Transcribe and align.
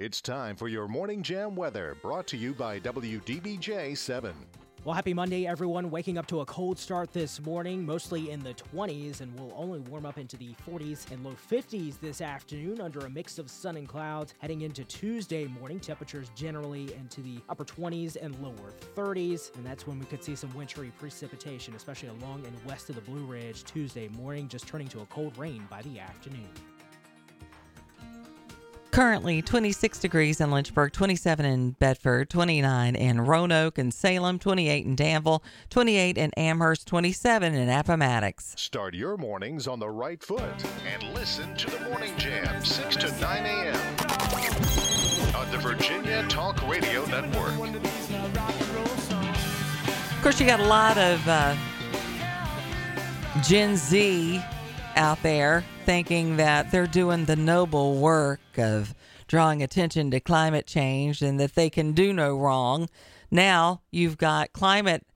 It's 0.00 0.22
time 0.22 0.56
for 0.56 0.66
your 0.66 0.88
Morning 0.88 1.22
Jam 1.22 1.54
weather, 1.54 1.94
brought 2.00 2.26
to 2.28 2.38
you 2.38 2.54
by 2.54 2.80
WDBJ 2.80 3.94
7. 3.94 4.34
Well, 4.82 4.94
happy 4.94 5.12
Monday, 5.12 5.46
everyone. 5.46 5.90
Waking 5.90 6.16
up 6.16 6.26
to 6.28 6.40
a 6.40 6.46
cold 6.46 6.78
start 6.78 7.12
this 7.12 7.38
morning, 7.42 7.84
mostly 7.84 8.30
in 8.30 8.40
the 8.40 8.54
20s, 8.54 9.20
and 9.20 9.38
will 9.38 9.52
only 9.54 9.80
warm 9.80 10.06
up 10.06 10.16
into 10.16 10.38
the 10.38 10.54
40s 10.66 11.10
and 11.10 11.22
low 11.22 11.34
50s 11.50 12.00
this 12.00 12.22
afternoon 12.22 12.80
under 12.80 13.00
a 13.00 13.10
mix 13.10 13.38
of 13.38 13.50
sun 13.50 13.76
and 13.76 13.86
clouds. 13.86 14.32
Heading 14.38 14.62
into 14.62 14.84
Tuesday 14.84 15.46
morning, 15.46 15.78
temperatures 15.78 16.30
generally 16.34 16.94
into 16.94 17.20
the 17.20 17.36
upper 17.50 17.66
20s 17.66 18.16
and 18.18 18.34
lower 18.42 18.72
30s, 18.96 19.54
and 19.54 19.66
that's 19.66 19.86
when 19.86 19.98
we 19.98 20.06
could 20.06 20.24
see 20.24 20.34
some 20.34 20.54
wintry 20.54 20.90
precipitation, 20.98 21.74
especially 21.74 22.08
along 22.08 22.46
and 22.46 22.64
west 22.64 22.88
of 22.88 22.94
the 22.94 23.02
Blue 23.02 23.26
Ridge 23.26 23.64
Tuesday 23.64 24.08
morning, 24.08 24.48
just 24.48 24.66
turning 24.66 24.88
to 24.88 25.00
a 25.00 25.06
cold 25.06 25.36
rain 25.36 25.66
by 25.68 25.82
the 25.82 26.00
afternoon. 26.00 26.48
Currently 29.00 29.40
26 29.40 29.98
degrees 29.98 30.42
in 30.42 30.50
Lynchburg, 30.50 30.92
27 30.92 31.46
in 31.46 31.70
Bedford, 31.70 32.28
29 32.28 32.94
in 32.94 33.22
Roanoke 33.22 33.78
and 33.78 33.94
Salem, 33.94 34.38
28 34.38 34.84
in 34.84 34.94
Danville, 34.94 35.42
28 35.70 36.18
in 36.18 36.30
Amherst, 36.36 36.86
27 36.86 37.54
in 37.54 37.70
Appomattox. 37.70 38.52
Start 38.58 38.92
your 38.92 39.16
mornings 39.16 39.66
on 39.66 39.78
the 39.78 39.88
right 39.88 40.22
foot 40.22 40.52
and 40.86 41.14
listen 41.14 41.56
to 41.56 41.70
the 41.70 41.80
Morning 41.88 42.12
Jam, 42.18 42.62
6 42.62 42.96
to 42.96 43.10
9 43.22 43.46
a.m. 43.46 43.74
on 45.34 45.50
the 45.50 45.56
Virginia 45.56 46.22
Talk 46.28 46.60
Radio 46.68 47.06
Network. 47.06 47.54
Of 50.14 50.22
course, 50.22 50.38
you 50.38 50.44
got 50.44 50.60
a 50.60 50.66
lot 50.66 50.98
of 50.98 51.26
uh, 51.26 51.56
Gen 53.40 53.78
Z 53.78 54.42
out 54.96 55.22
there 55.22 55.64
thinking 55.86 56.36
that 56.36 56.70
they're 56.70 56.86
doing 56.86 57.24
the 57.24 57.36
noble 57.36 57.96
work 57.96 58.40
of 58.58 58.94
drawing 59.30 59.62
attention 59.62 60.10
to 60.10 60.18
climate 60.18 60.66
change 60.66 61.22
and 61.22 61.38
that 61.38 61.54
they 61.54 61.70
can 61.70 61.92
do 61.92 62.12
no 62.12 62.36
wrong. 62.36 62.88
Now 63.30 63.80
you've 63.92 64.18
got 64.18 64.52
climate 64.52 65.06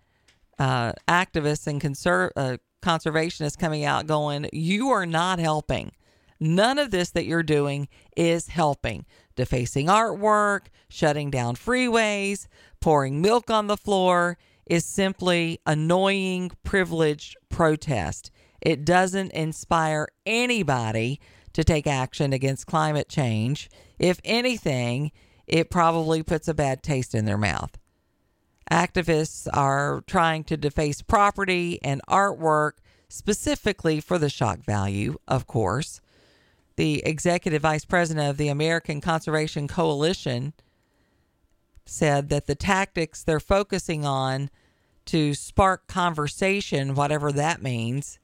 uh, 0.56 0.92
activists 1.08 1.66
and 1.66 1.80
conser- 1.80 2.30
uh, 2.36 2.58
conservationists 2.80 3.58
coming 3.58 3.84
out 3.84 4.06
going, 4.06 4.48
You 4.52 4.90
are 4.90 5.04
not 5.04 5.40
helping. 5.40 5.90
None 6.38 6.78
of 6.78 6.92
this 6.92 7.10
that 7.10 7.24
you're 7.24 7.42
doing 7.42 7.88
is 8.16 8.46
helping. 8.46 9.04
Defacing 9.34 9.88
artwork, 9.88 10.66
shutting 10.88 11.28
down 11.32 11.56
freeways, 11.56 12.46
pouring 12.80 13.20
milk 13.20 13.50
on 13.50 13.66
the 13.66 13.76
floor 13.76 14.38
is 14.64 14.84
simply 14.84 15.58
annoying, 15.66 16.52
privileged 16.62 17.36
protest. 17.48 18.30
It 18.60 18.84
doesn't 18.84 19.32
inspire 19.32 20.06
anybody 20.24 21.18
to 21.54 21.64
take 21.64 21.86
action 21.86 22.32
against 22.32 22.66
climate 22.66 23.08
change. 23.08 23.70
If 23.98 24.20
anything, 24.24 25.10
it 25.46 25.70
probably 25.70 26.22
puts 26.22 26.48
a 26.48 26.54
bad 26.54 26.82
taste 26.82 27.14
in 27.14 27.24
their 27.24 27.38
mouth. 27.38 27.78
Activists 28.70 29.46
are 29.52 30.02
trying 30.06 30.44
to 30.44 30.56
deface 30.56 31.02
property 31.02 31.78
and 31.82 32.00
artwork 32.08 32.72
specifically 33.08 34.00
for 34.00 34.18
the 34.18 34.30
shock 34.30 34.60
value, 34.60 35.16
of 35.28 35.46
course. 35.46 36.00
The 36.76 37.02
executive 37.06 37.62
vice 37.62 37.84
president 37.84 38.28
of 38.28 38.36
the 38.36 38.48
American 38.48 39.00
Conservation 39.00 39.68
Coalition 39.68 40.54
said 41.86 42.30
that 42.30 42.46
the 42.46 42.54
tactics 42.54 43.22
they're 43.22 43.38
focusing 43.38 44.04
on 44.04 44.50
to 45.04 45.34
spark 45.34 45.86
conversation, 45.86 46.94
whatever 46.94 47.30
that 47.30 47.62
means, 47.62 48.18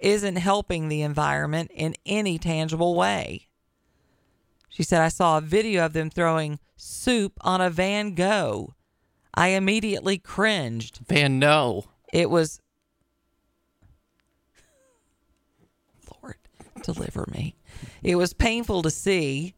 isn't 0.00 0.36
helping 0.36 0.88
the 0.88 1.02
environment 1.02 1.70
in 1.74 1.94
any 2.06 2.38
tangible 2.38 2.94
way. 2.94 3.48
She 4.68 4.82
said, 4.82 5.00
I 5.02 5.08
saw 5.08 5.38
a 5.38 5.42
video 5.42 5.84
of 5.84 5.92
them 5.92 6.10
throwing 6.10 6.58
soup 6.76 7.32
on 7.42 7.60
a 7.60 7.70
Van 7.70 8.14
Gogh. 8.14 8.74
I 9.34 9.48
immediately 9.48 10.18
cringed. 10.18 11.00
Van 11.06 11.38
No. 11.38 11.84
It 12.12 12.30
was. 12.30 12.60
Lord, 16.22 16.36
deliver 16.82 17.26
me. 17.30 17.54
It 18.02 18.16
was 18.16 18.32
painful 18.32 18.82
to 18.82 18.90
see, 18.90 19.54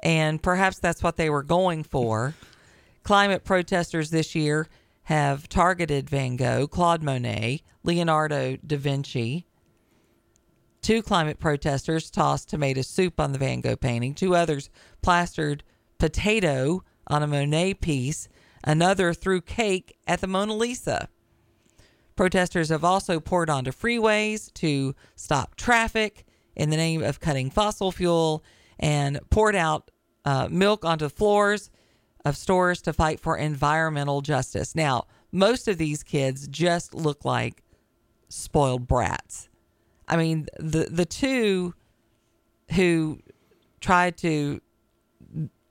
and 0.00 0.42
perhaps 0.42 0.78
that's 0.78 1.02
what 1.02 1.16
they 1.16 1.30
were 1.30 1.42
going 1.42 1.82
for. 1.84 2.34
Climate 3.02 3.44
protesters 3.44 4.10
this 4.10 4.34
year 4.34 4.68
have 5.04 5.48
targeted 5.48 6.10
Van 6.10 6.36
Gogh, 6.36 6.66
Claude 6.66 7.02
Monet, 7.02 7.62
Leonardo 7.84 8.56
da 8.56 8.76
Vinci. 8.76 9.45
Two 10.86 11.02
climate 11.02 11.40
protesters 11.40 12.12
tossed 12.12 12.48
tomato 12.48 12.80
soup 12.80 13.18
on 13.18 13.32
the 13.32 13.40
Van 13.40 13.60
Gogh 13.60 13.74
painting. 13.74 14.14
Two 14.14 14.36
others 14.36 14.70
plastered 15.02 15.64
potato 15.98 16.84
on 17.08 17.24
a 17.24 17.26
Monet 17.26 17.74
piece. 17.74 18.28
Another 18.62 19.12
threw 19.12 19.40
cake 19.40 19.96
at 20.06 20.20
the 20.20 20.28
Mona 20.28 20.54
Lisa. 20.54 21.08
Protesters 22.14 22.68
have 22.68 22.84
also 22.84 23.18
poured 23.18 23.50
onto 23.50 23.72
freeways 23.72 24.54
to 24.54 24.94
stop 25.16 25.56
traffic 25.56 26.24
in 26.54 26.70
the 26.70 26.76
name 26.76 27.02
of 27.02 27.18
cutting 27.18 27.50
fossil 27.50 27.90
fuel 27.90 28.44
and 28.78 29.18
poured 29.28 29.56
out 29.56 29.90
uh, 30.24 30.46
milk 30.48 30.84
onto 30.84 31.08
floors 31.08 31.68
of 32.24 32.36
stores 32.36 32.80
to 32.82 32.92
fight 32.92 33.18
for 33.18 33.36
environmental 33.36 34.20
justice. 34.20 34.76
Now, 34.76 35.08
most 35.32 35.66
of 35.66 35.78
these 35.78 36.04
kids 36.04 36.46
just 36.46 36.94
look 36.94 37.24
like 37.24 37.64
spoiled 38.28 38.86
brats. 38.86 39.48
I 40.08 40.16
mean, 40.16 40.46
the 40.58 40.84
the 40.90 41.04
two 41.04 41.74
who 42.72 43.20
tried 43.80 44.16
to 44.18 44.60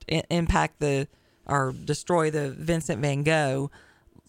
impact 0.08 0.80
the 0.80 1.08
or 1.46 1.72
destroy 1.72 2.30
the 2.30 2.50
Vincent 2.50 3.00
Van 3.00 3.22
Gogh 3.22 3.70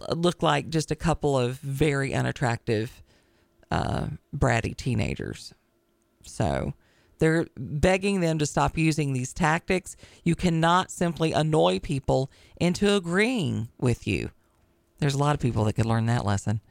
look 0.09 0.44
like 0.44 0.69
just 0.69 0.91
a 0.91 0.95
couple 0.95 1.38
of 1.38 1.57
very 1.59 2.13
unattractive, 2.13 3.01
uh, 3.72 4.07
bratty 4.35 4.75
teenagers. 4.75 5.53
So 6.24 6.74
they're 7.19 7.47
begging 7.57 8.22
them 8.22 8.38
to 8.38 8.45
stop 8.45 8.78
using 8.78 9.13
these 9.13 9.34
tactics. 9.34 9.95
You 10.24 10.35
cannot 10.35 10.91
simply 10.91 11.31
annoy 11.31 11.79
people 11.79 12.29
into 12.59 12.94
agreeing 12.94 13.69
with 13.79 14.06
you. 14.06 14.29
There's 15.00 15.16
a 15.16 15.19
lot 15.19 15.34
of 15.34 15.41
people 15.41 15.63
that 15.66 15.74
could 15.74 15.85
learn 15.85 16.06
that 16.07 16.25
lesson. 16.25 16.62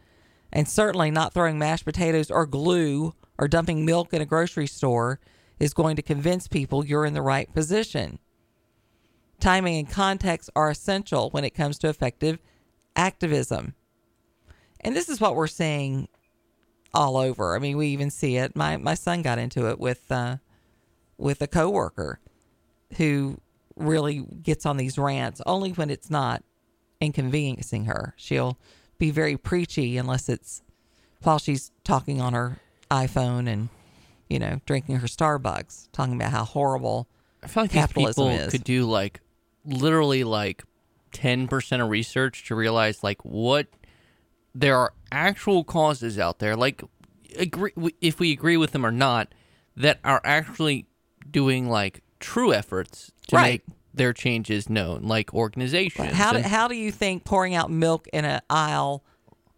And 0.52 0.68
certainly 0.68 1.10
not 1.10 1.34
throwing 1.34 1.58
mashed 1.58 1.84
potatoes 1.84 2.30
or 2.30 2.46
glue 2.46 3.14
or 3.38 3.48
dumping 3.48 3.84
milk 3.84 4.12
in 4.12 4.22
a 4.22 4.26
grocery 4.26 4.66
store 4.66 5.20
is 5.58 5.74
going 5.74 5.96
to 5.96 6.02
convince 6.02 6.48
people 6.48 6.84
you're 6.84 7.06
in 7.06 7.14
the 7.14 7.22
right 7.22 7.52
position. 7.52 8.18
Timing 9.40 9.78
and 9.78 9.90
context 9.90 10.50
are 10.56 10.70
essential 10.70 11.30
when 11.30 11.44
it 11.44 11.54
comes 11.54 11.78
to 11.78 11.88
effective 11.88 12.38
activism. 12.94 13.74
And 14.80 14.94
this 14.94 15.08
is 15.08 15.20
what 15.20 15.36
we're 15.36 15.46
seeing 15.46 16.08
all 16.94 17.16
over. 17.16 17.54
I 17.54 17.58
mean, 17.58 17.76
we 17.76 17.88
even 17.88 18.10
see 18.10 18.36
it. 18.36 18.56
My 18.56 18.76
my 18.76 18.94
son 18.94 19.22
got 19.22 19.38
into 19.38 19.68
it 19.68 19.78
with 19.78 20.10
uh, 20.10 20.36
with 21.18 21.42
a 21.42 21.46
coworker 21.46 22.20
who 22.96 23.38
really 23.76 24.20
gets 24.42 24.64
on 24.64 24.76
these 24.76 24.96
rants 24.96 25.42
only 25.44 25.72
when 25.72 25.90
it's 25.90 26.10
not 26.10 26.42
inconveniencing 27.00 27.84
her. 27.86 28.14
She'll 28.16 28.58
be 28.98 29.10
very 29.10 29.36
preachy 29.36 29.98
unless 29.98 30.28
it's 30.28 30.62
while 31.22 31.38
she's 31.38 31.70
talking 31.84 32.20
on 32.20 32.32
her 32.32 32.58
iPhone 32.90 33.48
and 33.48 33.68
you 34.28 34.38
know 34.38 34.60
drinking 34.66 34.96
her 34.96 35.06
Starbucks, 35.06 35.88
talking 35.92 36.14
about 36.14 36.30
how 36.32 36.44
horrible 36.44 37.08
I 37.42 37.48
feel 37.48 37.62
like 37.64 37.70
these 37.72 37.80
capitalism 37.80 38.28
people 38.28 38.44
is. 38.46 38.50
could 38.52 38.64
do 38.64 38.84
like 38.86 39.20
literally 39.64 40.24
like 40.24 40.64
ten 41.12 41.48
percent 41.48 41.82
of 41.82 41.88
research 41.88 42.46
to 42.48 42.54
realize 42.54 43.02
like 43.02 43.24
what 43.24 43.66
there 44.54 44.76
are 44.78 44.92
actual 45.12 45.64
causes 45.64 46.18
out 46.18 46.38
there. 46.38 46.56
Like, 46.56 46.82
agree 47.38 47.72
if 48.00 48.18
we 48.18 48.32
agree 48.32 48.56
with 48.56 48.72
them 48.72 48.84
or 48.86 48.90
not, 48.90 49.32
that 49.76 49.98
are 50.04 50.20
actually 50.24 50.86
doing 51.30 51.68
like 51.68 52.02
true 52.20 52.52
efforts 52.54 53.12
to 53.28 53.36
Right. 53.36 53.62
make 53.68 53.76
their 53.92 54.12
changes 54.12 54.68
known, 54.70 55.02
like 55.02 55.32
organizations. 55.34 56.12
How 56.14 56.30
do, 56.32 56.38
and- 56.38 56.46
how 56.46 56.68
do 56.68 56.74
you 56.74 56.90
think 56.92 57.24
pouring 57.24 57.54
out 57.54 57.70
milk 57.70 58.06
in 58.12 58.24
an 58.24 58.40
aisle 58.48 59.02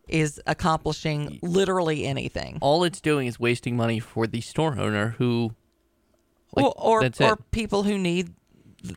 is 0.08 0.40
accomplishing 0.46 1.38
literally 1.42 2.06
anything? 2.06 2.58
all 2.60 2.84
it's 2.84 3.00
doing 3.00 3.26
is 3.26 3.38
wasting 3.40 3.76
money 3.76 3.98
for 4.00 4.26
the 4.26 4.40
store 4.40 4.78
owner 4.78 5.14
who 5.18 5.52
like, 6.54 6.64
or 6.64 6.74
or, 7.04 7.10
or 7.20 7.36
people 7.50 7.82
who 7.82 7.98
need 7.98 8.32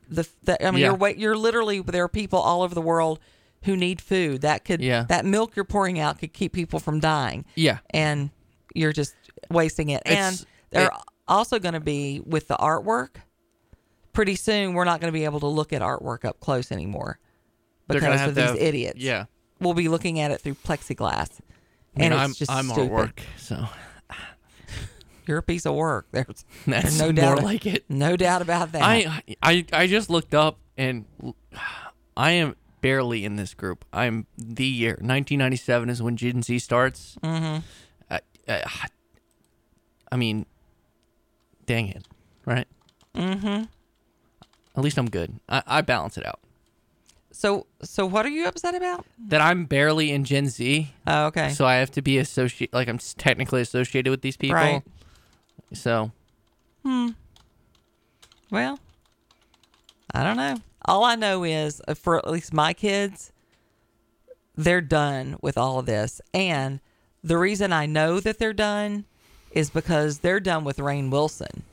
the, 0.07 0.27
the 0.43 0.65
I 0.65 0.71
mean 0.71 0.81
Yeah. 0.81 0.95
you're 0.99 1.09
you're 1.09 1.37
literally 1.37 1.81
there 1.81 2.03
are 2.03 2.07
people 2.09 2.39
all 2.39 2.61
over 2.61 2.73
the 2.75 2.81
world 2.81 3.19
who 3.63 3.75
need 3.75 3.99
food 4.01 4.41
that 4.41 4.63
could 4.65 4.81
Yeah. 4.81 5.03
that 5.09 5.25
milk 5.25 5.55
you're 5.55 5.65
pouring 5.65 5.99
out 5.99 6.19
could 6.19 6.33
keep 6.33 6.53
people 6.53 6.79
from 6.79 6.99
dying 6.99 7.45
Yeah. 7.55 7.79
and 7.89 8.29
you're 8.73 8.93
just 8.93 9.15
wasting 9.49 9.89
it 9.89 10.01
and 10.05 10.45
they're 10.69 10.87
it- 10.87 10.91
also 11.27 11.59
going 11.59 11.73
to 11.73 11.79
be 11.79 12.19
with 12.25 12.47
the 12.47 12.55
artwork 12.57 13.17
pretty 14.13 14.35
soon 14.35 14.73
we're 14.73 14.85
not 14.85 14.99
going 15.01 15.11
to 15.11 15.17
be 15.17 15.25
able 15.25 15.39
to 15.39 15.47
look 15.47 15.71
at 15.73 15.81
artwork 15.81 16.25
up 16.25 16.39
close 16.39 16.71
anymore 16.71 17.19
because 17.87 18.21
of 18.27 18.35
these 18.35 18.43
have- 18.45 18.55
idiots 18.57 18.99
Yeah. 18.99 19.25
We'll 19.61 19.73
be 19.73 19.87
looking 19.87 20.19
at 20.19 20.31
it 20.31 20.41
through 20.41 20.55
plexiglass 20.55 21.39
I 21.95 21.99
mean, 21.99 22.11
and 22.11 22.21
I'm 22.21 22.29
it's 22.31 22.39
just 22.39 22.51
I'm 22.51 22.65
stupid. 22.65 22.91
artwork, 22.91 23.19
so 23.37 23.65
you're 25.27 25.37
a 25.37 25.43
piece 25.43 25.65
of 25.65 25.75
work. 25.75 26.07
There's, 26.11 26.25
That's 26.67 26.97
there's 26.97 26.99
no 26.99 27.05
more 27.05 27.13
doubt 27.13 27.43
like 27.43 27.65
it. 27.65 27.85
No 27.89 28.15
doubt 28.15 28.41
about 28.41 28.71
that. 28.73 28.81
I, 28.81 29.23
I 29.41 29.65
I 29.73 29.87
just 29.87 30.09
looked 30.09 30.33
up 30.33 30.57
and 30.77 31.05
I 32.17 32.31
am 32.31 32.55
barely 32.81 33.25
in 33.25 33.35
this 33.35 33.53
group. 33.53 33.85
I'm 33.93 34.25
the 34.37 34.65
year 34.65 34.91
1997 34.93 35.89
is 35.89 36.01
when 36.01 36.17
Gen 36.17 36.43
Z 36.43 36.59
starts. 36.59 37.17
Mm-hmm. 37.23 37.59
I, 38.09 38.19
I, 38.47 38.87
I 40.11 40.15
mean, 40.15 40.45
dang 41.65 41.87
it, 41.89 42.07
right? 42.45 42.67
Mm-hmm. 43.15 43.63
At 44.75 44.83
least 44.83 44.97
I'm 44.97 45.09
good. 45.09 45.39
I, 45.47 45.63
I 45.67 45.81
balance 45.81 46.17
it 46.17 46.25
out. 46.25 46.39
So 47.31 47.65
so 47.81 48.05
what 48.05 48.25
are 48.25 48.29
you 48.29 48.45
upset 48.47 48.75
about? 48.75 49.05
That 49.27 49.41
I'm 49.41 49.65
barely 49.65 50.11
in 50.11 50.23
Gen 50.25 50.47
Z, 50.49 50.93
Oh, 51.07 51.25
okay. 51.27 51.49
so 51.51 51.65
I 51.65 51.75
have 51.75 51.91
to 51.91 52.01
be 52.01 52.17
associate 52.17 52.73
like 52.73 52.87
I'm 52.87 52.97
technically 52.97 53.61
associated 53.61 54.09
with 54.11 54.21
these 54.21 54.37
people. 54.37 54.55
Right. 54.55 54.83
So 55.73 56.11
Hmm. 56.83 57.09
Well, 58.49 58.79
I 60.13 60.23
don't 60.23 60.35
know. 60.37 60.57
All 60.85 61.03
I 61.03 61.15
know 61.15 61.43
is 61.43 61.81
uh, 61.87 61.93
for 61.93 62.17
at 62.17 62.29
least 62.29 62.53
my 62.53 62.73
kids, 62.73 63.31
they're 64.55 64.81
done 64.81 65.37
with 65.41 65.57
all 65.57 65.79
of 65.79 65.85
this. 65.85 66.19
And 66.33 66.79
the 67.23 67.37
reason 67.37 67.71
I 67.71 67.85
know 67.85 68.19
that 68.19 68.39
they're 68.39 68.51
done 68.51 69.05
is 69.51 69.69
because 69.69 70.19
they're 70.19 70.39
done 70.39 70.63
with 70.63 70.77
Rainn 70.77 71.11
Wilson. 71.11 71.63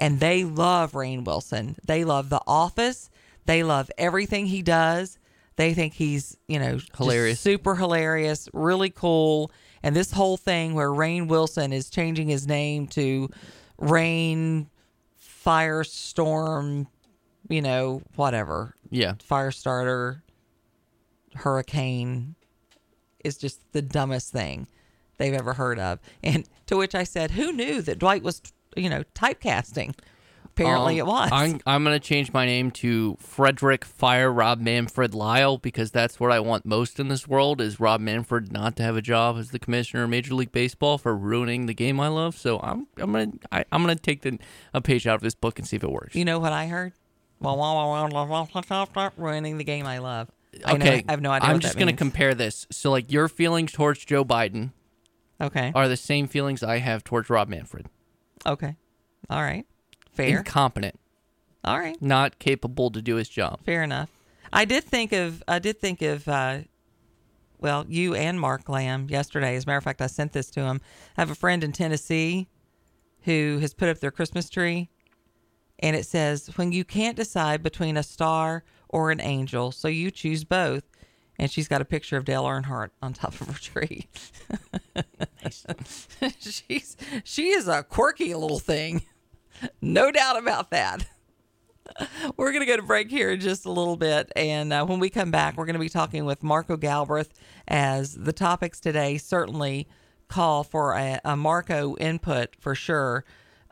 And 0.00 0.20
they 0.20 0.44
love 0.44 0.92
Rainn 0.92 1.24
Wilson. 1.24 1.76
They 1.84 2.04
love 2.04 2.30
The 2.30 2.40
Office. 2.46 3.10
They 3.46 3.62
love 3.62 3.90
everything 3.98 4.46
he 4.46 4.62
does. 4.62 5.18
They 5.56 5.74
think 5.74 5.94
he's, 5.94 6.36
you 6.48 6.58
know, 6.58 6.78
Hilarious. 6.96 7.40
super 7.40 7.76
hilarious, 7.76 8.48
really 8.52 8.90
cool. 8.90 9.52
And 9.82 9.94
this 9.94 10.10
whole 10.10 10.36
thing 10.36 10.74
where 10.74 10.88
Rainn 10.90 11.28
Wilson 11.28 11.72
is 11.72 11.90
changing 11.90 12.28
his 12.28 12.46
name 12.46 12.88
to 12.88 13.28
Rain 13.78 14.68
Firestorm, 15.44 16.86
you 17.48 17.62
know, 17.62 18.02
whatever, 18.16 18.74
yeah, 18.90 19.14
Firestarter, 19.14 20.22
Hurricane 21.34 22.34
is 23.22 23.36
just 23.36 23.60
the 23.72 23.82
dumbest 23.82 24.32
thing 24.32 24.66
they've 25.18 25.34
ever 25.34 25.52
heard 25.52 25.78
of. 25.78 25.98
And 26.22 26.48
to 26.66 26.76
which 26.76 26.94
I 26.94 27.04
said, 27.04 27.32
Who 27.32 27.52
knew 27.52 27.82
that 27.82 27.98
Dwight 27.98 28.22
was, 28.22 28.40
you 28.76 28.88
know, 28.88 29.04
typecasting? 29.14 29.94
Apparently 30.56 31.00
Um, 31.00 31.08
it 31.08 31.10
was. 31.10 31.30
I'm 31.32 31.60
I'm 31.66 31.82
gonna 31.84 31.98
change 31.98 32.32
my 32.32 32.46
name 32.46 32.70
to 32.72 33.16
Frederick 33.18 33.84
Fire 33.84 34.32
Rob 34.32 34.60
Manfred 34.60 35.12
Lyle 35.12 35.58
because 35.58 35.90
that's 35.90 36.20
what 36.20 36.30
I 36.30 36.38
want 36.38 36.64
most 36.64 37.00
in 37.00 37.08
this 37.08 37.26
world 37.26 37.60
is 37.60 37.80
Rob 37.80 38.00
Manfred 38.00 38.52
not 38.52 38.76
to 38.76 38.84
have 38.84 38.96
a 38.96 39.02
job 39.02 39.36
as 39.36 39.50
the 39.50 39.58
commissioner 39.58 40.04
of 40.04 40.10
Major 40.10 40.32
League 40.34 40.52
Baseball 40.52 40.96
for 40.96 41.16
ruining 41.16 41.66
the 41.66 41.74
game 41.74 41.98
I 41.98 42.06
love. 42.06 42.36
So 42.38 42.60
I'm 42.60 42.86
I'm 42.98 43.10
gonna 43.12 43.32
I, 43.50 43.64
I'm 43.72 43.82
gonna 43.82 43.96
take 43.96 44.22
the, 44.22 44.38
a 44.72 44.80
page 44.80 45.08
out 45.08 45.16
of 45.16 45.22
this 45.22 45.34
book 45.34 45.58
and 45.58 45.66
see 45.66 45.74
if 45.74 45.82
it 45.82 45.90
works. 45.90 46.14
You 46.14 46.24
know 46.24 46.38
what 46.38 46.52
I 46.52 46.68
heard? 46.68 46.92
Ruining 49.16 49.58
the 49.58 49.64
game 49.64 49.86
I 49.86 49.98
love. 49.98 50.30
I 50.64 50.74
know- 50.74 50.76
okay, 50.86 51.04
I 51.08 51.10
have 51.10 51.20
no 51.20 51.32
idea. 51.32 51.50
I'm 51.50 51.58
just 51.58 51.76
gonna 51.76 51.92
compare 51.94 52.32
this. 52.32 52.66
So 52.70 52.92
like 52.92 53.10
your 53.10 53.28
feelings 53.28 53.72
towards 53.72 54.04
Joe 54.04 54.24
Biden 54.24 54.70
Okay. 55.40 55.72
are 55.74 55.88
the 55.88 55.96
same 55.96 56.28
feelings 56.28 56.62
I 56.62 56.78
have 56.78 57.02
towards 57.02 57.28
Rob 57.28 57.48
Manfred. 57.48 57.86
Okay. 58.46 58.76
All 59.28 59.42
right. 59.42 59.66
Fair. 60.14 60.38
Incompetent, 60.38 60.98
All 61.64 61.78
right. 61.78 62.00
not 62.00 62.38
capable 62.38 62.90
to 62.90 63.02
do 63.02 63.16
his 63.16 63.28
job. 63.28 63.60
Fair 63.64 63.82
enough. 63.82 64.10
I 64.52 64.64
did 64.64 64.84
think 64.84 65.12
of 65.12 65.42
I 65.48 65.58
did 65.58 65.80
think 65.80 66.00
of 66.02 66.28
uh, 66.28 66.58
well, 67.58 67.84
you 67.88 68.14
and 68.14 68.38
Mark 68.38 68.68
Lamb 68.68 69.08
yesterday. 69.10 69.56
As 69.56 69.64
a 69.64 69.66
matter 69.66 69.78
of 69.78 69.84
fact, 69.84 70.00
I 70.02 70.06
sent 70.06 70.32
this 70.32 70.50
to 70.50 70.60
him. 70.60 70.80
I 71.16 71.22
have 71.22 71.30
a 71.30 71.34
friend 71.34 71.64
in 71.64 71.72
Tennessee 71.72 72.48
who 73.22 73.58
has 73.60 73.72
put 73.74 73.88
up 73.88 74.00
their 74.00 74.10
Christmas 74.10 74.50
tree, 74.50 74.90
and 75.78 75.96
it 75.96 76.06
says, 76.06 76.50
"When 76.56 76.72
you 76.72 76.84
can't 76.84 77.16
decide 77.16 77.62
between 77.62 77.96
a 77.96 78.02
star 78.02 78.64
or 78.88 79.10
an 79.10 79.20
angel, 79.20 79.72
so 79.72 79.88
you 79.88 80.10
choose 80.10 80.44
both." 80.44 80.84
And 81.36 81.50
she's 81.50 81.66
got 81.66 81.80
a 81.80 81.84
picture 81.84 82.16
of 82.16 82.24
Dale 82.24 82.44
Earnhardt 82.44 82.90
on 83.02 83.12
top 83.12 83.40
of 83.40 83.48
her 83.48 83.54
tree. 83.54 84.06
she's 86.38 86.96
she 87.24 87.48
is 87.48 87.66
a 87.66 87.82
quirky 87.82 88.34
little 88.34 88.60
thing, 88.60 89.02
no 89.80 90.10
doubt 90.10 90.38
about 90.38 90.70
that. 90.70 91.06
We're 92.36 92.50
going 92.50 92.60
to 92.62 92.66
go 92.66 92.76
to 92.76 92.82
break 92.82 93.10
here 93.10 93.30
in 93.30 93.40
just 93.40 93.66
a 93.66 93.70
little 93.70 93.96
bit. 93.96 94.32
And 94.34 94.72
uh, 94.72 94.86
when 94.86 95.00
we 95.00 95.10
come 95.10 95.30
back, 95.30 95.56
we're 95.56 95.66
going 95.66 95.74
to 95.74 95.80
be 95.80 95.88
talking 95.88 96.24
with 96.24 96.42
Marco 96.42 96.76
Galbraith 96.76 97.32
as 97.68 98.14
the 98.14 98.32
topics 98.32 98.80
today 98.80 99.18
certainly 99.18 99.86
call 100.28 100.64
for 100.64 100.94
a, 100.94 101.20
a 101.24 101.36
Marco 101.36 101.96
input 101.96 102.56
for 102.58 102.74
sure. 102.74 103.24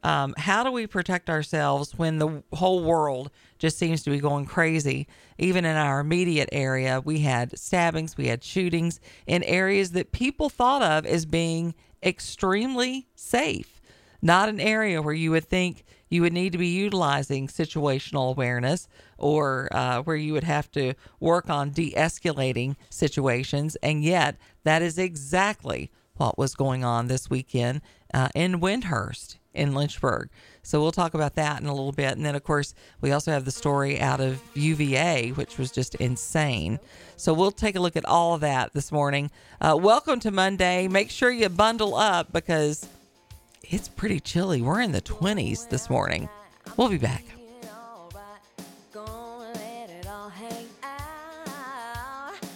Um, 0.04 0.34
how 0.36 0.64
do 0.64 0.72
we 0.72 0.86
protect 0.86 1.30
ourselves 1.30 1.96
when 1.96 2.18
the 2.18 2.42
whole 2.52 2.82
world 2.82 3.30
just 3.58 3.78
seems 3.78 4.02
to 4.02 4.10
be 4.10 4.18
going 4.18 4.46
crazy? 4.46 5.06
Even 5.38 5.64
in 5.64 5.76
our 5.76 6.00
immediate 6.00 6.48
area, 6.52 7.00
we 7.00 7.20
had 7.20 7.56
stabbings, 7.58 8.16
we 8.16 8.26
had 8.26 8.42
shootings 8.42 9.00
in 9.26 9.42
areas 9.44 9.92
that 9.92 10.12
people 10.12 10.48
thought 10.48 10.82
of 10.82 11.06
as 11.06 11.24
being 11.24 11.74
extremely 12.02 13.06
safe 13.14 13.80
not 14.22 14.48
an 14.48 14.60
area 14.60 15.02
where 15.02 15.14
you 15.14 15.32
would 15.32 15.44
think 15.44 15.84
you 16.08 16.22
would 16.22 16.32
need 16.32 16.52
to 16.52 16.58
be 16.58 16.68
utilizing 16.68 17.48
situational 17.48 18.30
awareness 18.30 18.86
or 19.18 19.68
uh, 19.72 20.02
where 20.02 20.16
you 20.16 20.32
would 20.32 20.44
have 20.44 20.70
to 20.70 20.94
work 21.20 21.50
on 21.50 21.70
de 21.70 21.92
escalating 21.92 22.76
situations. 22.88 23.76
And 23.82 24.04
yet, 24.04 24.36
that 24.64 24.82
is 24.82 24.98
exactly 24.98 25.90
what 26.16 26.38
was 26.38 26.54
going 26.54 26.84
on 26.84 27.08
this 27.08 27.28
weekend 27.28 27.80
uh, 28.14 28.28
in 28.34 28.60
Wyndhurst 28.60 29.38
in 29.54 29.74
Lynchburg. 29.74 30.30
So 30.62 30.80
we'll 30.80 30.92
talk 30.92 31.14
about 31.14 31.34
that 31.34 31.60
in 31.60 31.66
a 31.66 31.74
little 31.74 31.92
bit. 31.92 32.12
And 32.12 32.24
then, 32.24 32.34
of 32.34 32.44
course, 32.44 32.74
we 33.00 33.12
also 33.12 33.32
have 33.32 33.44
the 33.44 33.50
story 33.50 34.00
out 34.00 34.20
of 34.20 34.40
UVA, 34.54 35.30
which 35.30 35.58
was 35.58 35.70
just 35.70 35.94
insane. 35.96 36.78
So 37.16 37.34
we'll 37.34 37.52
take 37.52 37.76
a 37.76 37.80
look 37.80 37.96
at 37.96 38.04
all 38.04 38.34
of 38.34 38.42
that 38.42 38.72
this 38.72 38.92
morning. 38.92 39.30
Uh, 39.60 39.76
welcome 39.78 40.20
to 40.20 40.30
Monday. 40.30 40.88
Make 40.88 41.10
sure 41.10 41.30
you 41.30 41.48
bundle 41.48 41.94
up 41.94 42.32
because 42.32 42.86
it's 43.64 43.88
pretty 43.88 44.20
chilly. 44.20 44.62
We're 44.62 44.80
in 44.80 44.92
the 44.92 45.00
20s 45.00 45.68
this 45.68 45.88
morning. 45.88 46.28
We'll 46.76 46.88
be 46.88 46.98
back. 46.98 47.24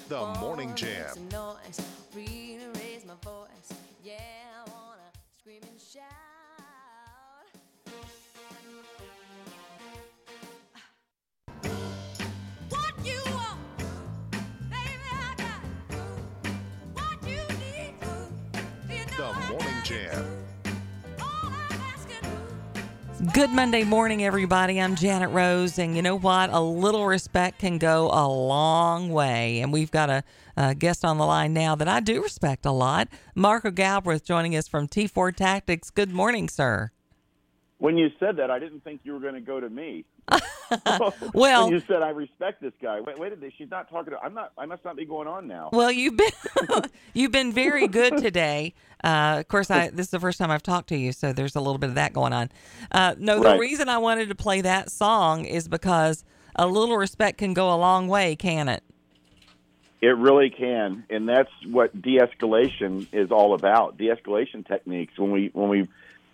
The 0.09 0.27
Morning 0.41 0.73
Jam. 0.77 1.06
Good 23.37 23.51
Monday 23.51 23.85
morning, 23.85 24.25
everybody. 24.25 24.81
I'm 24.81 24.97
Janet 24.97 25.29
Rose, 25.29 25.79
and 25.79 25.95
you 25.95 26.01
know 26.01 26.17
what? 26.17 26.49
A 26.49 26.59
little 26.59 27.05
respect 27.05 27.59
can 27.59 27.77
go 27.77 28.09
a 28.11 28.25
long 28.27 29.11
way. 29.11 29.61
And 29.61 29.75
we've 29.75 29.91
got 29.91 30.09
a, 30.09 30.25
a 30.57 30.75
guest 30.75 31.05
on 31.05 31.19
the 31.19 31.27
line 31.27 31.53
now 31.53 31.75
that 31.75 31.87
I 31.87 32.01
do 32.01 32.23
respect 32.23 32.65
a 32.65 32.71
lot. 32.71 33.09
Marco 33.35 33.71
Galbraith 33.71 34.25
joining 34.25 34.57
us 34.57 34.69
from 34.69 34.89
T4 34.89 35.37
Tactics. 35.37 35.91
Good 35.91 36.11
morning, 36.13 36.49
sir. 36.49 36.93
When 37.77 37.99
you 37.99 38.09
said 38.19 38.39
that, 38.39 38.51
I 38.51 38.59
didn't 38.59 38.83
think 38.85 39.03
you 39.05 39.13
were 39.13 39.21
going 39.21 39.35
to 39.35 39.43
go 39.43 39.61
to 39.61 39.69
me. 39.69 40.07
Well- 41.35 41.71
you 41.71 41.81
said 41.81 42.03
I 42.03 42.11
respect 42.11 42.61
this 42.61 42.73
guy. 42.83 43.01
Wait, 43.01 43.19
wait 43.19 43.33
a 43.33 43.37
minute. 43.37 43.55
She's 43.57 43.71
not 43.71 43.89
talking 43.89 44.13
to. 44.13 44.19
I'm 44.19 44.35
not. 44.35 44.53
I 44.59 44.67
must 44.67 44.85
not 44.85 44.97
be 44.97 45.05
going 45.05 45.29
on 45.29 45.47
now. 45.47 45.71
Well, 45.73 45.93
you've 45.93 46.17
been 46.17 46.31
you've 47.15 47.31
been 47.33 47.53
very 47.53 47.87
good 47.87 48.17
today. 48.23 48.75
Uh, 49.05 49.37
of 49.39 49.49
course, 49.49 49.71
I 49.71 49.91
this 49.91 50.07
is 50.07 50.11
the 50.11 50.21
first 50.21 50.39
time 50.39 50.51
I've 50.51 50.63
talked 50.63 50.89
to 50.89 50.97
you, 50.97 51.13
so 51.13 51.33
there's 51.33 51.55
a 51.55 51.61
little 51.61 51.79
bit 51.79 51.91
of 51.91 51.95
that 51.95 52.13
going 52.13 52.33
on. 52.33 52.51
Uh, 52.91 53.15
no, 53.19 53.41
the 53.41 53.59
reason 53.59 53.89
I 53.89 53.99
wanted 53.99 54.29
to 54.31 54.35
play 54.35 54.61
that 54.63 54.91
song 54.91 55.45
is 55.45 55.69
because 55.69 56.25
a 56.57 56.67
little 56.67 56.97
respect 56.97 57.39
can 57.39 57.55
go 57.55 57.73
a 57.73 57.77
long 57.77 58.09
way, 58.09 58.35
can 58.35 58.69
it? 58.69 58.83
It 60.01 60.17
really 60.17 60.51
can, 60.51 61.05
and 61.09 61.29
that's 61.29 61.51
what 61.67 62.01
de-escalation 62.03 63.07
is 63.13 63.31
all 63.31 63.55
about. 63.55 63.97
De-escalation 63.97 64.67
techniques. 64.67 65.19
When 65.19 65.31
we 65.31 65.51
when 65.53 65.69
we 65.69 65.89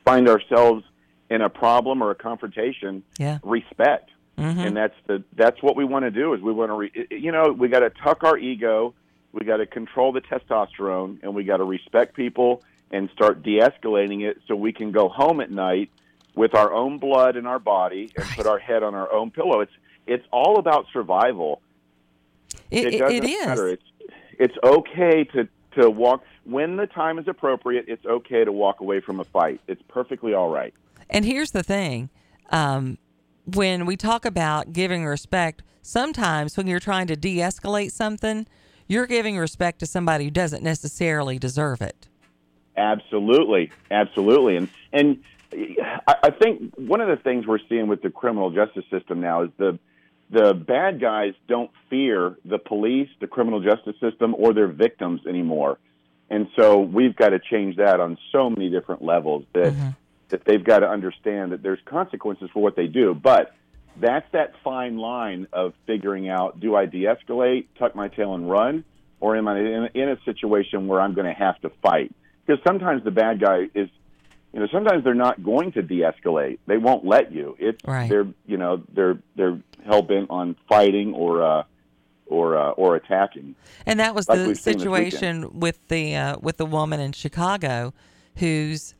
find 0.04 0.28
ourselves 0.28 0.84
in 1.32 1.40
a 1.40 1.48
problem 1.48 2.02
or 2.02 2.10
a 2.10 2.14
confrontation, 2.14 3.02
Yeah. 3.18 3.38
respect, 3.42 4.10
Mm-hmm. 4.38 4.60
and 4.60 4.76
that's 4.76 4.94
the 5.06 5.22
that's 5.34 5.62
what 5.62 5.76
we 5.76 5.84
want 5.84 6.04
to 6.06 6.10
do. 6.10 6.32
Is 6.32 6.40
we 6.40 6.52
want 6.52 6.70
to, 6.70 6.74
re, 6.74 7.06
you 7.10 7.30
know, 7.32 7.52
we 7.52 7.68
got 7.68 7.80
to 7.80 7.90
tuck 7.90 8.24
our 8.24 8.38
ego, 8.38 8.94
we 9.30 9.44
got 9.44 9.58
to 9.58 9.66
control 9.66 10.10
the 10.12 10.22
testosterone, 10.22 11.22
and 11.22 11.34
we 11.34 11.44
got 11.44 11.58
to 11.58 11.64
respect 11.64 12.16
people 12.16 12.62
and 12.90 13.10
start 13.10 13.42
de-escalating 13.42 14.22
it 14.22 14.38
so 14.48 14.56
we 14.56 14.72
can 14.72 14.90
go 14.90 15.08
home 15.10 15.40
at 15.40 15.50
night 15.50 15.90
with 16.34 16.54
our 16.54 16.72
own 16.72 16.98
blood 16.98 17.36
in 17.36 17.46
our 17.46 17.58
body 17.58 18.10
and 18.16 18.26
put 18.30 18.46
our 18.46 18.58
head 18.58 18.82
on 18.82 18.94
our 18.94 19.12
own 19.12 19.30
pillow. 19.30 19.60
It's 19.60 19.72
it's 20.06 20.26
all 20.32 20.58
about 20.58 20.86
survival. 20.94 21.60
It, 22.70 22.94
it, 22.94 22.98
doesn't 22.98 23.16
it 23.16 23.24
is. 23.24 23.46
matter. 23.46 23.68
It's 23.68 23.82
it's 24.38 24.56
okay 24.64 25.24
to 25.24 25.46
to 25.76 25.90
walk 25.90 26.24
when 26.44 26.76
the 26.76 26.86
time 26.86 27.18
is 27.18 27.28
appropriate. 27.28 27.84
It's 27.86 28.04
okay 28.06 28.44
to 28.44 28.52
walk 28.52 28.80
away 28.80 29.00
from 29.00 29.20
a 29.20 29.24
fight. 29.24 29.60
It's 29.68 29.82
perfectly 29.88 30.32
all 30.32 30.48
right. 30.50 30.72
And 31.11 31.25
here's 31.25 31.50
the 31.50 31.62
thing 31.62 32.11
um, 32.50 32.99
when 33.44 33.87
we 33.87 33.97
talk 33.97 34.25
about 34.25 34.73
giving 34.73 35.04
respect, 35.04 35.62
sometimes 35.82 36.56
when 36.56 36.66
you're 36.66 36.80
trying 36.80 37.06
to 37.09 37.16
de 37.16 37.38
escalate 37.38 37.92
something, 37.92 38.47
you're 38.87 39.06
giving 39.06 39.38
respect 39.38 39.78
to 39.80 39.87
somebody 39.87 40.25
who 40.25 40.30
doesn't 40.30 40.62
necessarily 40.62 41.38
deserve 41.38 41.80
it. 41.80 42.09
Absolutely, 42.76 43.71
absolutely, 43.90 44.56
and 44.56 44.68
and 44.92 45.23
I, 46.06 46.14
I 46.25 46.30
think 46.30 46.75
one 46.76 47.00
of 47.00 47.09
the 47.09 47.23
things 47.23 47.47
we're 47.47 47.59
seeing 47.68 47.87
with 47.87 48.02
the 48.02 48.11
criminal 48.11 48.50
justice 48.50 48.85
system 48.90 49.21
now 49.21 49.42
is 49.42 49.50
the 49.59 49.78
the 50.30 50.54
bad 50.54 50.99
guys 50.99 51.35
don't 51.47 51.71
fear 51.90 52.38
the 52.47 52.59
police, 52.59 53.11
the 53.21 53.26
criminal 53.26 53.61
justice 53.61 53.97
system, 54.00 54.35
or 54.38 54.54
their 54.54 54.68
victims 54.68 55.21
anymore, 55.26 55.78
and 56.30 56.49
so 56.56 56.80
we've 56.80 57.14
got 57.14 57.30
to 57.30 57.38
change 57.38 57.76
that 57.76 58.00
on 58.00 58.16
so 58.30 58.49
many 58.49 58.71
different 58.71 59.02
levels 59.02 59.44
that 59.52 59.73
Mm-hmm. 59.73 59.88
That 60.32 60.44
they've 60.44 60.64
got 60.64 60.80
to 60.80 60.88
understand 60.88 61.52
that 61.52 61.62
there's 61.62 61.78
consequences 61.84 62.50
for 62.52 62.62
what 62.62 62.76
they 62.76 62.88
do, 62.88 63.14
but. 63.14 63.54
That's 63.94 64.24
that 64.32 64.54
fine 64.64 64.96
line 64.96 65.48
of 65.52 65.74
figuring 65.86 66.26
out: 66.26 66.58
do 66.58 66.74
I 66.74 66.86
de-escalate, 66.86 67.66
tuck 67.78 67.94
my 67.94 68.08
tail, 68.08 68.34
and 68.34 68.50
run, 68.50 68.84
or 69.20 69.36
am 69.36 69.46
I 69.46 69.58
in, 69.58 69.88
in 69.92 70.08
a 70.08 70.16
situation 70.24 70.86
where 70.88 70.98
I'm 70.98 71.12
going 71.12 71.26
to 71.26 71.34
have 71.34 71.60
to 71.60 71.70
fight? 71.82 72.10
Because 72.46 72.64
sometimes 72.66 73.04
the 73.04 73.10
bad 73.10 73.38
guy 73.38 73.68
is 73.74 73.90
you 74.54 74.60
know 74.60 74.66
sometimes 74.72 75.04
they're 75.04 75.14
not 75.14 75.42
going 75.42 75.72
to 75.72 75.82
de-escalate 75.82 76.58
they 76.66 76.78
won't 76.78 77.04
let 77.04 77.32
you 77.32 77.56
it's 77.58 77.78
Right. 77.84 78.08
they're 78.08 78.28
you 78.46 78.56
know 78.56 78.82
they're 78.94 79.18
they're 79.36 79.60
hell-bent 79.84 80.30
on 80.30 80.56
fighting 80.68 81.14
or 81.14 81.42
uh 81.42 81.64
or 82.26 82.56
uh, 82.56 82.70
or 82.70 82.96
attacking 82.96 83.54
And 83.84 84.00
that 84.00 84.14
was 84.14 84.28
Like 84.28 84.38
the 84.38 84.46
we've 84.48 84.58
seen 84.58 84.74
this 84.74 84.82
situation 84.82 85.60
with 85.60 85.86
the 85.88 86.16
uh, 86.16 86.36
with 86.40 86.56
the 86.56 86.66
woman 86.66 86.98
in 87.00 87.12
Chicago 87.12 87.92
who's 88.36 88.94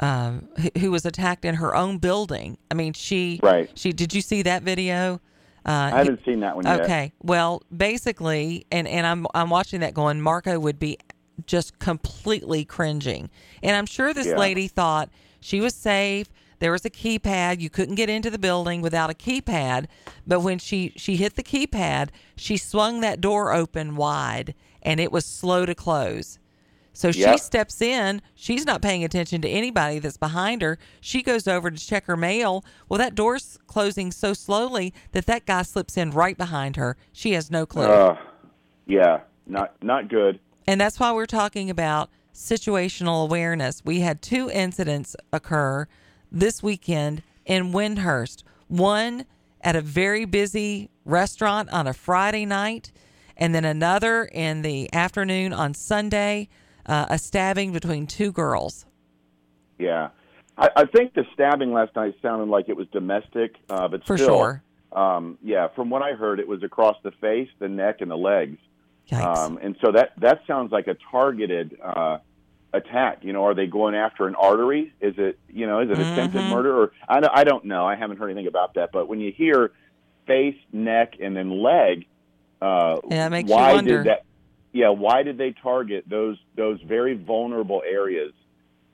um, 0.00 0.48
who, 0.58 0.68
who 0.80 0.90
was 0.90 1.04
attacked 1.04 1.44
in 1.44 1.56
her 1.56 1.74
own 1.74 1.98
building. 1.98 2.58
I 2.70 2.74
mean, 2.74 2.92
she 2.92 3.40
Right. 3.42 3.70
She 3.74 3.92
did 3.92 4.14
you 4.14 4.20
see 4.20 4.42
that 4.42 4.62
video? 4.62 5.20
Uh, 5.66 5.90
i 5.92 5.98
haven't 5.98 6.24
seen 6.24 6.40
that 6.40 6.56
one 6.56 6.64
yet 6.64 6.80
Okay. 6.82 7.12
Well, 7.22 7.62
basically, 7.76 8.66
and 8.70 8.86
and 8.88 9.06
I'm 9.06 9.26
I'm 9.34 9.50
watching 9.50 9.80
that 9.80 9.94
going. 9.94 10.20
Marco 10.20 10.58
would 10.58 10.78
be 10.78 10.98
just 11.46 11.78
completely 11.78 12.64
cringing, 12.64 13.30
and 13.62 13.76
I'm 13.76 13.86
sure 13.86 14.14
this 14.14 14.28
Yeah. 14.28 14.38
lady 14.38 14.68
thought 14.68 15.10
she 15.40 15.60
was 15.60 15.74
safe. 15.74 16.28
There 16.60 16.72
was 16.72 16.84
a 16.84 16.90
keypad. 16.90 17.60
You 17.60 17.70
couldn't 17.70 17.94
get 17.94 18.08
into 18.08 18.30
the 18.30 18.38
building 18.38 18.82
without 18.82 19.10
a 19.10 19.14
keypad. 19.14 19.86
But 20.26 20.40
when 20.40 20.58
she 20.58 20.92
she 20.96 21.16
hit 21.16 21.36
the 21.36 21.42
keypad, 21.42 22.10
she 22.36 22.56
swung 22.56 23.00
that 23.00 23.20
door 23.20 23.52
open 23.52 23.96
wide, 23.96 24.54
and 24.82 25.00
it 25.00 25.12
was 25.12 25.24
slow 25.24 25.66
to 25.66 25.74
close. 25.74 26.38
So 26.98 27.12
she 27.12 27.38
steps 27.38 27.80
in. 27.80 28.20
She's 28.34 28.66
not 28.66 28.82
paying 28.82 29.04
attention 29.04 29.40
to 29.42 29.48
anybody 29.48 30.00
that's 30.00 30.16
behind 30.16 30.62
her. 30.62 30.80
She 31.00 31.22
goes 31.22 31.46
over 31.46 31.70
to 31.70 31.78
check 31.78 32.06
her 32.06 32.16
mail. 32.16 32.64
Well, 32.88 32.98
that 32.98 33.14
door's 33.14 33.56
closing 33.68 34.10
so 34.10 34.32
slowly 34.34 34.92
that 35.12 35.26
that 35.26 35.46
guy 35.46 35.62
slips 35.62 35.96
in 35.96 36.10
right 36.10 36.36
behind 36.36 36.74
her. 36.74 36.96
She 37.12 37.34
has 37.34 37.52
no 37.52 37.66
clue. 37.66 37.84
uh, 37.84 38.16
yeah 38.86 39.20
not 39.46 39.80
not 39.80 40.08
good 40.08 40.40
and 40.66 40.80
that's 40.80 40.98
why 40.98 41.12
we're 41.12 41.26
talking 41.26 41.70
about 41.70 42.10
situational 42.34 43.22
awareness. 43.22 43.80
We 43.84 44.00
had 44.00 44.20
two 44.20 44.50
incidents 44.50 45.14
occur 45.32 45.86
this 46.32 46.64
weekend 46.64 47.22
in 47.46 47.72
Wyndhurst. 47.72 48.42
One 48.66 49.24
at 49.60 49.76
a 49.76 49.80
very 49.80 50.24
busy 50.24 50.90
restaurant 51.04 51.70
on 51.70 51.86
a 51.86 51.94
Friday 51.94 52.44
night, 52.44 52.90
and 53.36 53.54
then 53.54 53.64
another 53.64 54.24
in 54.24 54.62
the 54.62 54.92
afternoon 54.92 55.52
on 55.52 55.74
Sunday, 55.74 56.48
uh, 56.88 57.06
a 57.10 57.18
stabbing 57.18 57.72
between 57.72 58.06
two 58.06 58.32
girls. 58.32 58.86
yeah 59.78 60.08
I, 60.56 60.68
I 60.76 60.84
think 60.86 61.14
the 61.14 61.24
stabbing 61.34 61.72
last 61.72 61.94
night 61.94 62.14
sounded 62.20 62.48
like 62.48 62.68
it 62.68 62.76
was 62.76 62.86
domestic 62.88 63.54
uh 63.70 63.86
but 63.88 64.04
For 64.06 64.16
still, 64.16 64.28
sure. 64.28 64.62
um 64.92 65.38
yeah 65.42 65.68
from 65.76 65.90
what 65.90 66.02
i 66.02 66.12
heard 66.12 66.40
it 66.40 66.48
was 66.48 66.62
across 66.62 66.96
the 67.04 67.10
face 67.20 67.48
the 67.58 67.68
neck 67.68 68.00
and 68.00 68.10
the 68.10 68.16
legs 68.16 68.58
Yikes. 69.10 69.38
Um, 69.38 69.58
and 69.62 69.74
so 69.82 69.92
that 69.92 70.10
that 70.18 70.40
sounds 70.46 70.70
like 70.70 70.86
a 70.86 70.94
targeted 71.10 71.78
uh, 71.82 72.18
attack. 72.74 73.20
You 73.22 73.32
know, 73.32 73.46
are 73.46 73.54
they 73.54 73.66
going 73.66 73.94
after 73.94 74.26
an 74.26 74.34
artery? 74.34 74.92
Is 75.00 75.14
it 75.16 75.38
you 75.48 75.66
know 75.66 75.80
is 75.80 75.88
it 75.90 75.98
attempted 75.98 76.42
Mhm. 76.42 76.50
murder? 76.50 76.76
Or 76.82 76.92
I 77.08 77.20
don't, 77.20 77.32
I 77.34 77.44
don't 77.44 77.64
know. 77.64 77.86
I 77.86 77.96
haven't 77.96 78.18
heard 78.18 78.28
anything 78.30 78.48
about 78.48 78.74
that. 78.74 78.90
But 78.92 79.08
when 79.08 79.18
you 79.18 79.32
hear 79.32 79.72
face, 80.26 80.56
neck, 80.74 81.14
and 81.22 81.34
then 81.34 81.48
leg, 81.62 82.04
uh, 82.60 82.96
Yeah, 83.08 83.30
makes 83.30 83.48
you 83.48 83.56
wonder. 83.56 84.02
did 84.02 84.10
that? 84.12 84.24
Yeah, 84.72 84.90
why 84.90 85.22
did 85.22 85.38
they 85.38 85.52
target 85.52 86.04
those 86.08 86.36
those 86.56 86.80
very 86.82 87.14
vulnerable 87.14 87.82
areas 87.86 88.32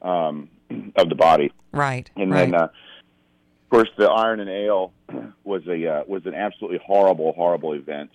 um, 0.03 0.49
of 0.97 1.09
the 1.09 1.15
body? 1.15 1.53
right. 1.73 2.09
And 2.17 2.31
right. 2.31 2.51
then, 2.51 2.55
uh, 2.55 2.65
of 2.65 3.71
course, 3.71 3.89
the 3.97 4.09
Iron 4.09 4.41
and 4.41 4.49
Ale 4.51 4.93
was 5.45 5.67
a 5.67 5.87
uh, 5.87 6.05
was 6.07 6.27
an 6.27 6.35
absolutely 6.35 6.81
horrible, 6.85 7.33
horrible 7.33 7.73
event. 7.73 8.11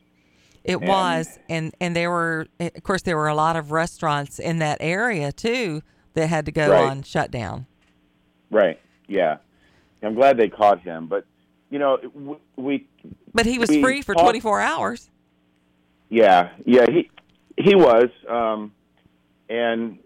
It 0.63 0.77
And- 0.77 0.87
was, 0.87 1.39
and 1.49 1.73
and 1.81 1.95
there 1.95 2.11
were, 2.11 2.47
of 2.59 2.83
course, 2.83 3.01
there 3.01 3.17
were 3.17 3.27
a 3.27 3.35
lot 3.35 3.55
of 3.55 3.71
restaurants 3.71 4.39
in 4.39 4.59
that 4.59 4.77
area 4.79 5.31
too 5.31 5.81
that 6.13 6.27
had 6.27 6.45
to 6.45 6.51
go 6.51 6.71
Right. 6.71 6.89
on 6.89 7.03
shutdown. 7.03 7.65
Right. 8.51 8.79
Yeah. 9.07 9.37
I'm 10.01 10.15
glad 10.15 10.37
they 10.37 10.47
caught 10.49 10.81
him, 10.81 11.07
but 11.07 11.25
you 11.69 11.77
know, 11.77 11.99
we 12.55 12.87
But 13.33 13.45
he 13.45 13.59
was 13.59 13.69
free 13.69 14.01
for 14.01 14.15
24 14.15 14.59
hours. 14.61 15.09
yeah, 16.09 16.49
yeah, 16.65 16.85
he 16.89 17.09
he 17.61 17.75
was 17.75 18.09
um 18.27 18.71
and 19.49 19.99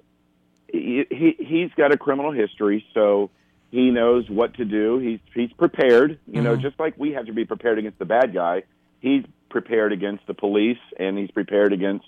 he, 0.67 1.05
he 1.09 1.35
he's 1.39 1.71
got 1.77 1.93
a 1.93 1.97
criminal 1.97 2.31
history, 2.31 2.85
so 2.93 3.29
he 3.71 3.89
knows 3.91 4.29
what 4.29 4.55
to 4.55 4.65
do. 4.65 4.97
He's 4.99 5.19
he's 5.33 5.51
prepared, 5.53 6.19
you 6.27 6.41
know, 6.41 6.55
Mhm. 6.57 6.61
just 6.61 6.79
like 6.79 6.95
we 6.97 7.11
have 7.13 7.25
to 7.27 7.33
be 7.33 7.45
prepared 7.45 7.77
against 7.79 7.99
the 7.99 8.05
bad 8.05 8.33
guy. 8.33 8.63
He's 8.99 9.23
prepared 9.49 9.91
against 9.93 10.25
the 10.25 10.33
police 10.33 10.79
and 10.97 11.17
he's 11.17 11.29
prepared 11.31 11.73
against 11.73 12.05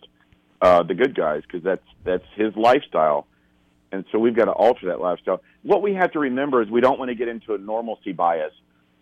uh 0.62 0.82
the 0.84 0.96
good 0.96 1.14
guys 1.16 1.44
because 1.44 1.64
that's 1.64 1.86
that's 2.04 2.26
his 2.36 2.56
lifestyle. 2.56 3.28
and 3.92 4.04
so 4.12 4.20
we've 4.20 4.36
got 4.36 4.46
to 4.46 4.52
alter 4.52 4.88
that 4.88 5.00
lifestyle. 5.00 5.42
What 5.64 5.82
we 5.82 5.94
have 5.94 6.12
to 6.14 6.20
remember 6.20 6.62
is 6.62 6.70
we 6.70 6.82
don't 6.82 6.98
want 7.00 7.10
to 7.10 7.16
get 7.16 7.28
into 7.30 7.54
a 7.54 7.58
normalcy 7.58 8.12
bias. 8.14 8.52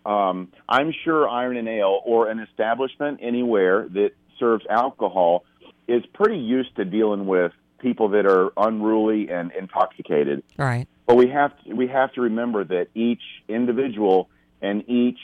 Um, 0.06 0.52
I'm 0.68 0.92
sure 1.04 1.26
Iron 1.28 1.56
and 1.56 1.66
Ale 1.68 2.00
or 2.04 2.28
an 2.28 2.38
establishment 2.38 3.18
anywhere 3.22 3.88
that 3.88 4.10
serves 4.38 4.64
alcohol 4.68 5.44
is 5.86 6.04
pretty 6.12 6.38
used 6.38 6.74
to 6.76 6.84
dealing 6.84 7.26
with 7.26 7.52
people 7.78 8.08
that 8.10 8.26
are 8.26 8.52
unruly 8.56 9.30
and 9.30 9.52
intoxicated. 9.52 10.42
Right. 10.56 10.86
But 11.06 11.16
we 11.16 11.28
have 11.28 11.52
to, 11.64 11.74
we 11.74 11.86
have 11.88 12.12
to 12.14 12.22
remember 12.22 12.64
that 12.64 12.88
each 12.94 13.22
individual 13.48 14.30
and 14.62 14.88
each 14.88 15.18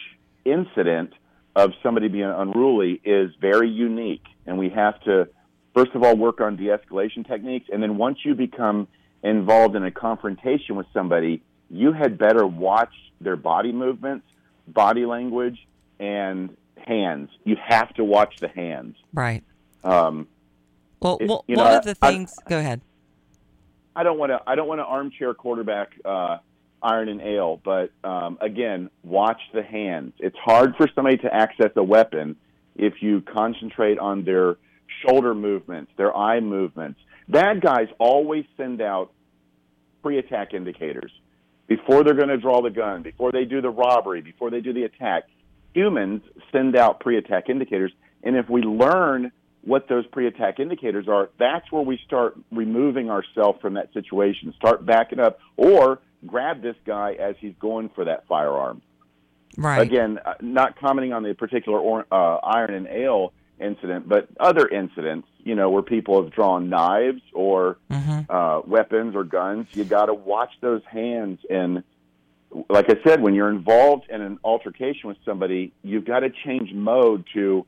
incident 0.44 1.12
of 1.56 1.72
somebody 1.82 2.08
being 2.08 2.24
unruly 2.24 3.00
is 3.02 3.30
very 3.40 3.68
unique, 3.68 4.24
and 4.46 4.58
we 4.58 4.68
have 4.68 5.00
to 5.02 5.28
first 5.74 5.92
of 5.94 6.02
all 6.02 6.16
work 6.16 6.40
on 6.40 6.56
de-escalation 6.56 7.26
techniques, 7.26 7.68
and 7.72 7.82
then 7.82 7.96
once 7.96 8.18
you 8.24 8.34
become 8.34 8.88
involved 9.22 9.76
in 9.76 9.84
a 9.84 9.90
confrontation 9.90 10.76
with 10.76 10.86
somebody, 10.92 11.42
you 11.70 11.92
had 11.92 12.18
better 12.18 12.46
watch 12.46 12.92
their 13.20 13.36
body 13.36 13.72
movements, 13.72 14.26
body 14.66 15.06
language, 15.06 15.66
and 15.98 16.56
hands. 16.76 17.30
You 17.44 17.56
have 17.62 17.92
to 17.94 18.04
watch 18.04 18.36
the 18.40 18.48
hands. 18.48 18.96
Right. 19.12 19.44
Um, 19.84 20.26
Well, 21.00 21.18
well 21.20 21.44
you 21.46 21.56
one 21.56 21.74
of 21.74 21.84
the 21.84 21.96
I- 22.02 22.10
things. 22.12 22.34
go 22.48 22.58
ahead. 22.58 22.80
I 23.94 24.02
don't 24.02 24.18
want 24.18 24.30
to. 24.30 24.40
I 24.46 24.54
don't 24.54 24.68
want 24.68 24.78
to 24.80 24.84
armchair 24.84 25.34
quarterback 25.34 25.90
uh, 26.04 26.38
Iron 26.82 27.08
and 27.08 27.20
Ale, 27.20 27.60
but 27.62 27.90
um, 28.04 28.38
again, 28.40 28.88
watch 29.02 29.40
the 29.52 29.62
hands. 29.62 30.14
It's 30.18 30.36
hard 30.38 30.74
for 30.76 30.88
somebody 30.94 31.18
to 31.18 31.34
access 31.34 31.70
a 31.76 31.82
weapon 31.82 32.36
if 32.76 33.02
you 33.02 33.20
concentrate 33.20 33.98
on 33.98 34.24
their 34.24 34.56
shoulder 35.04 35.34
movements, 35.34 35.92
their 35.96 36.16
eye 36.16 36.40
movements. 36.40 37.00
Bad 37.28 37.60
guys 37.60 37.88
always 37.98 38.44
send 38.56 38.80
out 38.80 39.12
pre-attack 40.02 40.54
indicators 40.54 41.12
before 41.66 42.02
they're 42.02 42.14
going 42.14 42.28
to 42.28 42.38
draw 42.38 42.62
the 42.62 42.70
gun, 42.70 43.02
before 43.02 43.32
they 43.32 43.44
do 43.44 43.60
the 43.60 43.70
robbery, 43.70 44.20
before 44.22 44.50
they 44.50 44.60
do 44.60 44.72
the 44.72 44.84
attack. 44.84 45.24
Humans 45.74 46.22
send 46.50 46.76
out 46.76 47.00
pre-attack 47.00 47.48
indicators, 47.48 47.92
and 48.22 48.36
if 48.36 48.48
we 48.48 48.62
learn 48.62 49.30
what 49.62 49.88
those 49.88 50.06
pre-attack 50.06 50.58
indicators 50.58 51.06
are, 51.08 51.30
that's 51.38 51.70
where 51.70 51.82
we 51.82 51.98
start 52.06 52.36
removing 52.50 53.10
ourselves 53.10 53.60
from 53.60 53.74
that 53.74 53.92
situation. 53.92 54.54
Start 54.56 54.86
backing 54.86 55.20
up, 55.20 55.38
or 55.56 56.00
grab 56.26 56.62
this 56.62 56.76
guy 56.86 57.12
as 57.12 57.36
he's 57.40 57.54
going 57.60 57.90
for 57.90 58.04
that 58.04 58.26
firearm. 58.26 58.82
Right. 59.56 59.80
Again, 59.80 60.18
uh, 60.24 60.34
not 60.40 60.78
commenting 60.78 61.12
on 61.12 61.22
the 61.22 61.34
particular 61.34 61.78
or, 61.78 62.06
uh, 62.10 62.36
iron 62.36 62.74
and 62.74 62.86
ale 62.86 63.32
incident, 63.58 64.08
but 64.08 64.28
other 64.38 64.66
incidents, 64.66 65.28
you 65.44 65.54
know, 65.54 65.68
where 65.68 65.82
people 65.82 66.22
have 66.22 66.32
drawn 66.32 66.70
knives 66.70 67.22
or 67.32 67.76
hmm 67.90 68.20
uh, 68.28 68.60
weapons 68.64 69.16
or 69.16 69.24
guns. 69.24 69.66
You 69.72 69.84
got 69.84 70.06
to 70.06 70.14
watch 70.14 70.52
those 70.60 70.82
hands. 70.84 71.40
And 71.50 71.82
like 72.68 72.88
I 72.88 72.96
said, 73.04 73.20
when 73.20 73.34
you're 73.34 73.50
involved 73.50 74.08
in 74.08 74.20
an 74.22 74.38
altercation 74.44 75.08
with 75.08 75.18
somebody, 75.24 75.72
you've 75.82 76.04
got 76.04 76.20
to 76.20 76.30
change 76.30 76.72
mode 76.72 77.24
to 77.34 77.66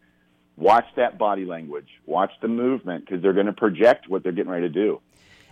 watch 0.57 0.87
that 0.97 1.19
body 1.19 1.45
language, 1.45 1.89
watch 2.07 2.33
the 2.41 2.49
movement 2.49 3.05
because 3.07 3.23
they're 3.23 3.33
going 3.33 3.47
to 3.47 3.53
project 3.53 4.09
what 4.09 4.23
they're 4.23 4.33
getting 4.33 4.51
ready 4.51 4.69
to 4.69 4.73
do. 4.73 5.01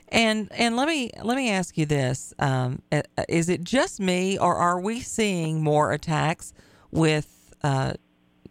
And 0.09 0.51
and 0.53 0.77
let 0.77 0.89
me 0.89 1.11
let 1.23 1.37
me 1.37 1.51
ask 1.51 1.79
you 1.79 1.87
this: 1.87 2.35
um, 2.39 2.83
Is 3.29 3.49
it 3.49 3.63
just 3.63 4.01
me, 4.01 4.37
or 4.37 4.57
are 4.57 4.81
we 4.81 5.01
seeing 5.01 5.63
more 5.63 5.93
attacks 5.93 6.53
with 6.91 7.55
uh, 7.63 7.95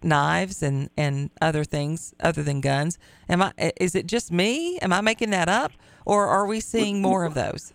knives 0.01 0.63
and, 0.63 0.89
and 0.95 1.29
other 1.41 1.65
things 1.65 2.13
other 2.21 2.43
than 2.43 2.61
guns? 2.61 2.97
Am 3.27 3.41
I? 3.41 3.51
Is 3.77 3.93
it 3.93 4.07
just 4.07 4.31
me? 4.31 4.79
Am 4.79 4.93
I 4.93 5.01
making 5.01 5.31
that 5.31 5.49
up, 5.49 5.73
or 6.05 6.27
are 6.27 6.45
we 6.45 6.61
seeing 6.61 7.01
more 7.01 7.25
of 7.25 7.33
those? 7.33 7.73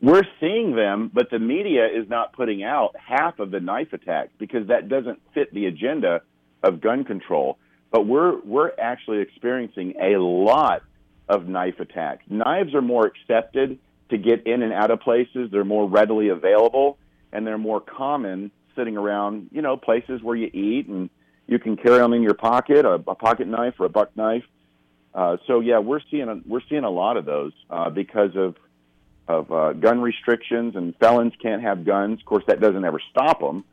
We're 0.00 0.26
seeing 0.38 0.76
them, 0.76 1.10
but 1.12 1.28
the 1.30 1.40
media 1.40 1.86
is 1.86 2.08
not 2.08 2.32
putting 2.32 2.62
out 2.62 2.94
half 2.96 3.40
of 3.40 3.50
the 3.50 3.58
knife 3.58 3.92
attacks 3.92 4.30
because 4.38 4.68
that 4.68 4.88
doesn't 4.88 5.20
fit 5.34 5.52
the 5.52 5.66
agenda 5.66 6.22
of 6.62 6.80
gun 6.80 7.02
control. 7.02 7.58
But 7.90 8.06
we're 8.06 8.38
we're 8.40 8.72
actually 8.78 9.20
experiencing 9.20 9.94
a 10.00 10.18
lot 10.18 10.82
of 11.28 11.46
knife 11.46 11.80
attacks. 11.80 12.24
Knives 12.28 12.74
are 12.74 12.82
more 12.82 13.06
accepted 13.06 13.78
to 14.10 14.18
get 14.18 14.46
in 14.46 14.62
and 14.62 14.72
out 14.72 14.90
of 14.90 15.00
places. 15.00 15.50
They're 15.50 15.64
more 15.64 15.88
readily 15.88 16.28
available 16.28 16.98
and 17.32 17.46
they're 17.46 17.58
more 17.58 17.80
common 17.80 18.50
sitting 18.74 18.96
around, 18.96 19.48
you 19.52 19.60
know, 19.60 19.76
places 19.76 20.22
where 20.22 20.36
you 20.36 20.50
eat 20.52 20.86
and 20.88 21.10
you 21.46 21.58
can 21.58 21.76
carry 21.76 21.98
them 21.98 22.12
in 22.12 22.22
your 22.22 22.34
pocket, 22.34 22.84
a, 22.84 22.94
a 22.94 23.14
pocket 23.14 23.48
knife 23.48 23.74
or 23.78 23.86
a 23.86 23.90
buck 23.90 24.16
knife. 24.16 24.44
Uh, 25.14 25.36
so 25.46 25.60
yeah, 25.60 25.78
we're 25.78 26.00
seeing 26.10 26.28
a, 26.28 26.40
we're 26.46 26.60
seeing 26.68 26.84
a 26.84 26.90
lot 26.90 27.16
of 27.16 27.24
those 27.24 27.52
uh, 27.70 27.90
because 27.90 28.36
of 28.36 28.56
of 29.26 29.52
uh, 29.52 29.72
gun 29.74 30.00
restrictions 30.00 30.74
and 30.74 30.96
felons 30.96 31.34
can't 31.42 31.62
have 31.62 31.84
guns. 31.84 32.20
Of 32.20 32.24
course, 32.24 32.44
that 32.46 32.60
doesn't 32.60 32.84
ever 32.84 33.00
stop 33.10 33.40
them. 33.40 33.64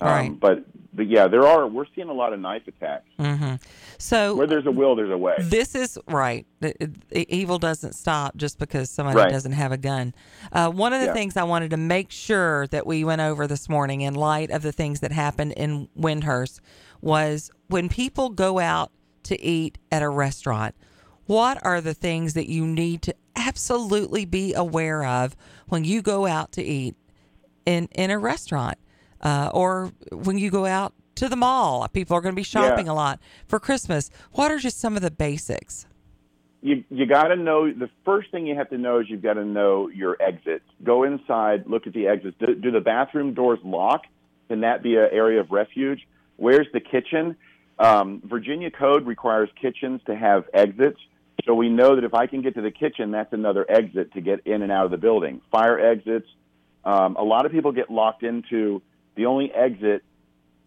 Um, 0.00 0.08
Right. 0.08 0.40
But 0.40 0.64
but 0.92 1.08
yeah, 1.08 1.28
there 1.28 1.46
are. 1.46 1.66
We're 1.66 1.84
seeing 1.94 2.08
a 2.08 2.12
lot 2.14 2.32
of 2.32 2.40
knife 2.40 2.66
attacks. 2.66 3.04
Mm-hmm. 3.18 3.56
So 3.98 4.34
Where 4.34 4.46
there's 4.46 4.64
a 4.64 4.70
will, 4.70 4.96
there's 4.96 5.10
a 5.10 5.18
way. 5.18 5.34
This 5.38 5.74
is 5.74 5.98
right. 6.08 6.46
Evil 7.12 7.58
doesn't 7.58 7.92
stop 7.94 8.34
just 8.36 8.58
because 8.58 8.88
somebody 8.90 9.18
Right. 9.18 9.30
doesn't 9.30 9.52
have 9.52 9.72
a 9.72 9.76
gun. 9.76 10.14
Uh, 10.52 10.70
one 10.70 10.94
of 10.94 11.00
the 11.00 11.06
Yeah. 11.08 11.12
things 11.12 11.36
I 11.36 11.44
wanted 11.44 11.70
to 11.72 11.76
make 11.76 12.10
sure 12.10 12.66
that 12.68 12.86
we 12.86 13.04
went 13.04 13.20
over 13.20 13.46
this 13.46 13.68
morning, 13.68 14.00
in 14.00 14.14
light 14.14 14.50
of 14.50 14.62
the 14.62 14.72
things 14.72 15.00
that 15.00 15.12
happened 15.12 15.52
in 15.52 15.88
Wyndhurst, 15.98 16.60
was 17.02 17.50
when 17.68 17.90
people 17.90 18.30
go 18.30 18.58
out 18.58 18.90
to 19.24 19.38
eat 19.42 19.76
at 19.92 20.02
a 20.02 20.08
restaurant, 20.08 20.74
what 21.26 21.58
are 21.62 21.82
the 21.82 21.92
things 21.94 22.32
that 22.34 22.48
you 22.48 22.66
need 22.66 23.02
to 23.02 23.14
absolutely 23.34 24.24
be 24.24 24.54
aware 24.54 25.04
of 25.04 25.36
when 25.68 25.84
you 25.84 26.00
go 26.00 26.24
out 26.26 26.52
to 26.52 26.62
eat 26.62 26.94
in 27.66 27.86
in 27.94 28.10
a 28.10 28.18
restaurant 28.18 28.78
uh, 29.26 29.50
or 29.52 29.90
when 30.12 30.38
you 30.38 30.50
go 30.50 30.64
out 30.64 30.92
to 31.14 31.28
the 31.28 31.36
mall 31.36 31.88
people 31.88 32.16
are 32.16 32.20
going 32.20 32.34
to 32.34 32.36
be 32.36 32.42
shopping 32.42 32.86
Yeah. 32.86 32.92
a 32.92 32.94
lot 32.94 33.20
for 33.46 33.58
christmas 33.58 34.10
what 34.32 34.50
are 34.50 34.58
just 34.58 34.78
some 34.80 34.96
of 34.96 35.02
the 35.02 35.10
basics 35.10 35.86
you 36.62 36.84
you 36.90 37.06
got 37.06 37.28
to 37.28 37.36
know 37.36 37.70
the 37.72 37.88
first 38.04 38.30
thing 38.30 38.46
you 38.46 38.54
have 38.56 38.70
to 38.70 38.78
know 38.78 38.98
is 39.00 39.06
you've 39.08 39.22
got 39.22 39.34
to 39.34 39.44
know 39.44 39.88
your 39.88 40.16
exits. 40.20 40.64
Go 40.82 41.04
inside, 41.04 41.64
look 41.66 41.86
at 41.86 41.92
the 41.92 42.08
exits. 42.08 42.36
Do, 42.40 42.54
do 42.56 42.70
the 42.72 42.80
bathroom 42.80 43.34
doors 43.34 43.60
lock? 43.62 44.02
Can 44.48 44.62
that 44.62 44.82
be 44.82 44.96
an 44.96 45.08
area 45.12 45.38
of 45.40 45.50
refuge? 45.52 46.08
Where's 46.36 46.66
the 46.72 46.80
kitchen? 46.80 47.36
Um, 47.78 48.20
Virginia 48.24 48.70
code 48.70 49.06
requires 49.06 49.48
kitchens 49.60 50.00
to 50.06 50.16
have 50.16 50.44
exits, 50.54 50.98
so 51.44 51.54
we 51.54 51.68
know 51.68 51.94
that 51.94 52.04
if 52.04 52.14
I 52.14 52.26
can 52.26 52.42
get 52.42 52.54
to 52.54 52.62
the 52.62 52.70
kitchen, 52.72 53.10
that's 53.12 53.32
another 53.32 53.64
exit 53.68 54.14
to 54.14 54.20
get 54.20 54.40
in 54.46 54.62
and 54.62 54.72
out 54.72 54.86
of 54.86 54.90
the 54.90 54.96
building. 54.96 55.42
Fire 55.52 55.78
exits. 55.78 56.26
Um, 56.84 57.14
a 57.16 57.22
lot 57.22 57.46
of 57.46 57.52
people 57.52 57.70
get 57.70 57.90
locked 57.90 58.22
into 58.24 58.82
the 59.16 59.26
only 59.26 59.52
exit 59.52 60.02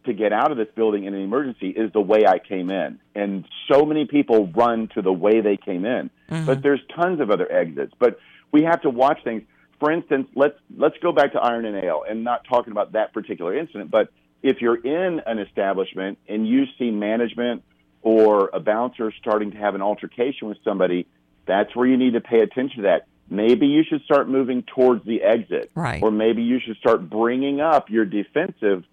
to 0.06 0.14
get 0.14 0.34
out 0.34 0.52
of 0.52 0.58
this 0.58 0.68
building 0.76 1.04
in 1.06 1.14
an 1.14 1.22
emergency 1.22 1.70
is 1.70 1.92
the 1.94 2.02
way 2.02 2.26
I 2.28 2.40
came 2.40 2.70
in. 2.70 3.00
And 3.16 3.46
so 3.72 3.86
many 3.86 4.06
people 4.06 4.48
run 4.48 4.90
to 4.96 5.02
the 5.02 5.14
way 5.14 5.42
they 5.42 5.58
came 5.58 5.86
in. 5.86 6.10
Mm-hmm. 6.30 6.46
But 6.46 6.62
there's 6.62 6.82
tons 6.96 7.20
of 7.20 7.30
other 7.30 7.52
exits. 7.52 7.94
But 8.00 8.20
we 8.52 8.64
have 8.64 8.82
to 8.82 8.90
watch 8.90 9.24
things. 9.24 9.44
For 9.80 9.92
instance, 9.92 10.28
let's 10.36 10.58
let's 10.76 10.98
go 11.02 11.12
back 11.12 11.34
to 11.34 11.40
Iron 11.40 11.66
and 11.66 11.78
Ale 11.84 12.04
and 12.08 12.24
not 12.24 12.46
talking 12.50 12.72
about 12.72 12.94
that 12.94 13.14
particular 13.14 13.58
incident, 13.58 13.92
but 13.92 14.10
if 14.42 14.62
you're 14.62 14.76
in 14.76 15.22
an 15.26 15.40
establishment 15.40 16.18
and 16.28 16.48
you 16.48 16.66
see 16.78 16.92
management 16.92 17.64
or 18.02 18.50
a 18.54 18.60
bouncer 18.60 19.12
starting 19.20 19.52
to 19.52 19.58
have 19.58 19.76
an 19.76 19.82
altercation 19.82 20.48
with 20.48 20.58
somebody, 20.64 21.08
that's 21.46 21.76
where 21.76 21.88
you 21.88 21.98
need 21.98 22.14
to 22.14 22.22
pay 22.22 22.40
attention 22.40 22.78
to 22.78 22.82
that. 22.84 23.08
Maybe 23.30 23.68
you 23.68 23.84
should 23.88 24.02
start 24.04 24.28
moving 24.28 24.64
towards 24.64 25.06
the 25.06 25.22
exit. 25.22 25.72
Right. 25.76 26.02
Or 26.02 26.12
maybe 26.12 26.42
you 26.42 26.60
should 26.60 26.78
start 26.78 27.10
bringing 27.10 27.62
up 27.62 27.90
your 27.90 28.06
defensive 28.06 28.84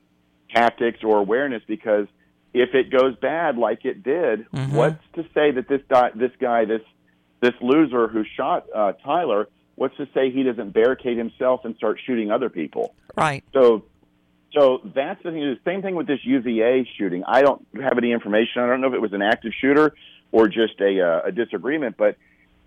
tactics 0.54 1.00
or 1.02 1.18
awareness 1.18 1.62
because 1.66 2.06
if 2.52 2.74
it 2.74 2.90
goes 2.90 3.16
bad 3.16 3.56
like 3.56 3.84
it 3.84 4.02
did, 4.02 4.46
what's 4.70 5.02
to 5.14 5.22
say 5.34 5.50
that 5.52 5.66
this 5.68 5.82
guy, 5.88 6.10
this 6.14 6.32
guy, 6.40 6.64
this 6.64 6.82
this 7.40 7.52
loser 7.60 8.08
who 8.08 8.24
shot 8.36 8.66
uh, 8.74 8.92
Tyler, 9.04 9.48
what's 9.74 9.96
to 9.96 10.08
say 10.14 10.30
he 10.30 10.42
doesn't 10.42 10.72
barricade 10.72 11.18
himself 11.18 11.64
and 11.64 11.76
start 11.76 12.00
shooting 12.06 12.30
other 12.30 12.48
people? 12.48 12.94
right 13.16 13.44
So, 13.52 13.84
so 14.52 14.80
that's 14.84 15.22
the 15.22 15.30
thing. 15.30 15.40
The 15.40 15.58
same 15.64 15.82
thing 15.82 15.94
with 15.96 16.06
this 16.06 16.20
UVA 16.22 16.88
shooting. 16.96 17.24
I 17.26 17.42
don't 17.42 17.66
have 17.74 17.98
any 17.98 18.12
information. 18.12 18.62
I 18.62 18.66
don't 18.66 18.80
know 18.80 18.88
if 18.88 18.94
it 18.94 19.02
was 19.02 19.12
an 19.12 19.22
active 19.22 19.52
shooter 19.60 19.94
or 20.32 20.48
just 20.48 20.80
a, 20.80 21.00
uh, 21.00 21.28
a 21.28 21.32
disagreement, 21.32 21.96
but 21.96 22.16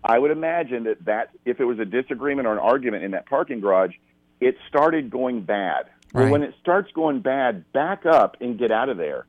I 0.04 0.18
would 0.18 0.32
imagine 0.32 0.86
that 0.86 1.06
that 1.06 1.30
if 1.46 1.60
it 1.60 1.66
was 1.66 1.80
a 1.80 1.86
disagreement 1.86 2.48
or 2.48 2.54
an 2.54 2.60
argument 2.60 3.04
in 3.04 3.12
that 3.12 3.26
parking 3.26 3.60
garage, 3.60 3.92
it 4.40 4.56
started 4.68 5.10
going 5.10 5.42
bad. 5.42 5.88
Right. 6.14 6.24
Well, 6.24 6.32
when 6.32 6.44
it 6.44 6.56
starts 6.62 6.92
going 6.94 7.22
bad, 7.22 7.72
back 7.74 8.06
up 8.06 8.38
and 8.42 8.58
get 8.58 8.72
out 8.72 8.90
of 8.90 8.98
there. 8.98 9.26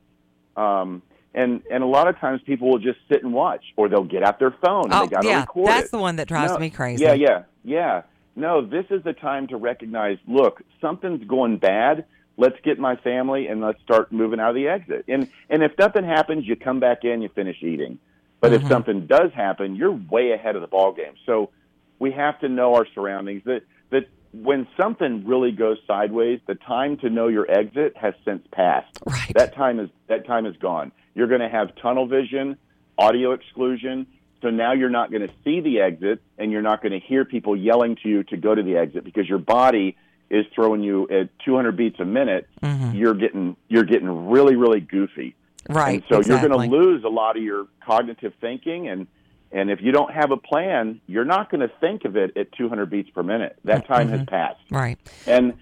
Um, 0.57 1.03
and 1.35 1.63
and 1.71 1.83
a 1.83 1.87
lot 1.87 2.09
of 2.09 2.19
times 2.19 2.41
people 2.45 2.69
will 2.71 2.79
just 2.79 2.99
sit 3.09 3.23
and 3.23 3.33
watch, 3.33 3.65
or 3.77 3.89
they'll 3.89 4.05
get 4.05 4.23
out 4.23 4.39
their 4.39 4.55
phone 4.65 4.85
and 4.87 4.95
oh 4.95 5.01
they 5.03 5.09
got 5.09 5.23
to 5.23 5.29
yeah 5.29 5.41
record 5.41 5.69
that's 5.69 5.89
it. 5.89 5.93
the 5.93 5.99
one 5.99 6.17
that 6.17 6.29
drives 6.29 6.53
No, 6.53 6.59
me 6.59 6.71
crazy 6.71 7.05
Yeah, 7.05 7.15
yeah, 7.15 7.43
yeah. 7.65 8.03
No, 8.37 8.65
this 8.65 8.87
is 8.91 9.03
the 9.03 9.13
time 9.13 9.49
to 9.49 9.57
recognize. 9.57 10.19
Look, 10.27 10.63
something's 10.81 11.27
going 11.27 11.59
bad. 11.59 12.05
Let's 12.37 12.57
get 12.63 12.79
my 12.79 12.97
family 12.97 13.49
and 13.49 13.61
let's 13.61 13.83
start 13.83 14.13
moving 14.13 14.41
out 14.41 14.51
of 14.51 14.55
the 14.55 14.69
exit. 14.69 15.05
And 15.09 15.29
and 15.49 15.63
if 15.63 15.73
nothing 15.79 16.05
happens, 16.05 16.47
you 16.47 16.57
come 16.57 16.81
back 16.81 17.05
in, 17.05 17.23
you 17.23 17.29
finish 17.29 17.57
eating. 17.63 17.99
But 18.41 18.53
if 18.53 18.61
mm-hmm. 18.61 18.71
something 18.71 19.07
does 19.07 19.33
happen, 19.33 19.77
you're 19.77 19.93
way 19.93 20.33
ahead 20.33 20.57
of 20.57 20.63
the 20.63 20.69
ball 20.69 20.93
game. 20.93 21.15
So 21.27 21.51
we 21.99 22.13
have 22.13 22.41
to 22.41 22.49
know 22.49 22.75
our 22.75 22.87
surroundings. 22.95 23.43
That 23.45 23.63
that 23.91 24.09
when 24.33 24.67
something 24.77 25.27
really 25.27 25.53
goes 25.53 25.79
sideways, 25.87 26.41
the 26.47 26.55
time 26.55 26.97
to 26.99 27.11
know 27.11 27.29
your 27.29 27.51
exit 27.51 27.97
has 27.97 28.15
since 28.25 28.47
passed. 28.53 28.99
Right. 29.07 29.33
That 29.35 29.55
time 29.55 29.79
is 29.79 29.91
that 30.09 30.27
time 30.27 30.47
is 30.47 30.57
gone. 30.57 30.93
You're 31.15 31.29
going 31.29 31.41
to 31.41 31.49
have 31.49 31.75
tunnel 31.77 32.07
vision, 32.07 32.57
audio 32.99 33.33
exclusion. 33.33 34.07
So 34.43 34.49
now 34.49 34.73
you're 34.73 34.89
not 34.89 35.11
going 35.11 35.27
to 35.27 35.35
see 35.45 35.61
the 35.61 35.81
exit, 35.81 36.23
and 36.39 36.51
you're 36.51 36.63
not 36.63 36.83
going 36.83 36.99
to 36.99 37.07
hear 37.07 37.27
people 37.27 37.55
yelling 37.55 37.97
to 38.03 38.09
you 38.09 38.23
to 38.25 38.39
go 38.39 38.55
to 38.55 38.63
the 38.63 38.77
exit 38.77 39.05
because 39.05 39.29
your 39.29 39.39
body 39.39 39.99
is 40.31 40.47
throwing 40.55 40.83
you 40.83 41.07
at 41.11 41.29
200 41.45 41.77
beats 41.77 42.01
a 42.01 42.07
minute. 42.07 42.49
Mm-hmm. 42.63 42.95
You're 42.95 43.15
getting 43.15 43.57
you're 43.69 43.85
getting 43.85 44.31
really 44.31 44.57
really 44.57 44.81
goofy. 44.81 45.35
Mm-hmm. 45.65 45.77
right 45.77 46.05
And 46.11 46.25
so 46.25 46.29
you're 46.29 46.47
going 46.47 46.71
to 46.71 46.77
lose 46.77 47.05
a 47.05 47.09
lot 47.09 47.37
of 47.37 47.43
your 47.43 47.67
cognitive 47.85 48.33
thinking 48.41 48.89
and 48.89 49.07
and 49.53 49.69
if 49.69 49.81
you 49.83 49.91
don't 49.91 50.13
have 50.13 50.31
a 50.31 50.37
plan, 50.37 51.01
you're 51.09 51.25
not 51.25 51.51
going 51.51 51.61
to 51.61 51.73
think 51.81 52.05
of 52.05 52.17
it 52.17 52.37
at 52.37 52.53
200 52.53 52.89
beats 52.89 53.11
per 53.11 53.25
minute. 53.25 53.59
That 53.65 53.85
time 53.85 54.09
has 54.09 54.25
passed. 54.25 54.61
right 54.71 54.97
And 55.27 55.55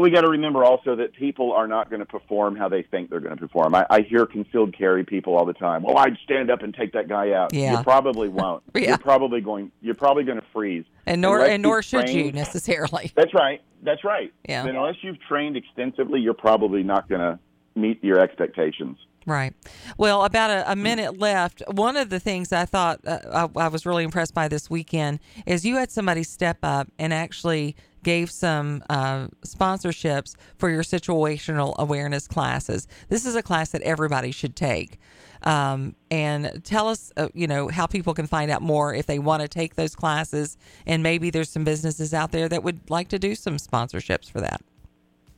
we 0.00 0.10
got 0.10 0.20
to 0.20 0.30
remember 0.30 0.64
also 0.64 0.96
that 0.96 1.14
people 1.14 1.52
are 1.52 1.66
not 1.66 1.90
going 1.90 2.00
to 2.00 2.06
perform 2.06 2.54
how 2.56 2.68
they 2.68 2.82
think 2.82 3.10
they're 3.10 3.20
going 3.20 3.34
to 3.34 3.40
perform. 3.40 3.74
I, 3.74 3.86
I 3.90 4.00
hear 4.02 4.24
concealed 4.24 4.76
carry 4.76 5.04
people 5.04 5.36
all 5.36 5.44
the 5.44 5.52
time. 5.52 5.82
Well, 5.82 5.98
I'd 5.98 6.16
stand 6.22 6.50
up 6.50 6.62
and 6.62 6.72
take 6.72 6.92
that 6.92 7.08
guy 7.08 7.32
out. 7.32 7.52
Yeah. 7.52 7.78
You 7.78 7.82
probably 7.82 8.28
won't. 8.28 8.62
Yeah. 8.74 8.88
You're 8.90 8.98
probably 8.98 9.40
going. 9.40 9.70
You're 9.80 9.94
probably 9.94 10.24
going 10.24 10.38
to 10.38 10.46
freeze. 10.52 10.84
and 11.06 11.20
nor 11.20 11.38
Unless 11.38 11.50
and 11.52 11.62
nor 11.62 11.80
should 11.80 12.10
you 12.10 12.32
necessarily 12.32 13.12
That's 13.14 13.32
right. 13.32 13.62
That's 13.82 14.04
right. 14.04 14.32
Yeah. 14.48 14.66
And 14.66 14.76
unless 14.76 14.96
you've 15.02 15.20
trained 15.20 15.56
extensively, 15.56 16.20
you're 16.20 16.34
probably 16.34 16.82
not 16.82 17.08
going 17.08 17.20
to 17.20 17.38
meet 17.74 18.02
your 18.02 18.20
expectations. 18.20 18.98
Right. 19.26 19.54
Well, 19.96 20.24
about 20.24 20.50
a, 20.50 20.70
a 20.72 20.76
minute 20.76 21.18
left. 21.18 21.62
One 21.68 21.96
of 21.96 22.10
the 22.10 22.20
things 22.20 22.52
I 22.52 22.66
thought 22.66 23.00
uh, 23.06 23.48
I, 23.56 23.60
I 23.64 23.68
was 23.68 23.86
really 23.86 24.04
impressed 24.04 24.34
by 24.34 24.48
this 24.48 24.68
weekend 24.68 25.18
is 25.46 25.64
you 25.64 25.76
had 25.76 25.90
somebody 25.90 26.22
step 26.24 26.58
up 26.62 26.88
and 26.98 27.14
actually 27.14 27.74
gave 28.02 28.30
some 28.30 28.84
uh, 28.90 29.28
sponsorships 29.46 30.34
for 30.58 30.68
your 30.68 30.82
situational 30.82 31.74
awareness 31.78 32.28
classes. 32.28 32.86
This 33.08 33.24
is 33.24 33.34
a 33.34 33.42
class 33.42 33.70
that 33.70 33.80
everybody 33.80 34.30
should 34.30 34.54
take. 34.54 34.98
Um, 35.42 35.94
and 36.10 36.62
tell 36.64 36.88
us, 36.88 37.12
uh, 37.16 37.28
you 37.34 37.46
know, 37.46 37.68
how 37.68 37.86
people 37.86 38.14
can 38.14 38.26
find 38.26 38.50
out 38.50 38.62
more 38.62 38.94
if 38.94 39.06
they 39.06 39.18
want 39.18 39.42
to 39.42 39.48
take 39.48 39.74
those 39.74 39.94
classes. 39.94 40.56
And 40.86 41.02
maybe 41.02 41.30
there's 41.30 41.50
some 41.50 41.64
businesses 41.64 42.14
out 42.14 42.30
there 42.30 42.48
that 42.48 42.62
would 42.62 42.90
like 42.90 43.08
to 43.08 43.18
do 43.18 43.34
some 43.34 43.56
sponsorships 43.56 44.30
for 44.30 44.40
that. 44.40 44.62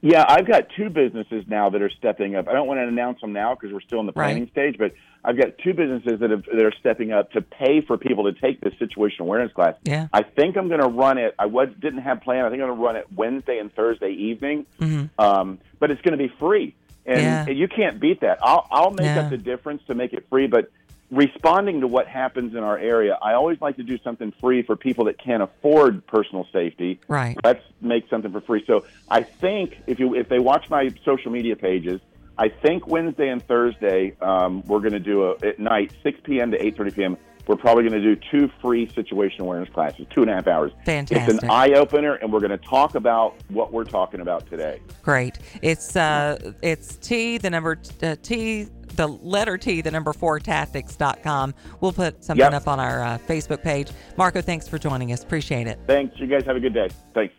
Yeah, 0.02 0.24
I've 0.28 0.46
got 0.46 0.68
two 0.76 0.90
businesses 0.90 1.44
now 1.48 1.70
that 1.70 1.80
are 1.82 1.90
stepping 1.90 2.36
up. 2.36 2.48
I 2.48 2.52
don't 2.52 2.66
want 2.66 2.78
to 2.78 2.86
announce 2.86 3.20
them 3.20 3.32
now 3.32 3.54
because 3.54 3.72
we're 3.72 3.80
still 3.80 3.98
in 4.00 4.06
the 4.06 4.12
Right. 4.12 4.26
planning 4.32 4.48
stage, 4.50 4.76
but 4.78 4.92
I've 5.24 5.36
got 5.38 5.58
two 5.58 5.72
businesses 5.74 6.20
that, 6.20 6.30
have, 6.30 6.44
that 6.44 6.64
are 6.64 6.72
stepping 6.78 7.12
up 7.12 7.32
to 7.32 7.40
pay 7.40 7.80
for 7.80 7.96
people 7.96 8.24
to 8.30 8.38
take 8.38 8.60
this 8.60 8.74
situational 8.74 9.20
awareness 9.20 9.52
class. 9.52 9.74
Yeah. 9.84 10.06
I 10.12 10.22
think 10.22 10.56
I'm 10.56 10.68
going 10.68 10.80
to 10.82 10.86
run 10.88 11.18
it. 11.18 11.34
I 11.38 11.46
was 11.46 11.68
didn't 11.80 12.02
have 12.02 12.20
plan. 12.20 12.44
I 12.44 12.50
think 12.50 12.62
I'm 12.62 12.68
going 12.68 12.78
to 12.78 12.84
run 12.84 12.96
it 12.96 13.06
Wednesday 13.14 13.58
and 13.58 13.74
Thursday 13.74 14.10
evening, 14.10 14.66
Mm-hmm. 14.80 15.20
um, 15.20 15.58
but 15.80 15.90
it's 15.90 16.00
going 16.02 16.16
to 16.16 16.22
be 16.22 16.32
free. 16.38 16.74
and 17.06 17.20
Yeah. 17.20 17.48
you 17.48 17.66
can't 17.68 17.98
beat 18.00 18.20
that. 18.20 18.38
I'll 18.42 18.66
I'll 18.70 18.90
make 18.90 19.06
No. 19.14 19.22
up 19.22 19.30
the 19.30 19.38
difference 19.38 19.82
to 19.86 19.94
make 19.94 20.12
it 20.12 20.26
free, 20.28 20.46
but 20.46 20.70
responding 21.10 21.80
to 21.80 21.86
what 21.86 22.08
happens 22.08 22.54
in 22.54 22.62
our 22.62 22.78
area, 22.78 23.18
I 23.22 23.34
always 23.34 23.60
like 23.60 23.76
to 23.76 23.82
do 23.82 23.98
something 23.98 24.32
free 24.40 24.62
for 24.62 24.76
people 24.76 25.04
that 25.06 25.18
can't 25.18 25.42
afford 25.42 26.06
personal 26.06 26.46
safety. 26.52 27.00
Right. 27.08 27.36
Let's 27.44 27.64
make 27.80 28.08
something 28.08 28.32
for 28.32 28.40
free. 28.40 28.64
So 28.66 28.84
I 29.08 29.22
think 29.22 29.78
if 29.86 29.98
you 29.98 30.14
if 30.14 30.28
they 30.28 30.38
watch 30.38 30.68
my 30.68 30.90
social 31.04 31.30
media 31.30 31.56
pages, 31.56 32.00
I 32.38 32.48
think 32.48 32.86
Wednesday 32.86 33.28
and 33.28 33.46
Thursday 33.46 34.16
um, 34.20 34.62
we're 34.66 34.80
going 34.80 34.92
to 34.92 35.00
do 35.00 35.24
a, 35.24 35.46
at 35.46 35.58
night 35.58 35.92
6 36.02 36.20
p.m. 36.24 36.50
to 36.50 36.58
8:30 36.58 36.94
p.m. 36.94 37.16
We're 37.46 37.54
probably 37.54 37.88
going 37.88 38.02
to 38.02 38.16
do 38.16 38.20
two 38.32 38.50
free 38.60 38.88
situation 38.88 39.42
awareness 39.42 39.72
classes, 39.72 40.06
two 40.10 40.22
and 40.22 40.30
a 40.30 40.34
half 40.34 40.48
hours. 40.48 40.72
Fantastic. 40.84 41.34
It's 41.34 41.44
an 41.44 41.50
eye 41.50 41.74
opener, 41.74 42.14
and 42.14 42.32
we're 42.32 42.40
going 42.40 42.50
to 42.50 42.56
talk 42.56 42.96
about 42.96 43.36
what 43.48 43.72
we're 43.72 43.84
talking 43.84 44.20
about 44.20 44.50
today. 44.50 44.80
Great. 45.04 45.38
It's 45.62 45.94
uh, 45.94 46.52
it's 46.60 46.96
T 46.96 47.38
the 47.38 47.50
number 47.50 47.78
uh, 48.02 48.16
T 48.20 48.66
the 48.96 49.06
letter 49.08 49.58
T 49.58 49.80
the 49.80 49.90
number 49.90 50.12
four 50.12 50.38
tactics.com. 50.40 51.54
We'll 51.80 51.92
put 51.92 52.24
something 52.24 52.44
Yep. 52.44 52.52
up 52.54 52.68
on 52.68 52.80
our 52.80 53.02
uh, 53.02 53.18
Facebook 53.18 53.62
page. 53.62 53.90
Marco, 54.16 54.40
thanks 54.40 54.68
for 54.68 54.78
joining 54.78 55.12
us. 55.12 55.22
Appreciate 55.22 55.66
it. 55.66 55.78
Thanks. 55.86 56.18
You 56.18 56.26
guys 56.26 56.44
have 56.44 56.56
a 56.56 56.60
good 56.60 56.74
day. 56.74 56.88
Thanks. 57.14 57.34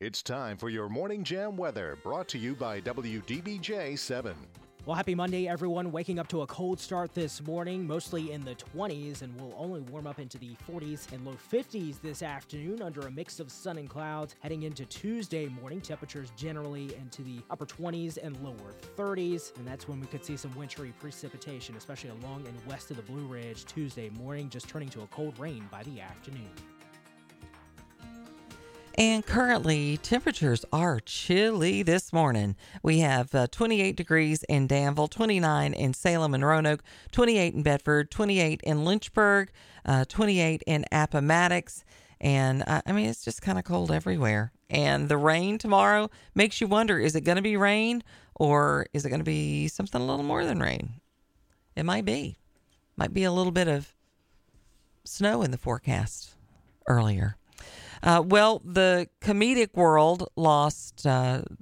It's 0.00 0.22
time 0.22 0.56
for 0.56 0.68
your 0.70 0.88
Morning 0.88 1.24
Jam 1.24 1.56
weather, 1.56 1.98
brought 2.04 2.28
to 2.28 2.38
you 2.38 2.54
by 2.54 2.80
WDBJ 2.80 3.98
7. 3.98 4.34
Well, 4.88 4.96
happy 4.96 5.14
Monday, 5.14 5.46
everyone. 5.46 5.92
Waking 5.92 6.18
up 6.18 6.28
to 6.28 6.40
a 6.40 6.46
cold 6.46 6.80
start 6.80 7.12
this 7.12 7.42
morning, 7.46 7.86
mostly 7.86 8.32
in 8.32 8.42
the 8.42 8.54
20s, 8.54 9.20
and 9.20 9.38
will 9.38 9.54
only 9.58 9.82
warm 9.82 10.06
up 10.06 10.18
into 10.18 10.38
the 10.38 10.56
40s 10.66 11.12
and 11.12 11.26
low 11.26 11.36
50s 11.52 12.00
this 12.00 12.22
afternoon 12.22 12.80
under 12.80 13.02
a 13.02 13.10
mix 13.10 13.38
of 13.38 13.52
sun 13.52 13.76
and 13.76 13.90
clouds. 13.90 14.34
Heading 14.40 14.62
into 14.62 14.86
Tuesday 14.86 15.46
morning, 15.48 15.82
temperatures 15.82 16.32
generally 16.38 16.94
into 16.94 17.20
the 17.20 17.40
upper 17.50 17.66
20s 17.66 18.16
and 18.16 18.34
lower 18.42 18.72
30s, 18.96 19.54
and 19.58 19.66
that's 19.66 19.86
when 19.88 20.00
we 20.00 20.06
could 20.06 20.24
see 20.24 20.38
some 20.38 20.56
wintry 20.56 20.94
precipitation, 20.98 21.76
especially 21.76 22.08
along 22.22 22.46
and 22.46 22.56
west 22.66 22.90
of 22.90 22.96
the 22.96 23.02
Blue 23.02 23.26
Ridge 23.26 23.66
Tuesday 23.66 24.08
morning, 24.08 24.48
just 24.48 24.70
turning 24.70 24.88
to 24.88 25.02
a 25.02 25.06
cold 25.08 25.38
rain 25.38 25.68
by 25.70 25.82
the 25.82 26.00
afternoon. 26.00 26.48
And 28.98 29.24
currently, 29.24 29.96
temperatures 29.98 30.64
are 30.72 30.98
chilly 30.98 31.84
this 31.84 32.12
morning. 32.12 32.56
We 32.82 32.98
have 32.98 33.32
uh, 33.32 33.46
28 33.46 33.94
degrees 33.94 34.42
in 34.48 34.66
Danville, 34.66 35.06
29 35.06 35.72
in 35.72 35.94
Salem 35.94 36.34
and 36.34 36.44
Roanoke, 36.44 36.82
28 37.12 37.54
in 37.54 37.62
Bedford, 37.62 38.10
28 38.10 38.60
in 38.64 38.84
Lynchburg, 38.84 39.52
uh, 39.84 40.04
28 40.06 40.64
in 40.66 40.84
Appomattox. 40.90 41.84
And 42.20 42.64
uh, 42.66 42.82
I 42.84 42.90
mean, 42.90 43.08
it's 43.08 43.24
just 43.24 43.40
kind 43.40 43.56
of 43.56 43.62
cold 43.62 43.92
everywhere. 43.92 44.50
And 44.68 45.08
the 45.08 45.16
rain 45.16 45.58
tomorrow 45.58 46.10
makes 46.34 46.60
you 46.60 46.66
wonder 46.66 46.98
is 46.98 47.14
it 47.14 47.20
going 47.20 47.36
to 47.36 47.42
be 47.42 47.56
rain 47.56 48.02
or 48.34 48.88
is 48.92 49.04
it 49.04 49.10
going 49.10 49.20
to 49.20 49.24
be 49.24 49.68
something 49.68 50.00
a 50.00 50.04
little 50.04 50.24
more 50.24 50.44
than 50.44 50.58
rain? 50.58 50.94
It 51.76 51.84
might 51.84 52.04
be. 52.04 52.36
Might 52.96 53.14
be 53.14 53.22
a 53.22 53.30
little 53.30 53.52
bit 53.52 53.68
of 53.68 53.94
snow 55.04 55.42
in 55.42 55.52
the 55.52 55.56
forecast 55.56 56.34
earlier. 56.88 57.36
Uh, 58.02 58.22
well, 58.24 58.60
the 58.64 59.08
comedic 59.20 59.74
world 59.74 60.28
lost 60.36 61.06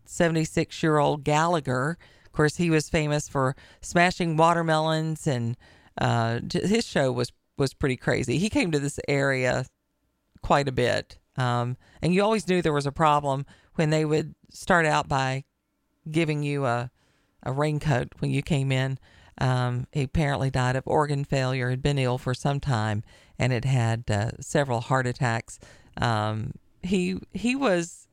76 0.05 0.83
year 0.83 0.99
old 0.99 1.25
Gallagher. 1.25 1.99
Of 2.25 2.33
course, 2.33 2.57
he 2.57 2.71
was 2.71 2.89
famous 2.89 3.29
for 3.29 3.57
smashing 3.81 4.37
watermelons, 4.37 5.27
and 5.27 5.57
uh, 5.99 6.41
his 6.53 6.87
show 6.87 7.11
was, 7.11 7.33
was 7.57 7.73
pretty 7.73 7.97
crazy. 7.97 8.39
He 8.39 8.51
came 8.51 8.71
to 8.73 8.79
this 8.79 9.01
area 9.09 9.67
quite 10.43 10.69
a 10.69 10.73
bit. 10.73 11.19
Um, 11.37 11.77
and 12.03 12.15
you 12.15 12.23
always 12.23 12.49
knew 12.49 12.63
there 12.63 12.73
was 12.73 12.87
a 12.87 12.93
problem 12.93 13.47
when 13.75 13.91
they 13.91 14.05
would 14.05 14.35
start 14.51 14.87
out 14.87 15.09
by 15.09 15.45
giving 16.11 16.43
you 16.43 16.65
a, 16.65 16.91
a 17.43 17.53
raincoat 17.53 18.09
when 18.19 18.31
you 18.31 18.43
came 18.43 18.73
in. 18.73 18.99
Um, 19.39 19.87
he 19.93 20.03
apparently 20.03 20.51
died 20.51 20.77
of 20.77 20.87
organ 20.87 21.25
failure, 21.25 21.69
had 21.71 21.83
been 21.83 21.99
ill 21.99 22.17
for 22.17 22.33
some 22.33 22.59
time, 22.59 23.03
and 23.39 23.53
had 23.53 23.65
had 23.67 24.05
uh, 24.11 24.31
several 24.41 24.81
heart 24.81 25.07
attacks. 25.07 25.59
Um, 26.01 26.53
he 26.83 27.19
he 27.33 27.57
was. 27.57 28.09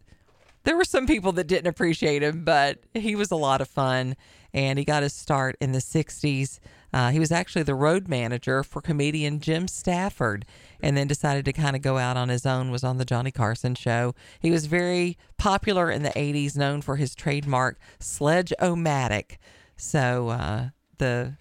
There 0.63 0.77
were 0.77 0.85
some 0.85 1.07
people 1.07 1.33
that 1.33 1.47
didn't 1.47 1.67
appreciate 1.67 2.23
him, 2.23 2.45
but 2.45 2.79
he 2.93 3.15
was 3.15 3.31
a 3.31 3.35
lot 3.35 3.59
of 3.59 3.67
fun, 3.67 4.15
and 4.53 4.79
he 4.79 4.85
got 4.85 5.03
his 5.03 5.13
start 5.13 5.57
in 5.59 5.73
the 5.73 5.79
'60s. 5.79 6.59
Uh, 6.93 7.09
he 7.09 7.19
was 7.19 7.31
actually 7.31 7.63
the 7.63 7.75
road 7.75 8.07
manager 8.07 8.63
for 8.63 8.79
comedian 8.79 9.39
Jim 9.39 9.67
Stafford, 9.67 10.45
and 10.79 10.95
then 10.95 11.07
decided 11.07 11.43
to 11.45 11.53
kind 11.53 11.75
of 11.75 11.81
go 11.81 11.97
out 11.97 12.15
on 12.15 12.29
his 12.29 12.45
own. 12.45 12.71
Was 12.71 12.83
on 12.83 12.97
the 12.97 13.05
Johnny 13.05 13.31
Carson 13.31 13.75
show. 13.75 14.15
He 14.39 14.51
was 14.51 14.67
very 14.67 15.17
popular 15.37 15.91
in 15.91 16.03
the 16.03 16.11
'80s, 16.11 16.55
known 16.55 16.81
for 16.81 16.95
his 16.95 17.15
trademark 17.15 17.77
sledge-o-matic. 17.99 19.37
So 19.75 20.29
uh, 20.29 20.69
the 20.97 21.35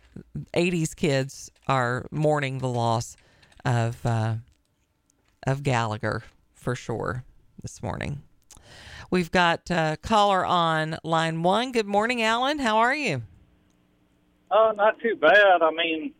'80s 0.54 0.96
kids 0.96 1.50
are 1.68 2.06
mourning 2.10 2.58
the 2.58 2.68
loss 2.68 3.16
of 3.64 4.04
uh, 4.04 4.36
of 5.46 5.62
Gallagher 5.62 6.22
for 6.54 6.74
sure 6.74 7.24
this 7.62 7.82
morning. 7.82 8.22
We've 9.10 9.30
got 9.30 9.70
uh, 9.70 9.96
caller 10.02 10.44
on 10.44 10.98
line 11.04 11.42
one. 11.42 11.72
Good 11.72 11.86
morning, 11.86 12.22
Alan. 12.22 12.58
How 12.58 12.78
are 12.78 12.94
you? 12.94 13.22
Uh, 14.50 14.72
not 14.76 14.98
too 15.00 15.16
bad. 15.16 15.62
I 15.62 15.70
mean, 15.70 16.12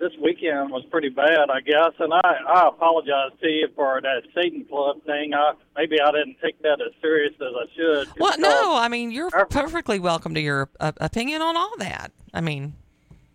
this 0.00 0.12
weekend 0.22 0.70
was 0.70 0.84
pretty 0.90 1.08
bad, 1.08 1.50
I 1.50 1.60
guess, 1.60 1.92
and 1.98 2.12
I, 2.12 2.20
I 2.48 2.68
apologize 2.68 3.32
to 3.40 3.48
you 3.48 3.68
for 3.76 4.00
that 4.00 4.22
Satan 4.34 4.64
Club 4.64 5.02
thing. 5.04 5.32
I 5.34 5.52
maybe 5.76 6.00
I 6.00 6.10
didn't 6.10 6.36
take 6.42 6.60
that 6.62 6.78
as 6.80 6.92
serious 7.00 7.32
as 7.40 7.52
I 7.54 7.64
should. 7.76 8.08
Well, 8.18 8.38
no, 8.38 8.76
I 8.76 8.88
mean 8.88 9.10
you're 9.10 9.30
Our- 9.32 9.46
perfectly 9.46 9.98
welcome 9.98 10.34
to 10.34 10.40
your 10.40 10.68
uh, 10.80 10.92
opinion 10.98 11.42
on 11.42 11.56
all 11.56 11.74
that. 11.78 12.12
I 12.32 12.40
mean, 12.40 12.74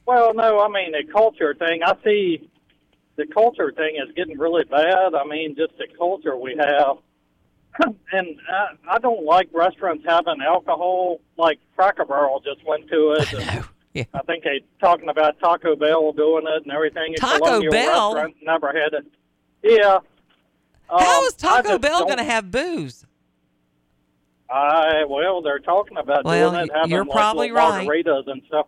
Well, 0.06 0.34
no, 0.34 0.60
I 0.60 0.68
mean 0.70 0.92
the 0.92 1.04
culture 1.12 1.54
thing. 1.56 1.82
I 1.84 1.94
see 2.04 2.49
the 3.20 3.28
culture 3.28 3.72
thing 3.72 3.98
is 4.04 4.12
getting 4.16 4.38
really 4.40 4.64
bad. 4.64 5.14
I 5.14 5.24
mean, 5.26 5.56
just 5.56 5.78
the 5.78 5.88
culture 5.98 6.36
we 6.38 6.56
have, 6.58 6.98
and 8.12 8.28
I, 8.50 8.96
I 8.96 8.98
don't 9.00 9.24
like 9.26 9.50
restaurants 9.54 10.04
having 10.08 10.42
alcohol. 10.42 11.20
Like 11.38 11.60
Cracker 11.76 12.06
Barrel 12.06 12.40
just 12.40 12.66
went 12.66 12.88
to 12.90 13.12
it. 13.20 13.34
and 13.34 13.66
yeah. 13.94 14.04
I 14.14 14.22
think 14.24 14.44
they're 14.44 14.60
talking 14.80 15.10
about 15.10 15.40
Taco 15.40 15.76
Bell 15.76 16.12
doing 16.14 16.46
it 16.48 16.64
and 16.64 16.72
everything. 16.72 17.14
It's 17.14 17.22
Taco 17.22 17.70
Bell? 17.70 18.28
never 18.42 18.68
had 18.68 18.94
it. 18.94 19.06
Yeah. 19.64 20.00
How 20.90 21.20
Um, 21.20 21.26
is 21.26 21.34
Taco 21.34 21.78
Bell 21.78 22.06
going 22.06 22.18
to 22.18 22.24
have 22.24 22.50
booze? 22.50 23.06
I 24.50 25.04
well, 25.08 25.42
they're 25.44 25.60
talking 25.60 25.98
about 25.98 26.26
Well, 26.26 26.52
doing 26.52 26.64
it, 26.64 26.72
having 26.74 26.90
you're 26.90 27.06
like 27.06 27.12
probably 27.16 27.52
little 27.52 27.70
right. 27.70 27.88
margaritas 27.88 28.28
and 28.28 28.42
stuff. 28.48 28.68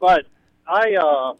But 0.00 0.24
I, 0.66 0.94
uh, 0.96 1.34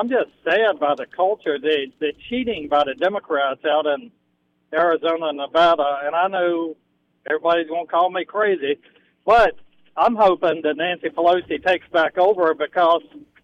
I'm 0.00 0.08
just 0.08 0.30
sad 0.44 0.80
by 0.80 0.94
the 0.94 1.04
culture, 1.04 1.58
the 1.58 1.88
the 1.98 2.14
cheating 2.30 2.68
by 2.68 2.84
the 2.84 2.94
Democrats 2.94 3.60
out 3.66 3.84
in 3.84 4.10
Arizona 4.72 5.26
and 5.26 5.36
Nevada. 5.36 6.00
And 6.04 6.16
I 6.16 6.26
know 6.26 6.74
everybody's 7.26 7.68
going 7.68 7.84
to 7.84 7.92
call 7.92 8.08
me 8.08 8.24
crazy, 8.24 8.78
but 9.26 9.56
I'm 9.98 10.16
hoping 10.16 10.62
that 10.62 10.78
Nancy 10.78 11.10
Pelosi 11.10 11.62
takes 11.62 11.86
back 11.88 12.16
over 12.16 12.54
because 12.54 13.02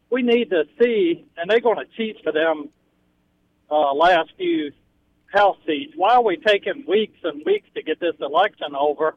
we 0.09 0.23
need 0.23 0.49
to 0.49 0.65
see, 0.81 1.27
and 1.37 1.51
they're 1.51 1.61
going 1.61 1.77
to 1.77 1.85
cheat 1.95 2.17
for 2.25 2.33
them 2.33 2.71
uh, 3.71 3.93
last 3.93 4.31
few 4.39 4.73
House 5.27 5.59
seats. 5.67 5.93
Why 5.95 6.15
are 6.15 6.25
we 6.25 6.39
taking 6.39 6.87
weeks 6.89 7.19
and 7.23 7.45
weeks 7.45 7.69
to 7.75 7.83
get 7.83 8.01
this 8.01 8.15
election 8.19 8.75
over? 8.75 9.15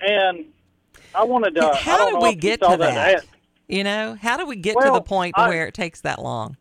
And 0.00 0.46
I 1.14 1.24
wanted 1.24 1.56
to. 1.56 1.74
How 1.74 2.10
did 2.10 2.22
we 2.22 2.34
get 2.34 2.62
to 2.62 2.78
that 2.78 2.78
that? 2.78 3.26
You 3.68 3.82
know, 3.84 4.16
how 4.20 4.36
do 4.36 4.46
we 4.46 4.56
get 4.56 4.76
to 4.80 4.90
the 4.92 5.00
point 5.00 5.34
I- 5.36 5.48
where 5.48 5.66
it 5.66 5.74
takes 5.74 6.00
that 6.02 6.20
long? 6.22 6.56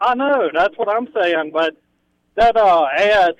I 0.00 0.14
know 0.14 0.50
that's 0.52 0.76
what 0.76 0.88
I'm 0.88 1.08
saying, 1.18 1.50
but 1.52 1.76
that 2.34 2.56
uh, 2.56 2.86
ad 2.96 3.34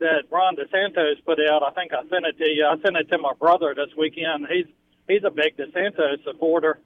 that 0.00 0.24
Ron 0.30 0.56
DeSantis 0.56 1.24
put 1.24 1.38
out, 1.48 1.62
I 1.62 1.70
think 1.70 1.92
I 1.92 2.00
sent 2.08 2.26
it 2.26 2.36
to 2.38 2.48
you. 2.48 2.66
I 2.66 2.74
sent 2.82 2.96
it 2.96 3.08
to 3.10 3.18
my 3.18 3.32
brother 3.38 3.74
this 3.74 3.94
weekend. 3.96 4.46
He's 4.50 4.66
he's 5.08 5.24
a 5.24 5.30
big 5.30 5.56
DeSantis 5.56 6.22
supporter, 6.24 6.78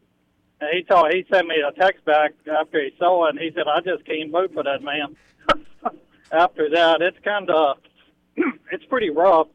and 0.60 0.70
he 0.72 0.82
told 0.84 1.12
he 1.12 1.24
sent 1.32 1.48
me 1.48 1.56
a 1.66 1.72
text 1.72 2.04
back 2.04 2.32
after 2.60 2.80
he 2.82 2.90
saw 2.98 3.26
it, 3.26 3.30
and 3.30 3.38
he 3.38 3.50
said, 3.54 3.64
"I 3.66 3.80
just 3.80 4.04
can't 4.04 4.30
vote 4.30 4.52
for 4.52 4.62
that 4.62 4.82
man." 4.82 5.16
after 6.32 6.68
that, 6.70 7.02
it's 7.02 7.18
kind 7.24 7.50
of 7.50 7.78
it's 8.72 8.84
pretty 8.86 9.10
rough, 9.10 9.48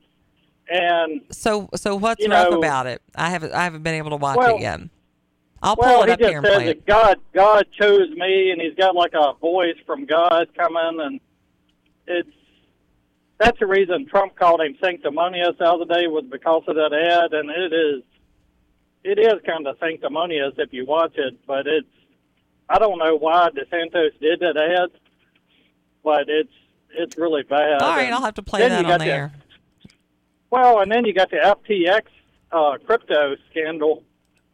and 0.70 1.22
So, 1.32 1.70
so 1.76 1.96
what's 1.96 2.26
rough 2.28 2.52
know- 2.52 2.58
about 2.58 2.88
it? 2.88 3.02
I 3.16 3.30
haven't, 3.30 3.54
I 3.54 3.64
haven't 3.64 3.84
been 3.84 3.96
able 3.96 4.10
to 4.12 4.18
watch 4.18 4.38
Well- 4.38 4.56
it 4.58 4.62
yet. 4.62 4.80
I'll 5.62 5.76
pull 5.76 5.86
well, 5.86 6.04
it 6.04 6.10
he 6.12 6.16
just 6.16 6.30
here 6.30 6.38
and 6.38 6.48
says 6.48 6.56
play 6.56 6.66
that 6.66 6.78
it. 6.78 6.86
God 6.86 7.18
God 7.34 7.66
chose 7.80 8.10
me, 8.12 8.52
and 8.52 8.62
he's 8.62 8.76
got 8.76 8.96
like 8.96 9.14
a 9.14 9.34
voice 9.40 9.78
from 9.86 10.06
God 10.06 10.48
coming, 10.56 11.00
and 11.02 11.20
it's 12.08 12.30
that's 13.38 13.60
the 13.60 13.68
reason 13.68 14.06
Trump 14.08 14.36
called 14.36 14.62
him 14.62 14.78
sanctimonious 14.82 15.56
the 15.58 15.66
other 15.66 15.86
day 15.86 16.08
was 16.08 16.26
because 16.30 16.64
of 16.68 16.76
that 16.76 16.94
ad, 16.94 17.34
and 17.34 17.50
it 17.50 17.74
is 17.74 18.04
it 19.04 19.20
is 19.20 19.42
kind 19.46 19.68
of 19.68 19.78
sanctimonious 19.80 20.54
if 20.58 20.74
you 20.74 20.86
watch 20.86 21.14
it, 21.16 21.38
but 21.46 21.68
it's 21.68 21.88
I 22.70 22.78
don't 22.80 23.00
know 23.00 23.18
why 23.18 23.50
DeSantis 23.50 24.20
did 24.20 24.42
that 24.42 24.58
ad, 24.58 24.90
but 26.04 26.26
it's 26.28 26.54
it's 26.92 27.18
really 27.18 27.44
bad. 27.44 27.82
All 27.82 27.92
right, 27.92 28.06
And 28.06 28.16
I'll 28.16 28.24
have 28.24 28.36
to 28.36 28.44
play 28.44 28.68
that 28.68 28.86
on. 28.86 29.00
The, 29.00 29.32
well, 30.50 30.80
and 30.80 30.92
then 30.92 31.06
you 31.06 31.14
got 31.14 31.30
the 31.30 31.38
FTX 31.38 32.02
uh, 32.52 32.78
crypto 32.86 33.36
scandal 33.52 34.04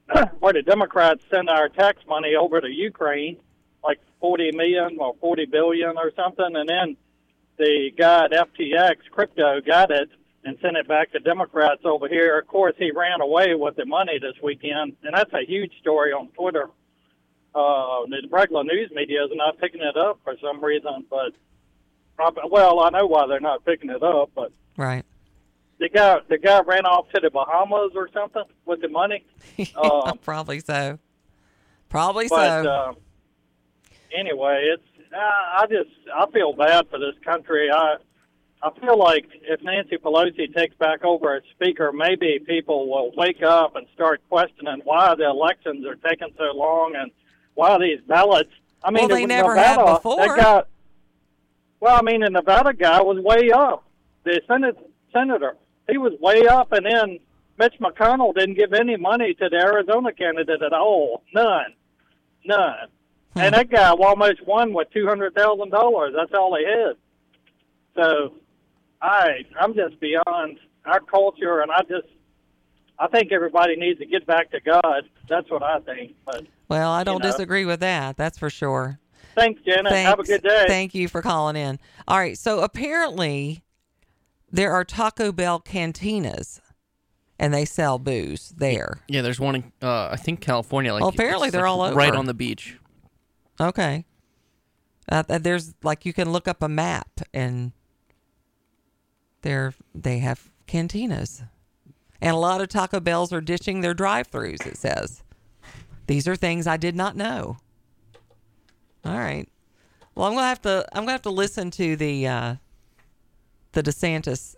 where 0.40 0.54
the 0.54 0.62
Democrats 0.62 1.24
send 1.30 1.50
our 1.50 1.70
tax 1.70 2.00
money 2.08 2.36
over 2.36 2.62
to 2.62 2.68
Ukraine, 2.68 3.38
like 3.84 4.00
40 4.20 4.52
million 4.54 4.98
or 5.00 5.16
40 5.20 5.46
billion 5.46 5.98
or 5.98 6.12
something, 6.16 6.56
and 6.56 6.70
then 6.70 6.98
the 7.58 7.92
guy 7.98 8.26
at 8.26 8.32
FTX 8.32 8.98
crypto 9.12 9.62
got 9.62 9.92
it 9.92 10.10
and 10.44 10.58
sent 10.62 10.78
it 10.78 10.88
back 10.88 11.12
to 11.12 11.20
Democrats 11.20 11.82
over 11.86 12.08
here. 12.08 12.38
Of 12.38 12.48
course, 12.48 12.76
he 12.78 12.92
ran 12.92 13.22
away 13.22 13.56
with 13.56 13.76
the 13.76 13.86
money 13.86 14.20
this 14.20 14.36
weekend, 14.44 14.96
and 15.04 15.14
that's 15.14 15.34
a 15.34 15.46
huge 15.46 15.72
story 15.80 16.12
on 16.12 16.28
Twitter. 16.30 16.70
Uh, 17.56 18.06
the 18.10 18.28
regular 18.30 18.64
news 18.64 18.92
media 18.94 19.24
is 19.24 19.32
not 19.34 19.58
picking 19.60 19.82
it 19.82 19.98
up 19.98 20.20
for 20.24 20.36
some 20.42 20.64
reason, 20.64 21.06
but 21.10 21.32
well, 22.50 22.82
I 22.82 22.90
know 22.90 23.08
why 23.08 23.28
they're 23.28 23.40
not 23.40 23.66
picking 23.66 23.90
it 23.90 24.04
up, 24.04 24.32
but 24.36 24.52
Right. 24.78 25.06
The 25.80 25.90
guy 25.90 26.20
the 26.30 26.38
guy 26.38 26.62
ran 26.62 26.86
off 26.86 27.10
to 27.14 27.20
the 27.22 27.30
Bahamas 27.30 27.92
or 27.96 28.10
something 28.14 28.44
with 28.66 28.82
the 28.82 28.90
money. 28.90 29.26
Uh, 29.76 30.14
Probably 30.16 30.60
so. 30.60 31.00
Probably 31.90 32.28
but 32.28 32.64
so. 32.64 32.70
uh, 32.70 32.94
anyway, 34.18 34.68
it's 34.74 35.14
uh, 35.14 35.18
I 35.18 35.66
just 35.70 35.90
I 36.14 36.30
feel 36.32 36.54
bad 36.54 36.88
for 36.90 37.00
this 37.00 37.16
country. 37.24 37.70
I 37.72 37.98
I 38.62 38.72
feel 38.80 38.98
like 38.98 39.28
if 39.44 39.62
Nancy 39.62 39.98
Pelosi 39.98 40.54
takes 40.54 40.76
back 40.78 41.04
over 41.06 41.36
as 41.36 41.44
Speaker, 41.52 41.92
maybe 41.92 42.40
people 42.46 42.90
will 42.90 43.12
wake 43.16 43.44
up 43.44 43.76
and 43.76 43.86
start 43.94 44.22
questioning 44.30 44.82
why 44.84 45.14
the 45.16 45.26
elections 45.26 45.86
are 45.86 45.96
taking 45.96 46.30
so 46.38 46.52
long 46.54 46.96
and 46.96 47.12
why 47.54 47.78
these 47.78 48.00
ballots. 48.08 48.50
I 48.84 48.92
mean, 48.92 49.08
Well, 49.08 49.18
they 49.18 49.26
never 49.26 49.56
have 49.56 49.78
Nevada, 49.78 49.96
before. 49.98 50.18
That 50.18 50.38
guy, 50.38 50.64
well, 51.80 51.98
I 51.98 52.02
mean, 52.02 52.22
the 52.22 52.30
Nevada 52.30 52.74
guy 52.74 53.02
was 53.02 53.24
way 53.24 53.52
up. 53.52 53.88
The 54.24 54.42
Senate 54.48 54.78
senator, 55.14 55.56
he 55.90 55.98
was 55.98 56.14
way 56.20 56.48
up, 56.48 56.72
and 56.72 56.86
then 56.86 57.20
Mitch 57.58 57.76
McConnell 57.80 58.34
didn't 58.34 58.56
give 58.56 58.74
any 58.74 58.98
money 58.98 59.34
to 59.36 59.50
the 59.50 59.58
Arizona 59.58 60.12
candidate 60.12 60.62
at 60.62 60.74
all. 60.74 61.24
None, 61.34 61.74
none. 62.46 62.88
Hmm. 63.34 63.40
And 63.40 63.56
that 63.56 63.70
guy 63.70 63.90
almost 63.90 64.46
won 64.46 64.74
with 64.74 64.90
two 64.92 65.08
hundred 65.08 65.36
thousand 65.36 65.70
dollars. 65.70 66.14
That's 66.16 66.34
all 66.34 66.56
he 66.58 66.66
had. 66.66 66.96
So, 67.96 68.34
I 69.02 69.46
I'm 69.60 69.74
just 69.74 70.00
beyond 70.00 70.60
our 70.86 71.00
culture, 71.00 71.62
and 71.62 71.72
I 71.72 71.82
just 71.82 72.08
I 72.98 73.08
think 73.08 73.32
everybody 73.32 73.76
needs 73.76 74.00
to 74.00 74.06
get 74.06 74.26
back 74.26 74.52
to 74.52 74.60
God. 74.60 75.04
That's 75.30 75.50
what 75.50 75.64
I 75.64 75.80
think. 75.80 76.16
But 76.26 76.46
well, 76.70 76.92
I 76.92 77.04
don't 77.04 77.22
know. 77.22 77.30
disagree 77.30 77.66
with 77.66 77.82
that. 77.82 78.18
That's 78.18 78.38
for 78.38 78.50
sure. 78.50 79.00
thanks, 79.36 79.62
Janet. 79.66 79.92
Have 79.92 80.20
a 80.20 80.24
good 80.24 80.44
day. 80.44 80.66
Thank 80.68 80.96
you 80.96 81.08
for 81.08 81.22
calling 81.22 81.56
in. 81.56 81.80
All 82.08 82.18
right. 82.18 82.38
So 82.38 82.62
apparently, 82.62 83.64
there 84.56 84.72
are 84.72 84.84
Taco 84.84 85.32
Bell 85.32 85.60
cantinas, 85.60 86.60
and 87.38 87.54
they 87.54 87.66
sell 87.66 88.00
booze 88.00 88.54
there. 88.58 89.02
Yeah, 89.08 89.22
there's 89.22 89.40
one 89.40 89.56
in 89.56 89.72
uh, 89.82 90.10
I 90.12 90.16
think 90.16 90.42
California. 90.42 90.94
Like 90.94 91.02
Well, 91.02 91.10
apparently 91.10 91.50
they're 91.50 91.62
like, 91.62 91.70
all 91.70 91.82
over. 91.82 91.96
right 91.96 92.16
on 92.16 92.26
the 92.26 92.34
beach. 92.34 92.78
Okay. 93.60 94.06
Uh, 95.10 95.24
there's 95.28 95.76
like 95.84 96.06
you 96.06 96.14
can 96.14 96.32
look 96.32 96.48
up 96.48 96.64
a 96.64 96.70
map, 96.70 97.22
and 97.34 97.74
there 99.42 99.74
they 99.94 100.20
have 100.20 100.50
cantinas, 100.68 101.48
and 102.22 102.36
a 102.36 102.40
lot 102.40 102.62
of 102.62 102.70
Taco 102.70 103.00
Bells 103.00 103.32
are 103.32 103.42
ditching 103.42 103.82
their 103.82 103.94
drive-throughs. 103.94 104.66
It 104.66 104.78
says 104.78 105.22
these 106.08 106.28
are 106.28 106.36
things 106.36 106.66
I 106.66 106.78
did 106.78 106.96
not 106.96 107.16
know. 107.16 107.58
All 109.04 109.18
right. 109.18 109.48
Well, 110.16 110.28
I'm 110.28 110.34
gonna 110.34 110.48
have 110.48 110.62
to. 110.64 110.88
I'm 110.94 111.04
gonna 111.04 111.12
have 111.12 111.22
to 111.24 111.30
listen 111.30 111.70
to 111.72 111.96
the 111.96 112.28
uh, 112.28 112.56
the 113.76 113.84
DeSantis 113.84 114.56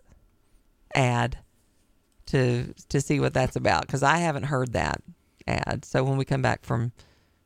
ad 0.95 1.37
to 2.27 2.73
to 2.89 3.01
see 3.01 3.19
what 3.19 3.33
that's 3.33 3.55
about 3.55 3.81
because 3.81 4.03
I 4.03 4.17
haven't 4.17 4.43
heard 4.43 4.73
that 4.73 5.01
ad. 5.47 5.83
So 5.83 6.03
when 6.03 6.17
we 6.17 6.25
come 6.25 6.41
back 6.41 6.63
from 6.63 6.91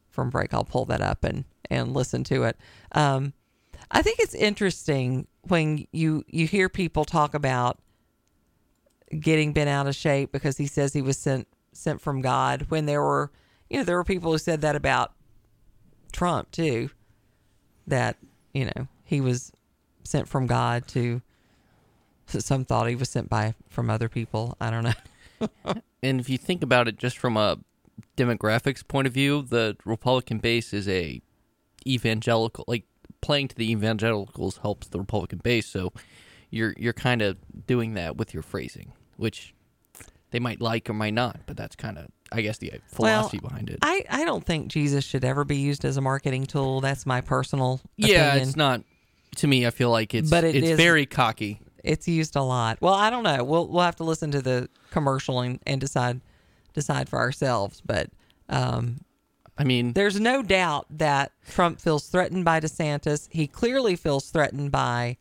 from 0.10 0.30
break, 0.30 0.54
I'll 0.54 0.64
pull 0.64 0.86
that 0.86 1.02
up 1.02 1.24
and 1.24 1.46
and 1.70 1.94
listen 1.94 2.24
to 2.26 2.44
it. 2.44 2.58
Um, 2.92 3.34
I 3.90 4.02
think 4.02 4.20
it's 4.20 4.36
interesting 4.36 5.28
when 5.44 5.88
you 5.92 6.24
you 6.28 6.46
hear 6.46 6.70
people 6.70 7.06
talk 7.06 7.34
about 7.34 7.80
getting 9.20 9.54
bent 9.54 9.70
out 9.70 9.88
of 9.88 9.96
shape 9.96 10.32
because 10.32 10.58
he 10.58 10.68
says 10.68 10.94
he 10.94 11.02
was 11.02 11.18
sent 11.18 11.48
sent 11.74 12.02
from 12.02 12.22
God. 12.22 12.66
When 12.70 12.86
there 12.86 13.02
were 13.02 13.32
you 13.70 13.78
know 13.78 13.84
there 13.84 13.98
were 13.98 14.04
people 14.04 14.32
who 14.32 14.38
said 14.38 14.62
that 14.62 14.76
about 14.76 15.14
Trump 16.12 16.52
too, 16.52 16.90
that 17.88 18.18
you 18.54 18.66
know 18.66 18.88
he 19.04 19.22
was 19.22 19.52
sent 20.04 20.28
from 20.28 20.48
God 20.48 20.88
to. 20.90 21.22
Some 22.28 22.64
thought 22.66 22.88
he 22.88 22.96
was 22.96 23.10
sent 23.10 23.30
by 23.30 23.56
from 23.70 23.90
other 23.90 24.08
people. 24.10 24.56
I 24.62 24.70
don't 24.70 24.84
know. 24.84 25.76
And 26.04 26.20
if 26.20 26.30
you 26.30 26.38
think 26.40 26.64
about 26.64 26.88
it 26.88 26.98
just 26.98 27.18
from 27.20 27.38
a 27.38 27.60
demographics 28.18 28.88
point 28.88 29.06
of 29.08 29.14
view, 29.14 29.44
the 29.44 29.78
Republican 29.86 30.40
base 30.40 30.74
is 30.74 30.88
a 30.90 31.22
evangelical 31.86 32.64
like 32.68 32.86
playing 33.22 33.48
to 33.50 33.56
the 33.56 33.72
evangelicals 33.72 34.58
helps 34.58 34.88
the 34.88 35.00
Republican 35.00 35.40
base, 35.40 35.68
so 35.68 35.94
you're 36.50 36.74
you're 36.78 36.94
kind 36.94 37.22
of 37.22 37.38
doing 37.68 37.94
that 37.94 38.18
with 38.18 38.34
your 38.34 38.44
phrasing, 38.44 38.94
which 39.18 39.54
they 40.32 40.40
might 40.40 40.62
like 40.62 40.90
or 40.90 40.94
might 40.94 41.14
not, 41.14 41.42
but 41.46 41.56
that's 41.58 41.76
kind 41.76 41.98
of 41.98 42.08
I 42.32 42.42
guess 42.42 42.58
the 42.58 42.74
uh, 42.74 42.78
philosophy 42.88 43.40
behind 43.40 43.70
it. 43.70 43.80
I, 43.82 44.06
I 44.10 44.26
don't 44.26 44.46
think 44.46 44.70
Jesus 44.70 45.04
should 45.04 45.26
ever 45.26 45.44
be 45.44 45.58
used 45.58 45.84
as 45.86 45.98
a 45.98 46.02
marketing 46.02 46.46
tool. 46.46 46.82
That's 46.82 47.06
my 47.06 47.22
personal 47.22 47.82
yeah, 47.98 48.30
opinion. 48.30 48.48
it's 48.48 48.58
not 48.58 48.84
to 49.38 49.48
me 49.48 49.66
I 49.68 49.70
feel 49.70 49.92
like 49.92 50.14
it's 50.14 50.30
But 50.30 50.44
it 50.46 50.56
it's 50.56 50.70
is- 50.70 50.78
very 50.78 51.06
cocky. 51.06 51.62
It's 51.84 52.08
used 52.08 52.36
a 52.36 52.42
lot. 52.44 52.78
Well, 52.82 52.94
I 52.94 53.10
don't 53.10 53.24
know. 53.24 53.44
We'll 53.44 53.68
we'll 53.68 53.84
have 53.84 53.96
to 53.98 54.04
listen 54.04 54.32
to 54.32 54.42
the 54.42 54.70
commercial 54.92 55.42
and, 55.42 55.60
and 55.66 55.80
decide 55.82 56.22
decide 56.74 57.10
for 57.10 57.20
ourselves. 57.20 57.82
But 57.86 58.10
um, 58.50 59.02
I 59.58 59.64
mean, 59.64 59.94
there's 59.94 60.20
no 60.20 60.42
doubt 60.44 60.86
that 60.98 61.32
Trump 61.50 61.80
feels 61.80 62.08
threatened 62.08 62.46
by 62.46 62.60
DeSantis. 62.60 63.28
He 63.32 63.48
clearly 63.48 63.96
feels 63.96 64.30
threatened 64.30 64.72
by 64.72 65.18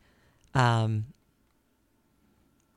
um, 0.55 1.05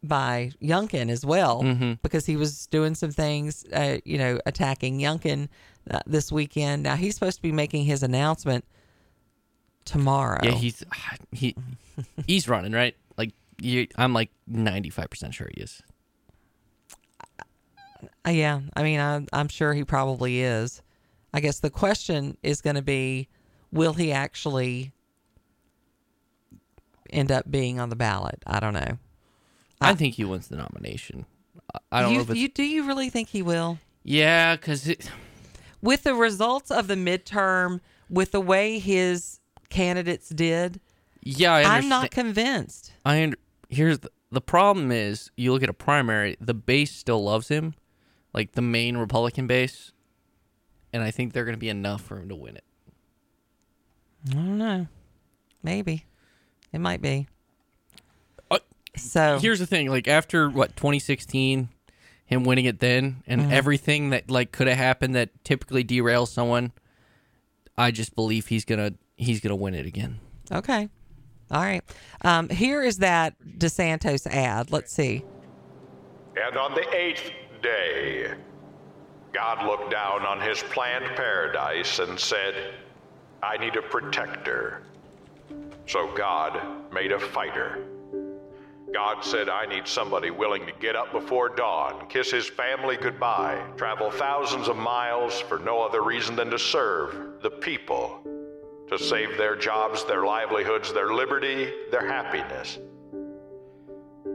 by 0.03 0.51
Youngkin 0.63 1.09
as 1.11 1.25
well 1.25 1.63
Mhm. 1.63 1.99
because 2.03 2.27
he 2.27 2.37
was 2.37 2.67
doing 2.67 2.95
some 2.95 3.11
things, 3.11 3.65
uh, 3.73 3.99
you 4.05 4.19
know, 4.19 4.39
attacking 4.45 4.99
Youngkin 5.01 5.49
uh, 5.91 6.01
this 6.07 6.31
weekend. 6.31 6.83
Now 6.83 6.97
he's 6.97 7.15
supposed 7.15 7.37
to 7.37 7.43
be 7.43 7.53
making 7.53 7.85
his 7.85 8.03
announcement 8.03 8.65
tomorrow. 9.87 10.41
yeah, 10.43 10.51
he's 10.53 10.85
he 11.33 11.55
he's 12.27 12.49
running, 12.49 12.73
right? 12.73 12.95
You, 13.61 13.87
I'm 13.97 14.13
like 14.13 14.31
95% 14.51 15.33
sure 15.33 15.49
he 15.55 15.61
is. 15.63 15.83
Uh, 18.27 18.31
yeah, 18.31 18.61
I 18.75 18.83
mean, 18.83 19.01
I, 19.01 19.25
I'm 19.33 19.49
sure 19.49 19.75
he 19.75 19.85
probably 19.85 20.41
is. 20.41 20.83
I 21.33 21.41
guess 21.41 21.61
the 21.61 21.71
question 21.71 22.37
is 22.43 22.61
going 22.61 22.77
to 22.77 22.83
be, 22.83 23.29
will 23.73 23.95
he 23.95 24.13
actually 24.13 24.93
end 27.11 27.31
up 27.31 27.51
being 27.51 27.81
on 27.81 27.89
the 27.91 27.97
ballot? 27.97 28.43
I 28.47 28.61
don't 28.61 28.75
know. 28.75 28.99
I 29.81 29.95
think 29.95 30.15
he 30.15 30.25
wins 30.25 30.49
the 30.49 30.57
nomination. 30.57 31.27
I- 31.75 31.79
I 31.93 32.03
don't 32.03 32.11
you, 32.11 32.17
know 32.19 32.23
if 32.23 32.31
it's 32.31 32.39
you 32.39 32.49
do 32.49 32.63
you 32.63 32.87
really 32.87 33.11
think 33.11 33.29
he 33.29 33.43
will? 33.43 33.79
yeah, 34.05 34.55
because 34.57 34.93
With 35.83 36.03
the 36.05 36.15
results 36.15 36.71
of 36.71 36.87
the 36.87 36.95
midterm, 36.95 37.81
with 38.09 38.31
the 38.33 38.41
way 38.41 38.79
his 38.79 39.41
candidates 39.71 40.29
did, 40.29 40.81
yeah, 41.23 41.55
I 41.55 41.63
I'm 41.79 41.89
not 41.89 42.11
convinced. 42.11 42.93
I 43.05 43.33
here's 43.75 43.99
the, 44.01 44.11
the 44.31 44.41
problem 44.41 44.91
is 44.93 45.31
you 45.37 45.53
look 45.53 45.63
at 45.63 45.69
a 45.69 45.75
primary, 45.75 46.37
the 46.41 46.55
base 46.55 46.93
still 46.93 47.23
loves 47.23 47.49
him, 47.49 47.75
like 48.33 48.53
the 48.53 48.63
main 48.63 48.97
Republican 48.97 49.47
base, 49.47 49.93
and 50.93 51.03
I 51.03 51.11
think 51.11 51.33
they're 51.33 51.45
going 51.45 51.55
to 51.57 51.61
be 51.61 51.69
enough 51.69 52.03
for 52.03 52.17
him 52.19 52.29
to 52.29 52.35
win 52.35 52.57
it. 52.57 52.65
I 54.31 54.35
don't 54.35 54.59
know. 54.59 54.87
Maybe 55.63 56.05
it 56.73 56.79
might 56.81 57.03
be. 57.03 57.27
Uh, 58.51 58.59
So 58.97 59.39
Here's 59.41 59.59
the 59.59 59.67
thing: 59.67 59.89
like 59.91 60.09
after 60.09 60.49
what 60.49 60.77
2016, 60.77 61.69
him 62.27 62.45
winning 62.45 62.65
it 62.65 62.81
then, 62.81 63.23
and 63.27 63.43
Mm-hmm. 63.43 63.51
everything 63.53 64.11
that 64.11 64.31
like 64.31 64.53
could 64.53 64.67
have 64.67 64.77
happened 64.79 65.15
that 65.15 65.31
typically 65.45 65.85
derails 65.85 66.29
someone, 66.29 66.73
I 67.77 67.91
just 67.91 68.15
believe 68.15 68.47
he's 68.47 68.65
gonna 68.65 68.93
he's 69.17 69.41
gonna 69.41 69.57
win 69.57 69.75
it 69.75 69.87
again. 69.87 70.21
okay, 70.51 70.89
all 71.51 71.63
right. 71.63 71.83
Um, 72.23 72.49
here 72.49 72.83
is 72.83 72.99
that 72.99 73.35
DeSantis 73.59 74.27
ad. 74.27 74.71
Let's 74.71 74.93
see. 74.93 75.25
And 76.37 76.57
on 76.57 76.75
the 76.75 76.89
eighth 76.95 77.31
day, 77.63 78.35
God 79.33 79.67
looked 79.67 79.91
down 79.91 80.23
on 80.23 80.41
his 80.41 80.63
planned 80.63 81.17
paradise 81.17 81.99
and 81.99 82.19
said, 82.19 82.75
I 83.43 83.57
need 83.57 83.77
a 83.77 83.83
protector. 83.83 84.83
So 85.87 86.13
God 86.15 86.93
made 86.93 87.13
a 87.13 87.21
fighter. 87.21 87.87
God 88.95 89.25
said, 89.25 89.49
I 89.49 89.67
need 89.67 89.89
somebody 89.89 90.31
willing 90.31 90.67
to 90.67 90.73
get 90.81 90.95
up 90.95 91.11
before 91.11 91.49
dawn, 91.49 92.07
kiss 92.09 92.31
his 92.31 92.47
family 92.47 92.97
goodbye, 92.97 93.61
travel 93.77 94.11
thousands 94.11 94.69
of 94.69 94.77
miles 94.77 95.41
for 95.41 95.59
no 95.59 95.83
other 95.83 96.03
reason 96.03 96.37
than 96.37 96.49
to 96.51 96.59
serve 96.59 97.43
the 97.43 97.51
people, 97.51 98.25
to 98.89 98.99
save 98.99 99.37
their 99.39 99.57
jobs, 99.57 100.05
their 100.05 100.25
livelihoods, 100.25 100.93
their 100.93 101.13
liberty, 101.13 101.73
their 101.91 102.07
happiness. 102.07 102.79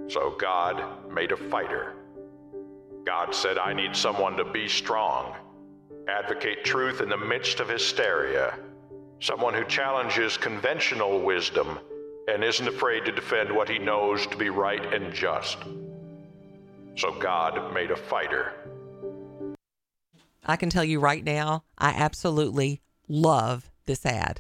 So 0.08 0.36
God 0.40 1.12
made 1.14 1.32
a 1.32 1.38
fighter. 1.38 1.94
God 3.06 3.34
said, 3.34 3.58
I 3.58 3.74
need 3.74 3.96
someone 3.96 4.36
to 4.38 4.46
be 4.46 4.68
strong, 4.68 5.36
advocate 6.08 6.64
truth 6.64 7.02
in 7.02 7.10
the 7.10 7.18
midst 7.18 7.60
of 7.60 7.70
hysteria, 7.70 8.58
someone 9.20 9.54
who 9.54 9.64
challenges 9.66 10.38
conventional 10.38 11.20
wisdom 11.20 11.80
and 12.28 12.44
isn't 12.44 12.68
afraid 12.68 13.06
to 13.06 13.12
defend 13.12 13.52
what 13.52 13.70
he 13.70 13.80
knows 13.80 14.26
to 14.28 14.38
be 14.38 14.50
right 14.50 14.94
and 14.94 15.14
just. 15.14 15.58
So 16.96 17.12
God 17.20 17.74
made 17.74 17.92
a 17.92 17.96
fighter. 17.96 18.54
I 20.46 20.56
can 20.56 20.70
tell 20.70 20.84
you 20.84 21.00
right 21.00 21.24
now, 21.24 21.64
I 21.78 21.90
absolutely 21.90 22.82
love 23.08 23.69
this 23.90 24.06
ad. 24.06 24.40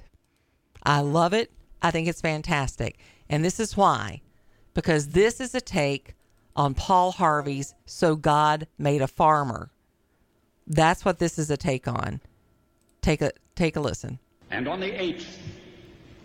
I 0.83 1.01
love 1.01 1.33
it. 1.33 1.51
I 1.81 1.89
think 1.89 2.07
it's 2.07 2.21
fantastic. 2.21 2.99
And 3.27 3.43
this 3.43 3.59
is 3.59 3.75
why 3.75 4.21
because 4.75 5.09
this 5.09 5.41
is 5.41 5.55
a 5.55 5.62
take 5.62 6.13
on 6.55 6.75
Paul 6.75 7.12
Harvey's 7.12 7.73
So 7.85 8.15
God 8.15 8.67
Made 8.77 9.01
a 9.01 9.07
Farmer. 9.07 9.71
That's 10.67 11.03
what 11.03 11.17
this 11.17 11.39
is 11.39 11.49
a 11.49 11.57
take 11.57 11.88
on. 11.88 12.21
Take 13.01 13.21
a 13.21 13.31
take 13.55 13.75
a 13.75 13.79
listen. 13.79 14.19
And 14.51 14.67
on 14.67 14.79
the 14.79 15.01
eighth 15.01 15.27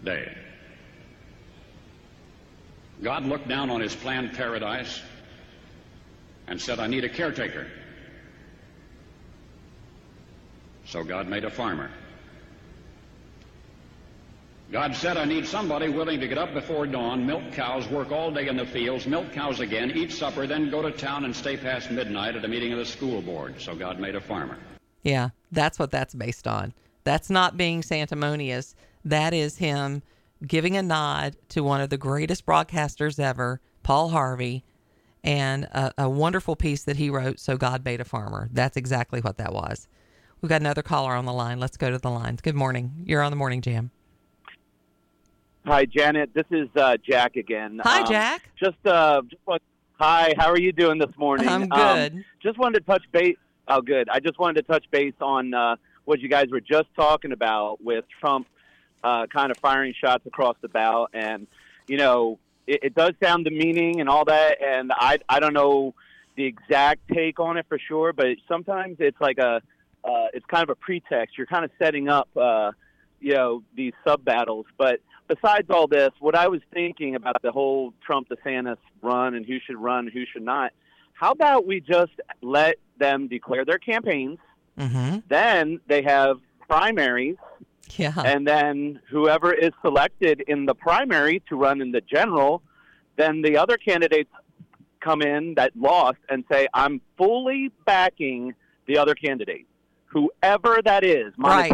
day, 0.04 0.36
God 3.02 3.24
looked 3.24 3.48
down 3.48 3.70
on 3.70 3.80
his 3.80 3.96
planned 3.96 4.34
paradise 4.34 5.00
and 6.46 6.60
said, 6.60 6.78
I 6.78 6.86
need 6.86 7.04
a 7.04 7.08
caretaker. 7.08 7.66
So 10.86 11.02
God 11.02 11.26
made 11.26 11.44
a 11.44 11.50
farmer. 11.50 11.90
God 14.74 14.96
said, 14.96 15.16
I 15.16 15.24
need 15.24 15.46
somebody 15.46 15.88
willing 15.88 16.18
to 16.18 16.26
get 16.26 16.36
up 16.36 16.52
before 16.52 16.84
dawn, 16.84 17.24
milk 17.24 17.52
cows, 17.52 17.86
work 17.86 18.10
all 18.10 18.32
day 18.32 18.48
in 18.48 18.56
the 18.56 18.66
fields, 18.66 19.06
milk 19.06 19.30
cows 19.30 19.60
again, 19.60 19.92
eat 19.92 20.10
supper, 20.10 20.48
then 20.48 20.68
go 20.68 20.82
to 20.82 20.90
town 20.90 21.24
and 21.24 21.36
stay 21.36 21.56
past 21.56 21.92
midnight 21.92 22.34
at 22.34 22.44
a 22.44 22.48
meeting 22.48 22.72
of 22.72 22.80
the 22.80 22.84
school 22.84 23.22
board. 23.22 23.60
So 23.60 23.76
God 23.76 24.00
made 24.00 24.16
a 24.16 24.20
farmer. 24.20 24.58
Yeah, 25.04 25.28
that's 25.52 25.78
what 25.78 25.92
that's 25.92 26.12
based 26.12 26.48
on. 26.48 26.74
That's 27.04 27.30
not 27.30 27.56
being 27.56 27.84
sanctimonious. 27.84 28.74
That 29.04 29.32
is 29.32 29.58
him 29.58 30.02
giving 30.44 30.76
a 30.76 30.82
nod 30.82 31.36
to 31.50 31.62
one 31.62 31.80
of 31.80 31.90
the 31.90 31.96
greatest 31.96 32.44
broadcasters 32.44 33.20
ever, 33.20 33.60
Paul 33.84 34.08
Harvey, 34.08 34.64
and 35.22 35.66
a, 35.66 35.92
a 35.98 36.10
wonderful 36.10 36.56
piece 36.56 36.82
that 36.82 36.96
he 36.96 37.10
wrote, 37.10 37.38
So 37.38 37.56
God 37.56 37.84
Made 37.84 38.00
a 38.00 38.04
Farmer. 38.04 38.48
That's 38.50 38.76
exactly 38.76 39.20
what 39.20 39.36
that 39.36 39.52
was. 39.52 39.86
We've 40.40 40.50
got 40.50 40.62
another 40.62 40.82
caller 40.82 41.14
on 41.14 41.26
the 41.26 41.32
line. 41.32 41.60
Let's 41.60 41.76
go 41.76 41.92
to 41.92 41.98
the 41.98 42.10
lines. 42.10 42.40
Good 42.40 42.56
morning. 42.56 43.04
You're 43.04 43.22
on 43.22 43.30
the 43.30 43.36
Morning 43.36 43.60
Jam. 43.60 43.92
Hi, 45.66 45.86
Janet. 45.86 46.30
This 46.34 46.44
is 46.50 46.68
uh, 46.76 46.96
Jack 46.98 47.36
again. 47.36 47.80
Hi, 47.82 48.00
Um, 48.00 48.06
Jack. 48.06 48.42
Just, 48.58 48.76
uh, 48.86 49.22
just 49.30 49.40
want, 49.46 49.62
hi. 49.98 50.34
How 50.36 50.48
are 50.50 50.58
you 50.58 50.72
doing 50.72 50.98
this 50.98 51.16
morning? 51.16 51.48
I'm 51.48 51.62
Um, 51.62 51.68
good. 51.70 52.24
just 52.42 52.58
wanted 52.58 52.80
to 52.80 52.84
touch 52.84 53.02
base. 53.12 53.36
Oh, 53.66 53.80
good. 53.80 54.08
I 54.10 54.20
just 54.20 54.38
wanted 54.38 54.60
to 54.60 54.70
touch 54.72 54.84
base 54.90 55.14
on 55.22 55.54
uh, 55.54 55.76
what 56.04 56.20
you 56.20 56.28
guys 56.28 56.48
were 56.50 56.60
just 56.60 56.88
talking 56.94 57.32
about 57.32 57.82
with 57.82 58.04
Trump, 58.20 58.46
uh, 59.02 59.26
kind 59.26 59.50
of 59.50 59.56
firing 59.56 59.94
shots 59.98 60.26
across 60.26 60.56
the 60.60 60.68
bow, 60.68 61.08
and 61.14 61.46
you 61.88 61.96
know, 61.96 62.38
it, 62.66 62.80
it 62.82 62.94
does 62.94 63.12
sound 63.22 63.46
demeaning 63.46 64.00
and 64.00 64.08
all 64.08 64.26
that, 64.26 64.62
and 64.62 64.92
I, 64.94 65.18
I 65.30 65.40
don't 65.40 65.54
know 65.54 65.94
the 66.36 66.44
exact 66.44 67.00
take 67.12 67.40
on 67.40 67.56
it 67.56 67.64
for 67.70 67.78
sure, 67.78 68.12
but 68.12 68.26
sometimes 68.48 68.96
it's 69.00 69.20
like 69.20 69.38
a, 69.38 69.62
uh, 70.04 70.26
it's 70.34 70.44
kind 70.46 70.62
of 70.62 70.68
a 70.70 70.74
pretext. 70.74 71.38
You're 71.38 71.46
kind 71.46 71.64
of 71.64 71.70
setting 71.78 72.08
up, 72.10 72.28
uh, 72.36 72.72
you 73.20 73.32
know, 73.34 73.62
these 73.74 73.92
sub 74.06 74.24
battles, 74.24 74.66
but 74.76 75.00
besides 75.28 75.68
all 75.70 75.86
this, 75.86 76.10
what 76.20 76.34
I 76.34 76.48
was 76.48 76.60
thinking 76.72 77.14
about 77.14 77.40
the 77.42 77.52
whole 77.52 77.94
Trump 78.04 78.28
DeSantis 78.28 78.76
run 79.02 79.34
and 79.34 79.44
who 79.46 79.58
should 79.64 79.76
run, 79.76 80.06
who 80.08 80.24
should 80.30 80.42
not, 80.42 80.72
how 81.14 81.30
about 81.32 81.66
we 81.66 81.80
just 81.80 82.12
let 82.42 82.76
them 82.98 83.28
declare 83.28 83.64
their 83.64 83.78
campaigns? 83.78 84.38
Mm-hmm. 84.78 85.18
Then 85.28 85.80
they 85.86 86.02
have 86.02 86.40
primaries, 86.68 87.36
Yeah. 87.96 88.12
and 88.24 88.46
then 88.46 89.00
whoever 89.10 89.52
is 89.52 89.70
selected 89.82 90.42
in 90.48 90.66
the 90.66 90.74
primary 90.74 91.40
to 91.48 91.56
run 91.56 91.80
in 91.80 91.92
the 91.92 92.00
general, 92.00 92.62
then 93.16 93.42
the 93.42 93.56
other 93.56 93.76
candidates 93.76 94.30
come 95.00 95.22
in 95.22 95.54
that 95.54 95.70
lost 95.76 96.18
and 96.28 96.44
say, 96.50 96.66
I'm 96.74 97.00
fully 97.16 97.70
backing 97.84 98.54
the 98.86 98.98
other 98.98 99.14
candidate, 99.14 99.66
whoever 100.06 100.80
that 100.84 101.04
is, 101.04 101.32
Right. 101.38 101.70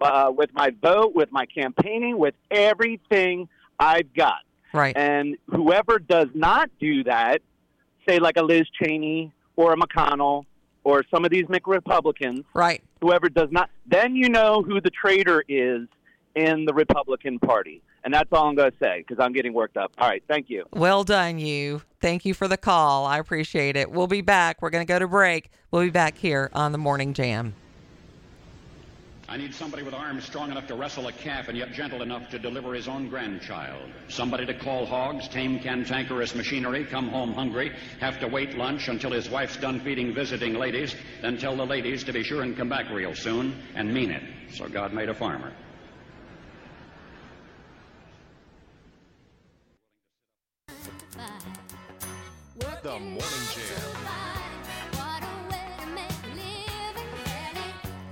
Uh, 0.00 0.32
with 0.34 0.50
my 0.54 0.70
vote, 0.82 1.14
with 1.14 1.30
my 1.32 1.46
campaigning, 1.46 2.18
with 2.18 2.34
everything 2.50 3.48
I've 3.78 4.12
got. 4.14 4.40
right. 4.72 4.96
And 4.96 5.36
whoever 5.48 5.98
does 5.98 6.28
not 6.34 6.70
do 6.78 7.04
that, 7.04 7.42
say 8.08 8.18
like 8.18 8.36
a 8.36 8.42
Liz 8.42 8.66
Cheney 8.82 9.32
or 9.56 9.72
a 9.72 9.76
McConnell 9.76 10.44
or 10.84 11.04
some 11.10 11.24
of 11.24 11.30
these 11.30 11.44
McRepublicans, 11.46 12.44
right. 12.54 12.82
whoever 13.00 13.28
does 13.28 13.48
not, 13.50 13.70
then 13.86 14.14
you 14.14 14.28
know 14.28 14.62
who 14.62 14.80
the 14.80 14.90
traitor 14.90 15.42
is 15.48 15.88
in 16.36 16.64
the 16.64 16.74
Republican 16.74 17.38
Party. 17.38 17.82
And 18.04 18.14
that's 18.14 18.28
all 18.30 18.46
I'm 18.46 18.54
going 18.54 18.70
to 18.70 18.76
say 18.80 19.04
because 19.06 19.20
I'm 19.22 19.32
getting 19.32 19.52
worked 19.52 19.76
up. 19.76 19.90
All 19.98 20.08
right, 20.08 20.22
thank 20.28 20.48
you. 20.48 20.64
Well 20.72 21.02
done, 21.02 21.40
you. 21.40 21.82
Thank 22.00 22.24
you 22.24 22.34
for 22.34 22.46
the 22.46 22.56
call. 22.56 23.04
I 23.04 23.18
appreciate 23.18 23.76
it. 23.76 23.90
We'll 23.90 24.06
be 24.06 24.20
back. 24.20 24.62
We're 24.62 24.70
going 24.70 24.86
to 24.86 24.92
go 24.92 25.00
to 25.00 25.08
break. 25.08 25.50
We'll 25.72 25.82
be 25.82 25.90
back 25.90 26.16
here 26.16 26.48
on 26.52 26.70
the 26.70 26.78
Morning 26.78 27.14
Jam. 27.14 27.54
I 29.28 29.36
need 29.36 29.54
somebody 29.54 29.82
with 29.82 29.92
arms 29.92 30.24
strong 30.24 30.52
enough 30.52 30.68
to 30.68 30.76
wrestle 30.76 31.08
a 31.08 31.12
calf 31.12 31.48
and 31.48 31.58
yet 31.58 31.72
gentle 31.72 32.02
enough 32.02 32.30
to 32.30 32.38
deliver 32.38 32.74
his 32.74 32.86
own 32.86 33.08
grandchild. 33.08 33.90
Somebody 34.08 34.46
to 34.46 34.54
call 34.54 34.86
hogs, 34.86 35.26
tame 35.26 35.58
cantankerous 35.58 36.34
machinery, 36.36 36.84
come 36.84 37.08
home 37.08 37.32
hungry, 37.32 37.72
have 37.98 38.20
to 38.20 38.28
wait 38.28 38.56
lunch 38.56 38.86
until 38.86 39.10
his 39.10 39.28
wife's 39.28 39.56
done 39.56 39.80
feeding 39.80 40.14
visiting 40.14 40.54
ladies, 40.54 40.94
then 41.22 41.38
tell 41.38 41.56
the 41.56 41.66
ladies 41.66 42.04
to 42.04 42.12
be 42.12 42.22
sure 42.22 42.42
and 42.42 42.56
come 42.56 42.68
back 42.68 42.88
real 42.90 43.16
soon 43.16 43.60
and 43.74 43.92
mean 43.92 44.12
it. 44.12 44.22
So 44.54 44.68
God 44.68 44.92
made 44.92 45.08
a 45.08 45.14
farmer. 45.14 45.52
The 52.82 53.00
Morning 53.00 53.20
Jam. 53.20 53.85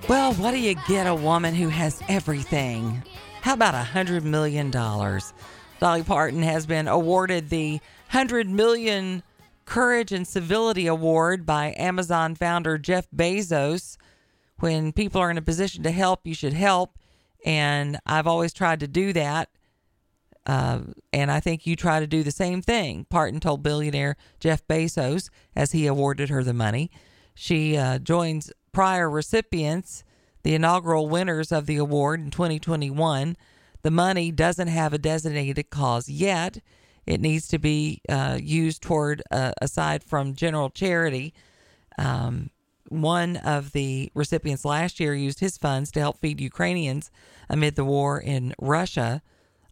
Well, 0.07 0.33
what 0.35 0.51
do 0.51 0.59
you 0.59 0.75
get 0.87 1.07
a 1.07 1.15
woman 1.15 1.55
who 1.55 1.67
has 1.69 1.99
everything? 2.07 3.01
How 3.41 3.55
about 3.55 3.73
a 3.73 3.79
hundred 3.79 4.23
million 4.23 4.69
dollars? 4.69 5.33
Dolly 5.79 6.03
Parton 6.03 6.43
has 6.43 6.67
been 6.67 6.87
awarded 6.87 7.49
the 7.49 7.79
hundred 8.09 8.47
million 8.47 9.23
Courage 9.65 10.11
and 10.11 10.27
Civility 10.27 10.85
Award 10.85 11.43
by 11.43 11.73
Amazon 11.75 12.35
founder 12.35 12.77
Jeff 12.77 13.07
Bezos. 13.09 13.97
When 14.59 14.91
people 14.91 15.19
are 15.21 15.31
in 15.31 15.39
a 15.39 15.41
position 15.41 15.81
to 15.81 15.91
help, 15.91 16.21
you 16.23 16.35
should 16.35 16.53
help, 16.53 16.99
and 17.43 17.97
I've 18.05 18.27
always 18.27 18.53
tried 18.53 18.81
to 18.81 18.87
do 18.87 19.11
that. 19.13 19.49
Uh, 20.45 20.81
and 21.11 21.31
I 21.31 21.39
think 21.39 21.65
you 21.65 21.75
try 21.75 21.99
to 21.99 22.05
do 22.05 22.21
the 22.21 22.29
same 22.29 22.61
thing. 22.61 23.07
Parton 23.09 23.39
told 23.39 23.63
billionaire 23.63 24.17
Jeff 24.39 24.65
Bezos 24.67 25.31
as 25.55 25.71
he 25.71 25.87
awarded 25.87 26.29
her 26.29 26.43
the 26.43 26.53
money. 26.53 26.91
She 27.33 27.75
uh, 27.75 27.97
joins 27.97 28.51
prior 28.75 29.09
recipients, 29.09 30.03
the 30.43 30.53
inaugural 30.53 31.07
winners 31.07 31.53
of 31.53 31.65
the 31.65 31.77
award 31.77 32.19
in 32.19 32.29
2021. 32.29 33.37
The 33.83 33.89
money 33.89 34.31
doesn't 34.33 34.67
have 34.67 34.91
a 34.91 34.97
designated 34.97 35.69
cause 35.69 36.09
yet. 36.09 36.59
It 37.05 37.21
needs 37.21 37.47
to 37.47 37.57
be 37.57 38.01
uh, 38.09 38.37
used 38.41 38.81
toward, 38.81 39.23
uh, 39.31 39.53
aside 39.61 40.03
from 40.03 40.35
general 40.35 40.69
charity. 40.69 41.33
Um, 41.97 42.49
one 42.89 43.37
of 43.37 43.71
the 43.71 44.11
recipients 44.13 44.65
last 44.65 44.99
year 44.99 45.15
used 45.15 45.39
his 45.39 45.57
funds 45.57 45.89
to 45.91 46.01
help 46.01 46.19
feed 46.19 46.41
Ukrainians 46.41 47.11
amid 47.49 47.77
the 47.77 47.85
war 47.85 48.19
in 48.19 48.53
Russia 48.59 49.21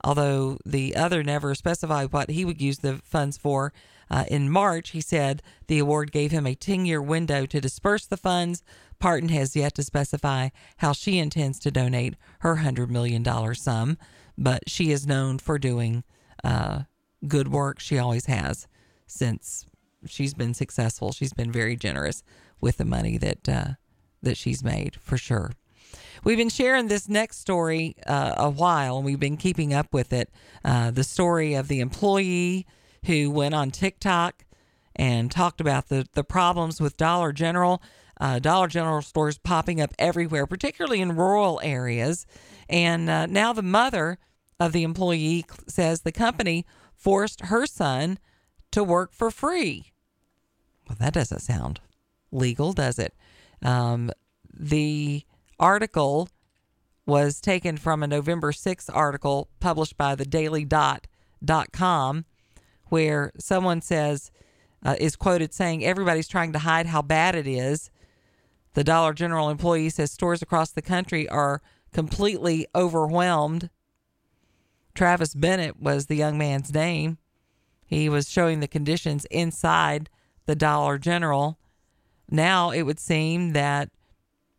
although 0.04 0.58
the 0.66 0.96
other 0.96 1.24
never 1.24 1.56
specified 1.56 2.12
what 2.12 2.30
he 2.30 2.44
would 2.44 2.62
use 2.62 2.80
the 2.80 3.00
funds 3.04 3.38
for. 3.38 3.74
Uh, 4.12 4.26
in 4.28 4.50
March, 4.50 4.90
he 4.90 5.02
said 5.02 5.42
the 5.68 5.80
award 5.80 6.12
gave 6.12 6.32
him 6.32 6.46
a 6.46 6.56
10 6.56 6.86
year 6.86 7.02
window 7.02 7.46
to 7.46 7.62
disperse 7.62 8.06
the 8.06 8.18
funds. 8.18 8.64
Parton 9.04 9.28
has 9.28 9.54
yet 9.54 9.76
to 9.76 9.84
specify 9.84 10.48
how 10.78 10.94
she 10.94 11.20
intends 11.20 11.60
to 11.60 11.70
donate 11.70 12.16
her 12.40 12.56
$100 12.56 12.88
million 12.88 13.26
sum, 13.54 13.98
but 14.38 14.70
she 14.70 14.92
is 14.92 15.06
known 15.06 15.40
for 15.40 15.60
doing 15.60 16.06
uh, 16.42 16.84
good 17.28 17.50
work. 17.50 17.82
She 17.82 18.00
always 18.00 18.28
has 18.28 18.66
since 19.06 19.66
she's 20.06 20.34
been 20.34 20.54
successful. 20.54 21.12
She's 21.12 21.34
been 21.34 21.52
very 21.52 21.76
generous 21.76 22.24
with 22.62 22.78
the 22.78 22.86
money 22.86 23.18
that 23.18 23.50
uh, 23.50 23.68
that 24.22 24.38
she's 24.38 24.64
made 24.64 24.96
for 24.96 25.18
sure. 25.18 25.52
We've 26.24 26.38
been 26.38 26.48
sharing 26.48 26.88
this 26.88 27.10
next 27.10 27.40
story 27.40 27.98
uh, 28.08 28.36
a 28.38 28.50
while, 28.50 28.96
and 28.96 29.06
we've 29.06 29.20
been 29.20 29.36
keeping 29.36 29.74
up 29.74 29.94
with 29.94 30.14
it. 30.14 30.30
Uh, 30.64 30.92
the 30.92 31.04
story 31.04 31.56
of 31.56 31.68
the 31.68 31.82
employee 31.82 32.66
who 33.06 33.30
went 33.32 33.54
on 33.54 33.70
TikTok 33.70 34.46
and 34.96 35.30
talked 35.30 35.60
about 35.60 35.90
the, 35.90 36.08
the 36.14 36.24
problems 36.24 36.80
with 36.80 36.96
Dollar 36.96 37.34
General. 37.34 37.82
Uh, 38.20 38.40
Dollar 38.40 38.68
General 38.68 39.02
stores 39.02 39.38
popping 39.38 39.82
up 39.82 39.94
everywhere, 39.98 40.46
particularly 40.46 41.02
in 41.02 41.16
rural 41.16 41.60
areas. 41.64 42.26
And 42.70 43.10
uh, 43.10 43.26
now 43.26 43.54
the 43.54 43.62
mother 43.64 44.18
of 44.60 44.72
the 44.72 44.84
employee 44.84 45.46
says 45.68 46.02
the 46.02 46.12
company 46.12 46.66
forced 46.96 47.42
her 47.42 47.66
son 47.66 48.20
to 48.72 48.84
work 48.84 49.14
for 49.14 49.32
free. 49.32 49.92
Well, 50.88 50.98
that 51.00 51.14
doesn't 51.14 51.42
sound 51.42 51.80
legal, 52.32 52.74
does 52.74 53.00
it? 53.00 53.14
Um, 53.62 54.12
the 54.54 55.24
article 55.60 56.30
was 57.06 57.42
taken 57.42 57.78
from 57.78 58.04
a 58.04 58.08
November 58.08 58.52
6th 58.52 58.90
article 58.94 59.50
published 59.60 59.98
by 59.98 60.16
the 60.16 60.26
Daily 60.26 60.66
Dot 60.66 61.08
dot 61.44 61.74
com, 61.74 62.26
where 62.86 63.32
someone 63.38 63.82
says 63.82 64.32
uh, 64.86 64.96
is 65.00 65.16
quoted 65.16 65.54
saying 65.54 65.84
everybody's 65.84 66.28
trying 66.28 66.54
to 66.54 66.60
hide 66.60 66.86
how 66.86 67.02
bad 67.02 67.36
it 67.36 67.48
is. 67.48 67.90
The 68.74 68.84
Dollar 68.84 69.14
General 69.14 69.50
employee 69.50 69.90
says 69.90 70.12
stores 70.12 70.42
across 70.42 70.72
the 70.72 70.82
country 70.82 71.30
are 71.30 71.62
completely 71.92 72.68
overwhelmed. 72.76 73.70
Travis 74.96 75.34
Bennett 75.34 75.80
was 75.80 76.08
the 76.08 76.16
young 76.16 76.38
man's 76.38 76.74
name. 76.74 77.18
He 77.86 78.10
was 78.10 78.30
showing 78.30 78.60
the 78.60 78.68
conditions 78.68 79.26
inside 79.26 80.10
the 80.46 80.56
Dollar 80.56 80.98
General. 80.98 81.60
Now 82.30 82.72
it 82.72 82.84
would 82.84 83.00
seem 83.00 83.54
that 83.54 83.90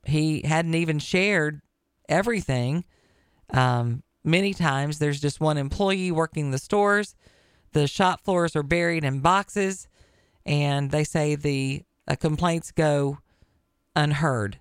he 0.05 0.43
hadn't 0.43 0.75
even 0.75 0.99
shared 0.99 1.61
everything. 2.09 2.85
Um, 3.51 4.03
many 4.23 4.55
times 4.55 4.99
there's 4.99 5.21
just 5.21 5.41
one 5.41 5.59
employee 5.59 6.13
working 6.13 6.51
the 6.51 6.59
stores. 6.59 7.15
The 7.73 7.89
shop 7.89 8.21
floors 8.21 8.55
are 8.55 8.63
buried 8.63 9.03
in 9.03 9.21
boxes, 9.21 9.89
and 10.47 10.91
they 10.93 11.03
say 11.03 11.35
the 11.35 11.83
uh, 12.07 12.15
complaints 12.15 12.71
go 12.71 13.19
unheard. 13.97 14.59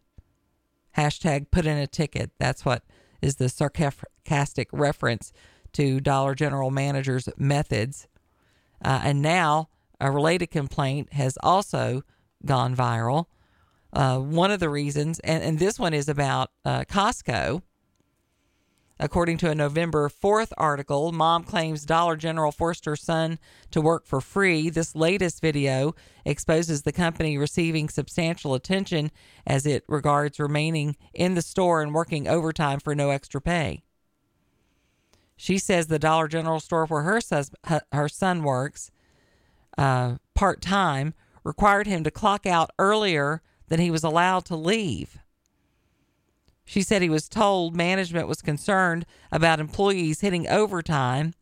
Hashtag 0.97 1.51
put 1.51 1.65
in 1.65 1.77
a 1.77 1.87
ticket. 1.87 2.31
That's 2.39 2.65
what 2.65 2.83
is 3.21 3.37
the 3.37 3.49
sarcastic 3.49 4.67
reference 4.71 5.31
to 5.73 5.99
Dollar 5.99 6.35
General 6.35 6.71
managers' 6.71 7.29
methods. 7.37 8.07
Uh, 8.83 9.01
and 9.03 9.21
now 9.21 9.69
a 9.99 10.11
related 10.11 10.47
complaint 10.47 11.13
has 11.13 11.37
also 11.41 12.03
gone 12.45 12.75
viral. 12.75 13.25
Uh, 13.91 14.19
one 14.19 14.51
of 14.51 14.59
the 14.59 14.69
reasons, 14.69 15.19
and, 15.19 15.43
and 15.43 15.59
this 15.59 15.79
one 15.79 15.93
is 15.93 16.09
about 16.09 16.51
uh, 16.65 16.81
Costco. 16.81 17.61
According 18.99 19.37
to 19.39 19.49
a 19.49 19.55
November 19.55 20.07
4th 20.07 20.51
article, 20.57 21.11
mom 21.11 21.43
claims 21.43 21.85
Dollar 21.85 22.15
General 22.15 22.51
forced 22.51 22.85
her 22.85 22.95
son 22.95 23.39
to 23.71 23.81
work 23.81 24.05
for 24.05 24.21
free. 24.21 24.69
This 24.69 24.95
latest 24.95 25.41
video 25.41 25.95
exposes 26.25 26.83
the 26.83 26.91
company 26.91 27.37
receiving 27.37 27.89
substantial 27.89 28.53
attention 28.53 29.11
as 29.47 29.65
it 29.65 29.83
regards 29.87 30.39
remaining 30.39 30.95
in 31.13 31.33
the 31.33 31.41
store 31.41 31.81
and 31.81 31.93
working 31.93 32.27
overtime 32.27 32.79
for 32.79 32.93
no 32.93 33.09
extra 33.09 33.41
pay. 33.41 33.83
She 35.35 35.57
says 35.57 35.87
the 35.87 35.99
Dollar 35.99 36.27
General 36.27 36.59
store 36.59 36.85
where 36.85 37.01
her, 37.01 37.19
sus- 37.19 37.51
her 37.91 38.07
son 38.07 38.43
works 38.43 38.91
uh, 39.77 40.15
part 40.35 40.61
time 40.61 41.15
required 41.43 41.87
him 41.87 42.03
to 42.03 42.11
clock 42.11 42.45
out 42.45 42.69
earlier 42.77 43.41
than 43.67 43.79
he 43.79 43.89
was 43.89 44.03
allowed 44.03 44.45
to 44.45 44.55
leave. 44.55 45.17
She 46.65 46.81
said 46.81 47.01
he 47.01 47.09
was 47.09 47.27
told 47.27 47.75
management 47.75 48.27
was 48.27 48.41
concerned 48.41 49.05
about 49.31 49.59
employees 49.59 50.21
hitting 50.21 50.47
overtime. 50.47 51.33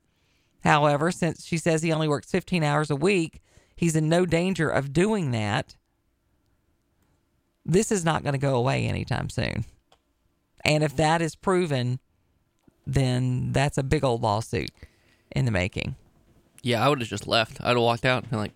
However, 0.63 1.11
since 1.11 1.45
she 1.45 1.57
says 1.57 1.81
he 1.81 1.91
only 1.91 2.07
works 2.07 2.31
15 2.31 2.63
hours 2.63 2.89
a 2.89 2.95
week, 2.95 3.41
he's 3.75 3.95
in 3.95 4.09
no 4.09 4.25
danger 4.25 4.69
of 4.69 4.93
doing 4.93 5.31
that. 5.31 5.75
This 7.65 7.91
is 7.91 8.03
not 8.03 8.23
going 8.23 8.33
to 8.33 8.39
go 8.39 8.55
away 8.55 8.85
anytime 8.85 9.29
soon. 9.29 9.65
And 10.65 10.83
if 10.83 10.95
that 10.95 11.21
is 11.21 11.35
proven, 11.35 11.99
then 12.85 13.51
that's 13.51 13.77
a 13.77 13.83
big 13.83 14.03
old 14.03 14.21
lawsuit 14.21 14.71
in 15.35 15.45
the 15.45 15.51
making. 15.51 15.95
Yeah, 16.63 16.85
I 16.85 16.89
would 16.89 16.99
have 16.99 17.09
just 17.09 17.27
left. 17.27 17.59
I'd 17.61 17.69
have 17.69 17.77
walked 17.77 18.05
out 18.05 18.23
and 18.23 18.29
been 18.29 18.39
like, 18.39 18.53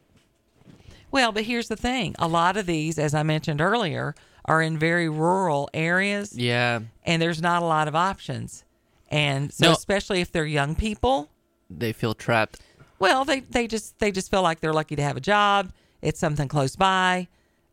Well, 1.12 1.32
but 1.32 1.46
here's 1.46 1.68
the 1.68 1.76
thing 1.76 2.16
a 2.20 2.28
lot 2.28 2.58
of 2.58 2.66
these, 2.66 3.00
as 3.00 3.14
I 3.14 3.24
mentioned 3.24 3.62
earlier, 3.62 4.16
are 4.46 4.62
in 4.62 4.78
very 4.78 5.10
rural 5.10 5.70
areas. 5.74 6.38
yeah, 6.38 6.80
And 7.04 7.22
there's 7.22 7.42
not 7.42 7.62
a 7.64 7.66
lot 7.66 7.88
of 7.88 7.96
options. 7.96 8.64
And 9.10 9.52
so, 9.54 9.68
No. 9.68 9.72
especially 9.74 10.22
if 10.22 10.32
they're 10.32 10.46
young 10.46 10.76
people, 10.76 11.30
they 11.70 11.94
feel 11.94 12.14
trapped. 12.14 12.60
well, 13.00 13.26
they, 13.26 13.40
they 13.42 13.68
just 13.68 13.98
they 14.00 14.12
just 14.12 14.30
feel 14.32 14.42
like 14.44 14.60
they're 14.60 14.74
lucky 14.74 14.96
to 14.96 15.02
have 15.02 15.18
a 15.18 15.22
job. 15.22 15.72
It's 16.02 16.20
something 16.20 16.48
close 16.48 16.76
by. 16.76 17.28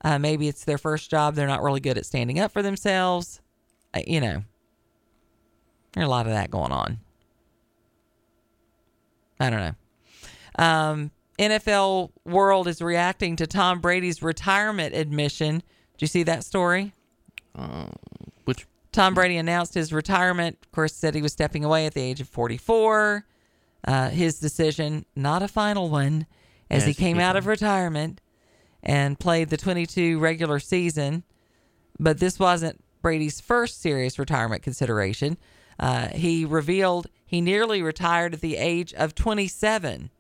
Uh, 0.05 0.19
maybe 0.19 0.49
it's 0.49 0.65
their 0.65 0.79
first 0.79 1.11
job. 1.11 1.35
They're 1.35 1.47
not 1.47 1.63
really 1.63 1.81
good 1.81 1.97
at 1.99 2.07
standing 2.07 2.41
up 2.41 2.53
for 2.53 2.63
themselves. 2.63 3.41
Uh, 3.95 4.01
you 4.07 4.21
know, 4.21 4.43
there's 5.93 6.07
a 6.07 6.11
lot 6.11 6.27
of 6.27 6.33
that 6.33 6.51
going 6.51 6.73
on. 6.73 6.99
I 9.39 9.51
don't 9.51 9.61
know. 9.61 10.65
Um, 10.65 11.11
NFL 11.39 12.11
world 12.25 12.69
is 12.69 12.81
reacting 12.81 13.37
to 13.37 13.47
Tom 13.47 13.81
Brady's 13.81 14.23
retirement 14.23 14.95
admission. 14.95 15.63
Did 15.97 16.03
you 16.03 16.07
see 16.09 16.23
that 16.25 16.45
story? 16.45 16.93
Uh, 17.55 17.87
which 18.45 18.67
Tom 18.93 19.15
Brady 19.15 19.37
announced 19.37 19.75
his 19.75 19.93
retirement. 19.93 20.59
Of 20.63 20.73
course, 20.73 20.95
said 20.95 21.15
he 21.15 21.23
was 21.23 21.33
stepping 21.33 21.65
away 21.65 21.87
at 21.87 21.95
the 21.95 22.01
age 22.01 22.21
of 22.21 22.29
44. 22.29 23.25
Uh, 23.85 24.09
his 24.11 24.39
decision, 24.39 25.05
not 25.17 25.43
a 25.43 25.49
final 25.49 25.89
one, 25.89 26.27
as 26.71 26.83
Yeah, 26.83 26.89
he 26.89 26.95
came 26.95 27.19
out 27.19 27.37
of 27.37 27.47
retirement 27.47 28.21
and 28.83 29.19
played 29.19 29.49
the 29.49 29.57
22 29.57 30.19
regular 30.19 30.59
season. 30.61 31.25
But 31.99 32.19
this 32.19 32.39
wasn't 32.39 32.83
Brady's 33.03 33.41
first 33.41 33.81
serious 33.81 34.19
retirement 34.19 34.63
consideration. 34.63 35.37
Uh, 35.79 36.09
he 36.09 36.45
revealed 36.45 37.09
he 37.25 37.41
nearly 37.41 37.83
retired 37.83 38.35
at 38.35 38.41
the 38.41 38.57
age 38.57 38.93
of 38.95 39.15
27. 39.15 40.11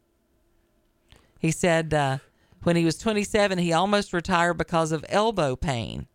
He 1.38 1.50
said 1.50 1.92
uh, 1.92 2.18
when 2.62 2.76
he 2.76 2.84
was 2.84 2.96
27, 2.98 3.58
he 3.58 3.72
almost 3.72 4.12
retired 4.12 4.54
because 4.54 4.92
of 4.92 5.04
elbow 5.08 5.56
pain. 5.56 6.06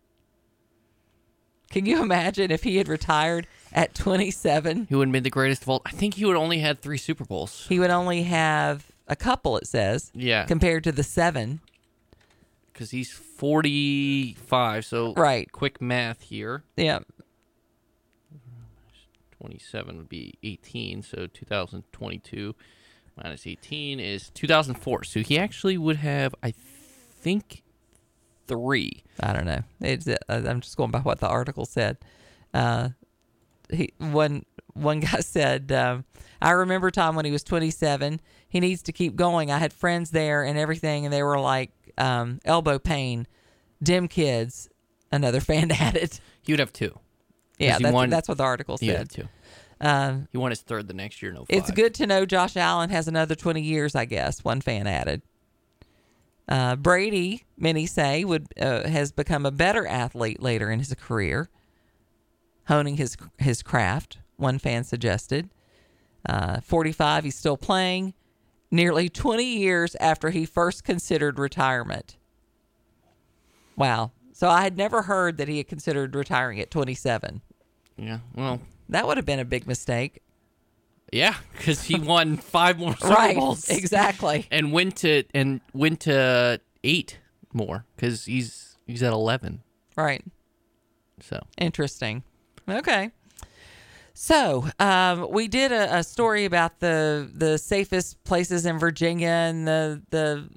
Can 1.70 1.84
you 1.84 2.00
imagine 2.02 2.50
if 2.50 2.62
he 2.64 2.76
had 2.78 2.88
retired 2.88 3.46
at 3.72 3.94
27? 3.94 4.86
he 4.88 4.94
wouldn't 4.94 5.12
be 5.12 5.20
the 5.20 5.28
greatest 5.30 5.62
of 5.62 5.68
all. 5.68 5.82
I 5.84 5.90
think 5.90 6.14
he 6.14 6.24
would 6.24 6.36
only 6.36 6.60
had 6.60 6.80
three 6.80 6.96
Super 6.96 7.24
Bowls. 7.24 7.66
He 7.68 7.78
would 7.78 7.90
only 7.90 8.22
have 8.22 8.86
a 9.06 9.16
couple, 9.16 9.58
it 9.58 9.66
says, 9.66 10.10
Yeah, 10.14 10.44
compared 10.46 10.84
to 10.84 10.92
the 10.92 11.02
seven. 11.02 11.60
because 12.72 12.90
he's 12.92 13.10
forty-five. 13.12 14.84
So 14.86 15.12
Right. 15.14 15.50
quick 15.52 15.80
math 15.82 16.22
here. 16.22 16.64
Yeah. 16.76 17.00
27 19.40 19.96
would 19.98 20.08
be 20.08 20.34
18, 20.42 21.02
so 21.02 21.26
2022 21.28 22.54
minus 23.22 23.46
18 23.46 24.00
is 24.00 24.30
2004. 24.30 25.04
So 25.04 25.20
he 25.20 25.38
actually 25.38 25.76
would 25.78 25.96
have, 25.96 26.34
I 26.42 26.52
think, 26.52 27.62
three. 28.46 29.02
I 29.20 29.32
don't 29.32 29.46
know. 29.46 29.62
It's, 29.80 30.06
uh, 30.08 30.16
I'm 30.28 30.60
just 30.60 30.76
going 30.76 30.90
by 30.90 31.00
what 31.00 31.20
the 31.20 31.28
article 31.28 31.66
said. 31.66 31.98
Uh, 32.54 32.90
he 33.70 33.92
one 33.98 34.44
one 34.74 35.00
guy 35.00 35.20
said, 35.20 35.70
um, 35.72 36.04
"I 36.40 36.50
remember 36.52 36.90
Tom 36.90 37.14
when 37.16 37.24
he 37.24 37.30
was 37.30 37.42
27. 37.44 38.20
He 38.48 38.60
needs 38.60 38.82
to 38.82 38.92
keep 38.92 39.14
going. 39.16 39.50
I 39.50 39.58
had 39.58 39.72
friends 39.72 40.10
there 40.10 40.42
and 40.44 40.58
everything, 40.58 41.04
and 41.04 41.12
they 41.12 41.22
were 41.22 41.38
like 41.38 41.70
um, 41.98 42.40
elbow 42.44 42.78
pain, 42.78 43.26
dim 43.82 44.08
kids." 44.08 44.68
Another 45.10 45.40
fan 45.42 45.70
added. 45.70 46.20
He 46.42 46.52
would 46.52 46.60
have 46.60 46.72
two. 46.72 46.98
Yeah, 47.58 47.78
that's, 47.78 47.92
won- 47.94 48.10
that's 48.10 48.28
what 48.28 48.36
the 48.38 48.44
article 48.44 48.76
said. 48.78 48.84
He 48.84 48.90
would 48.90 48.98
have 48.98 49.10
said. 49.10 49.22
two. 49.22 49.28
Um, 49.80 50.28
He 50.32 50.38
won 50.38 50.50
his 50.50 50.60
third 50.60 50.88
the 50.88 50.94
next 50.94 51.22
year. 51.22 51.32
No, 51.32 51.44
It's 51.48 51.70
good 51.70 51.94
to 51.94 52.06
know 52.06 52.26
Josh 52.26 52.56
Allen 52.56 52.90
has 52.90 53.06
another 53.08 53.34
20 53.34 53.60
years, 53.62 53.94
I 53.94 54.04
guess, 54.04 54.42
one 54.44 54.60
fan 54.60 54.86
added. 54.86 55.22
Uh, 56.48 56.76
Brady, 56.76 57.44
many 57.56 57.86
say, 57.86 58.24
would 58.24 58.46
uh, 58.60 58.88
has 58.88 59.12
become 59.12 59.44
a 59.44 59.50
better 59.50 59.86
athlete 59.86 60.42
later 60.42 60.70
in 60.70 60.78
his 60.78 60.92
career, 60.94 61.50
honing 62.68 62.96
his 62.96 63.16
his 63.38 63.62
craft. 63.62 64.18
One 64.36 64.58
fan 64.58 64.84
suggested. 64.84 65.50
Uh, 66.26 66.60
45, 66.60 67.24
he's 67.24 67.36
still 67.36 67.56
playing. 67.56 68.14
Nearly 68.70 69.08
20 69.08 69.44
years 69.44 69.94
after 70.00 70.30
he 70.30 70.44
first 70.44 70.84
considered 70.84 71.38
retirement. 71.38 72.16
Wow. 73.76 74.12
So 74.32 74.48
I 74.48 74.62
had 74.62 74.76
never 74.76 75.02
heard 75.02 75.36
that 75.38 75.48
he 75.48 75.58
had 75.58 75.68
considered 75.68 76.14
retiring 76.14 76.60
at 76.60 76.70
27. 76.70 77.40
Yeah. 77.96 78.18
Well, 78.34 78.60
That 78.88 79.06
would 79.06 79.16
have 79.16 79.26
been 79.26 79.38
a 79.38 79.44
big 79.44 79.66
mistake. 79.66 80.22
yeah, 81.12 81.34
because 81.56 81.82
he 81.84 81.98
won 81.98 82.36
five 82.36 82.78
more 82.78 82.96
Super 82.96 83.14
right. 83.14 83.36
Bowls 83.36 83.68
Exactly. 83.68 84.46
and 84.50 84.72
went 84.72 84.96
to 84.98 85.24
and 85.34 85.60
went 85.72 86.00
to 86.00 86.60
eight 86.84 87.18
more 87.52 87.84
because 87.96 88.24
he's 88.26 88.76
he's 88.86 89.02
at 89.02 89.12
11. 89.12 89.62
Right. 89.96 90.24
So 91.20 91.40
Interesting. 91.58 92.22
Okay. 92.68 93.10
So 94.14 94.66
um, 94.80 95.28
we 95.30 95.46
did 95.48 95.70
a, 95.72 95.98
a 95.98 96.02
story 96.04 96.44
about 96.44 96.80
the 96.80 97.30
the 97.32 97.56
safest 97.58 98.22
places 98.24 98.66
in 98.66 98.78
Virginia 98.78 99.28
and 99.28 99.66
the 99.66 100.02
the 100.10 100.48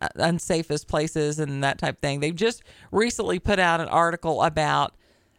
uh, 0.00 0.08
unsafest 0.16 0.86
places 0.88 1.38
and 1.38 1.62
that 1.62 1.78
type 1.78 1.96
of 1.96 2.00
thing. 2.00 2.20
They've 2.20 2.34
just 2.34 2.62
recently 2.90 3.38
put 3.38 3.58
out 3.58 3.80
an 3.80 3.88
article 3.88 4.42
about 4.42 4.94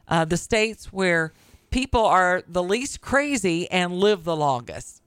uh, 0.07 0.25
the 0.25 0.37
states 0.37 0.93
where 0.93 1.33
people 1.71 2.05
are 2.05 2.43
the 2.47 2.63
least 2.63 3.01
crazy 3.01 3.69
and 3.71 3.93
live 3.93 4.23
the 4.23 4.35
longest. 4.35 5.01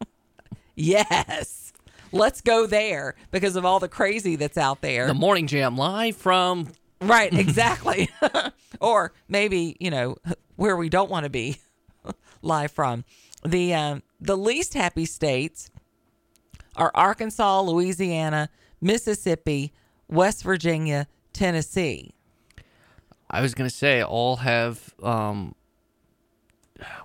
yes. 0.74 1.72
let's 2.12 2.40
go 2.40 2.66
there 2.66 3.14
because 3.30 3.56
of 3.56 3.64
all 3.64 3.78
the 3.78 3.88
crazy 3.88 4.36
that's 4.36 4.58
out 4.58 4.80
there. 4.80 5.06
The 5.06 5.14
Morning 5.14 5.46
Jam 5.46 5.76
live 5.76 6.16
from 6.16 6.68
Right, 7.00 7.32
exactly. 7.38 8.10
or 8.80 9.12
maybe, 9.28 9.76
you 9.80 9.90
know, 9.90 10.16
where 10.56 10.76
we 10.76 10.88
don't 10.88 11.10
want 11.10 11.24
to 11.24 11.30
be 11.30 11.58
live 12.42 12.72
from. 12.72 13.04
The 13.44 13.74
um, 13.74 14.02
the 14.20 14.36
least 14.36 14.74
happy 14.74 15.06
states 15.06 15.70
are 16.76 16.90
Arkansas, 16.94 17.62
Louisiana, 17.62 18.50
Mississippi, 18.80 19.72
West 20.08 20.42
Virginia, 20.42 21.06
Tennessee. 21.32 22.14
I 23.30 23.40
was 23.40 23.54
gonna 23.54 23.70
say 23.70 24.02
all 24.02 24.36
have 24.36 24.92
um 25.02 25.54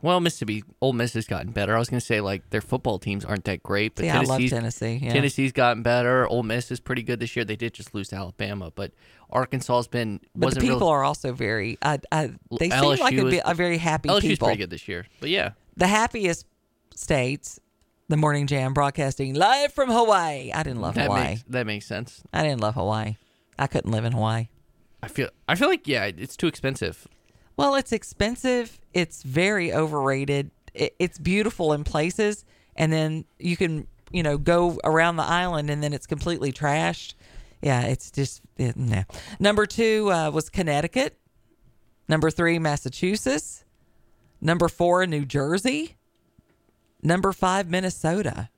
well 0.01 0.19
Mississippi 0.19 0.63
Ole 0.81 0.93
Miss 0.93 1.13
has 1.13 1.27
gotten 1.27 1.51
better. 1.51 1.75
I 1.75 1.79
was 1.79 1.89
gonna 1.89 1.99
say 2.01 2.21
like 2.21 2.49
their 2.49 2.61
football 2.61 2.99
teams 2.99 3.25
aren't 3.25 3.45
that 3.45 3.61
great, 3.63 3.95
but 3.95 4.03
See, 4.03 4.09
I 4.09 4.17
love 4.19 4.27
Tennessee's, 4.27 4.51
Tennessee. 4.51 4.99
Yeah. 5.03 5.13
Tennessee's 5.13 5.51
gotten 5.51 5.83
better. 5.83 6.27
Ole 6.27 6.43
Miss 6.43 6.71
is 6.71 6.79
pretty 6.79 7.03
good 7.03 7.19
this 7.19 7.35
year. 7.35 7.45
They 7.45 7.55
did 7.55 7.73
just 7.73 7.93
lose 7.95 8.09
to 8.09 8.15
Alabama, 8.15 8.71
but 8.73 8.91
Arkansas's 9.31 9.87
been 9.87 10.19
but 10.35 10.53
the 10.53 10.61
people 10.61 10.79
real, 10.79 10.87
are 10.89 11.03
also 11.03 11.33
very. 11.33 11.77
I, 11.81 11.99
I, 12.11 12.31
they 12.59 12.69
seem 12.69 12.79
LSU 12.79 12.99
like 12.99 13.13
a, 13.15 13.27
is- 13.27 13.41
a 13.45 13.53
very 13.53 13.77
happy 13.77 14.09
LSU's 14.09 14.21
people. 14.21 14.47
pretty 14.47 14.59
good 14.59 14.69
this 14.69 14.87
year. 14.87 15.05
But 15.19 15.29
yeah. 15.29 15.51
The 15.77 15.87
happiest 15.87 16.45
states, 16.93 17.59
the 18.07 18.17
Morning 18.17 18.47
Jam 18.47 18.73
broadcasting 18.73 19.33
live 19.33 19.73
from 19.73 19.89
Hawaii. 19.89 20.51
I 20.53 20.63
didn't 20.63 20.81
love 20.81 20.95
that 20.95 21.05
Hawaii. 21.05 21.23
makes 21.29 21.43
that 21.49 21.65
makes 21.65 21.85
sense. 21.85 22.23
I 22.33 22.43
didn't 22.43 22.61
love 22.61 22.75
Hawaii. 22.75 23.17
I 23.57 23.67
couldn't 23.67 23.91
live 23.91 24.05
in 24.05 24.13
Hawaii. 24.13 24.47
I 25.03 25.07
feel 25.07 25.29
I 25.47 25.55
feel 25.55 25.67
like 25.67 25.87
yeah, 25.87 26.05
it's 26.05 26.35
too 26.37 26.47
expensive. 26.47 27.07
Well, 27.57 27.75
it's 27.75 27.91
expensive. 27.91 28.79
It's 28.93 29.23
very 29.23 29.73
overrated. 29.73 30.51
It's 30.73 31.17
beautiful 31.17 31.71
in 31.73 31.83
places, 31.83 32.43
and 32.75 32.91
then 32.91 33.25
you 33.39 33.55
can, 33.55 33.87
you 34.11 34.23
know, 34.23 34.37
go 34.37 34.77
around 34.83 35.15
the 35.15 35.23
island, 35.23 35.69
and 35.69 35.81
then 35.81 35.93
it's 35.93 36.05
completely 36.05 36.51
trashed. 36.51 37.13
Yeah, 37.61 37.83
it's 37.83 38.11
just 38.11 38.41
it, 38.57 38.75
nah. 38.75 39.03
Number 39.39 39.65
two 39.65 40.11
uh, 40.11 40.31
was 40.31 40.49
Connecticut. 40.49 41.17
Number 42.07 42.29
three, 42.29 42.59
Massachusetts. 42.59 43.63
Number 44.41 44.67
four, 44.67 45.05
New 45.07 45.25
Jersey. 45.25 45.95
Number 47.01 47.31
five, 47.31 47.69
Minnesota. 47.69 48.49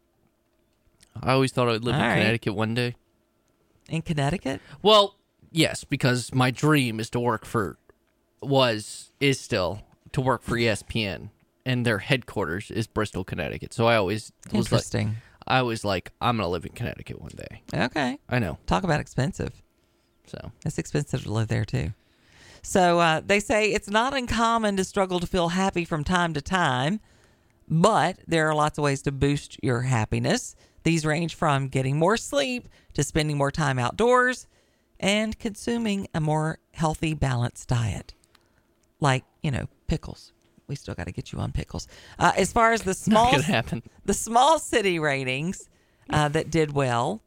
I 1.22 1.34
always 1.34 1.52
thought 1.52 1.70
I 1.70 1.74
would 1.74 1.84
live 1.84 1.96
in 1.96 2.02
All 2.02 2.08
right. 2.08 2.16
Connecticut 2.16 2.56
one 2.56 2.74
day. 2.74 2.96
In 3.90 4.02
Connecticut, 4.02 4.60
Well, 4.82 5.16
yes, 5.52 5.86
because 5.86 6.34
my 6.34 6.52
dream 6.52 7.00
is 7.00 7.10
to 7.12 7.22
work 7.22 7.46
for 7.46 7.78
was 8.42 9.12
is 9.20 9.40
still 9.40 9.82
to 10.14 10.22
work 10.22 10.44
for 10.44 10.56
ESPN 10.56 11.30
and 11.66 11.86
their 11.86 12.00
headquarters 12.00 12.72
is 12.72 12.88
Bristol, 12.88 13.24
Connecticut. 13.24 13.74
So 13.74 13.88
I 13.88 13.96
always 13.98 14.32
was 14.46 14.72
like 14.72 14.80
interesting. 14.80 15.16
I 15.46 15.62
was 15.62 15.84
like 15.84 16.12
I'm 16.22 16.38
going 16.38 16.46
to 16.46 16.50
live 16.50 16.66
in 16.66 16.72
Connecticut 16.72 17.22
one 17.22 17.32
day. 17.36 17.62
okay, 17.74 18.20
I 18.30 18.40
know. 18.40 18.58
talk 18.66 18.84
about 18.84 19.00
expensive. 19.00 19.62
So, 20.26 20.52
It's 20.66 20.78
expensive 20.78 21.24
to 21.24 21.32
live 21.32 21.48
there 21.48 21.64
too. 21.64 21.94
So 22.62 23.00
uh, 23.00 23.22
they 23.26 23.40
say 23.40 23.72
it's 23.72 23.90
not 23.90 24.14
uncommon 24.14 24.76
to 24.76 24.84
struggle 24.84 25.22
to 25.22 25.28
feel 25.28 25.50
happy 25.50 25.86
from 25.86 26.04
time 26.04 26.34
to 26.34 26.42
time, 26.42 27.00
but 27.68 28.20
there 28.28 28.50
are 28.50 28.56
lots 28.56 28.78
of 28.78 28.84
ways 28.84 29.02
to 29.04 29.12
boost 29.14 29.58
your 29.64 29.84
happiness. 29.84 30.54
These 30.84 31.06
range 31.06 31.34
from 31.36 31.70
getting 31.70 31.98
more 31.98 32.18
sleep 32.18 32.68
to 32.94 33.04
spending 33.04 33.38
more 33.38 33.52
time 33.52 33.80
outdoors 33.80 34.48
and 35.00 35.38
consuming 35.40 36.08
a 36.14 36.20
more 36.20 36.60
healthy, 36.74 37.14
balanced 37.14 37.70
diet. 37.70 38.14
Like, 39.00 39.24
you 39.44 39.52
know, 39.52 39.68
pickles. 39.88 40.34
We 40.68 40.76
still 40.76 40.96
got 40.96 41.06
to 41.06 41.12
get 41.14 41.32
you 41.32 41.40
on 41.40 41.52
pickles. 41.52 41.88
Uh, 42.20 42.34
as 42.36 42.52
far 42.52 42.74
as 42.74 42.82
the 42.82 42.94
small 43.08 43.42
happen. 43.42 43.84
the 44.06 44.14
small 44.14 44.60
city 44.60 45.00
ratings 45.00 45.70
uh, 46.10 46.28
that 46.30 46.50
did 46.50 46.74
well 46.74 47.22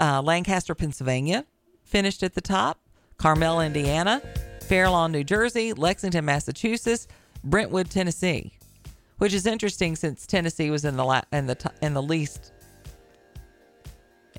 uh, 0.00 0.22
Lancaster, 0.22 0.74
Pennsylvania 0.74 1.44
finished 1.82 2.22
at 2.22 2.34
the 2.34 2.40
top, 2.40 2.80
Carmel, 3.18 3.60
Indiana, 3.60 4.20
Fair 4.62 4.88
Lawn, 4.90 5.12
New 5.12 5.22
Jersey, 5.22 5.72
Lexington, 5.72 6.24
Massachusetts, 6.24 7.06
Brentwood, 7.44 7.90
Tennessee, 7.90 8.52
which 9.18 9.32
is 9.32 9.46
interesting 9.46 9.94
since 9.94 10.26
Tennessee 10.26 10.70
was 10.70 10.84
in 10.84 10.96
the 10.96 11.04
la- 11.04 11.22
in 11.32 11.46
the 11.46 11.54
t- 11.54 11.68
in 11.82 11.94
the 11.94 12.02
least 12.02 12.52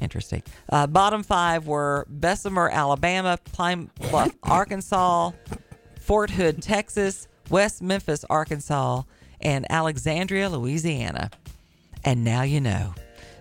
interesting. 0.02 0.44
Uh, 0.70 0.88
bottom 0.88 1.24
five 1.24 1.68
were 1.68 2.06
Bessemer, 2.10 2.70
Alabama, 2.70 3.38
Pine 3.54 3.90
Bluff, 4.10 4.34
Arkansas, 4.44 5.32
Fort 6.06 6.30
Hood, 6.30 6.62
Texas, 6.62 7.28
West 7.50 7.82
Memphis, 7.82 8.24
Arkansas, 8.30 9.02
and 9.42 9.66
Alexandria, 9.72 10.48
Louisiana. 10.50 11.32
And 12.04 12.24
now 12.24 12.44
you 12.44 12.62
know. 12.62 12.94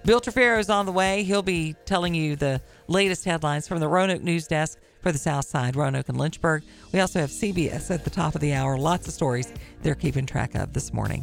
Bill 0.07 0.19
Trefero 0.19 0.59
is 0.59 0.71
on 0.71 0.87
the 0.87 0.93
way. 0.93 1.25
He'll 1.25 1.43
be 1.43 1.75
telling 1.85 2.15
you 2.15 2.37
the 2.37 2.63
latest 2.89 3.27
headlines 3.27 3.69
from 3.69 3.81
the 3.81 3.89
Roanoke 3.89 4.23
News 4.23 4.47
Desk 4.47 4.79
for 5.03 5.13
the 5.13 5.19
South 5.19 5.45
Side, 5.45 5.77
Roanoke 5.77 6.09
and 6.09 6.17
Lynchburg. 6.17 6.63
We 6.91 7.01
also 7.01 7.21
have 7.21 7.29
CBS 7.29 7.91
at 7.91 8.03
the 8.03 8.09
top 8.09 8.35
of 8.35 8.41
the 8.41 8.55
hour. 8.55 8.79
Lots 8.79 9.07
of 9.09 9.13
stories 9.13 9.53
they're 9.83 9.95
keeping 9.95 10.25
track 10.25 10.55
of 10.55 10.73
this 10.73 10.91
morning. 10.91 11.23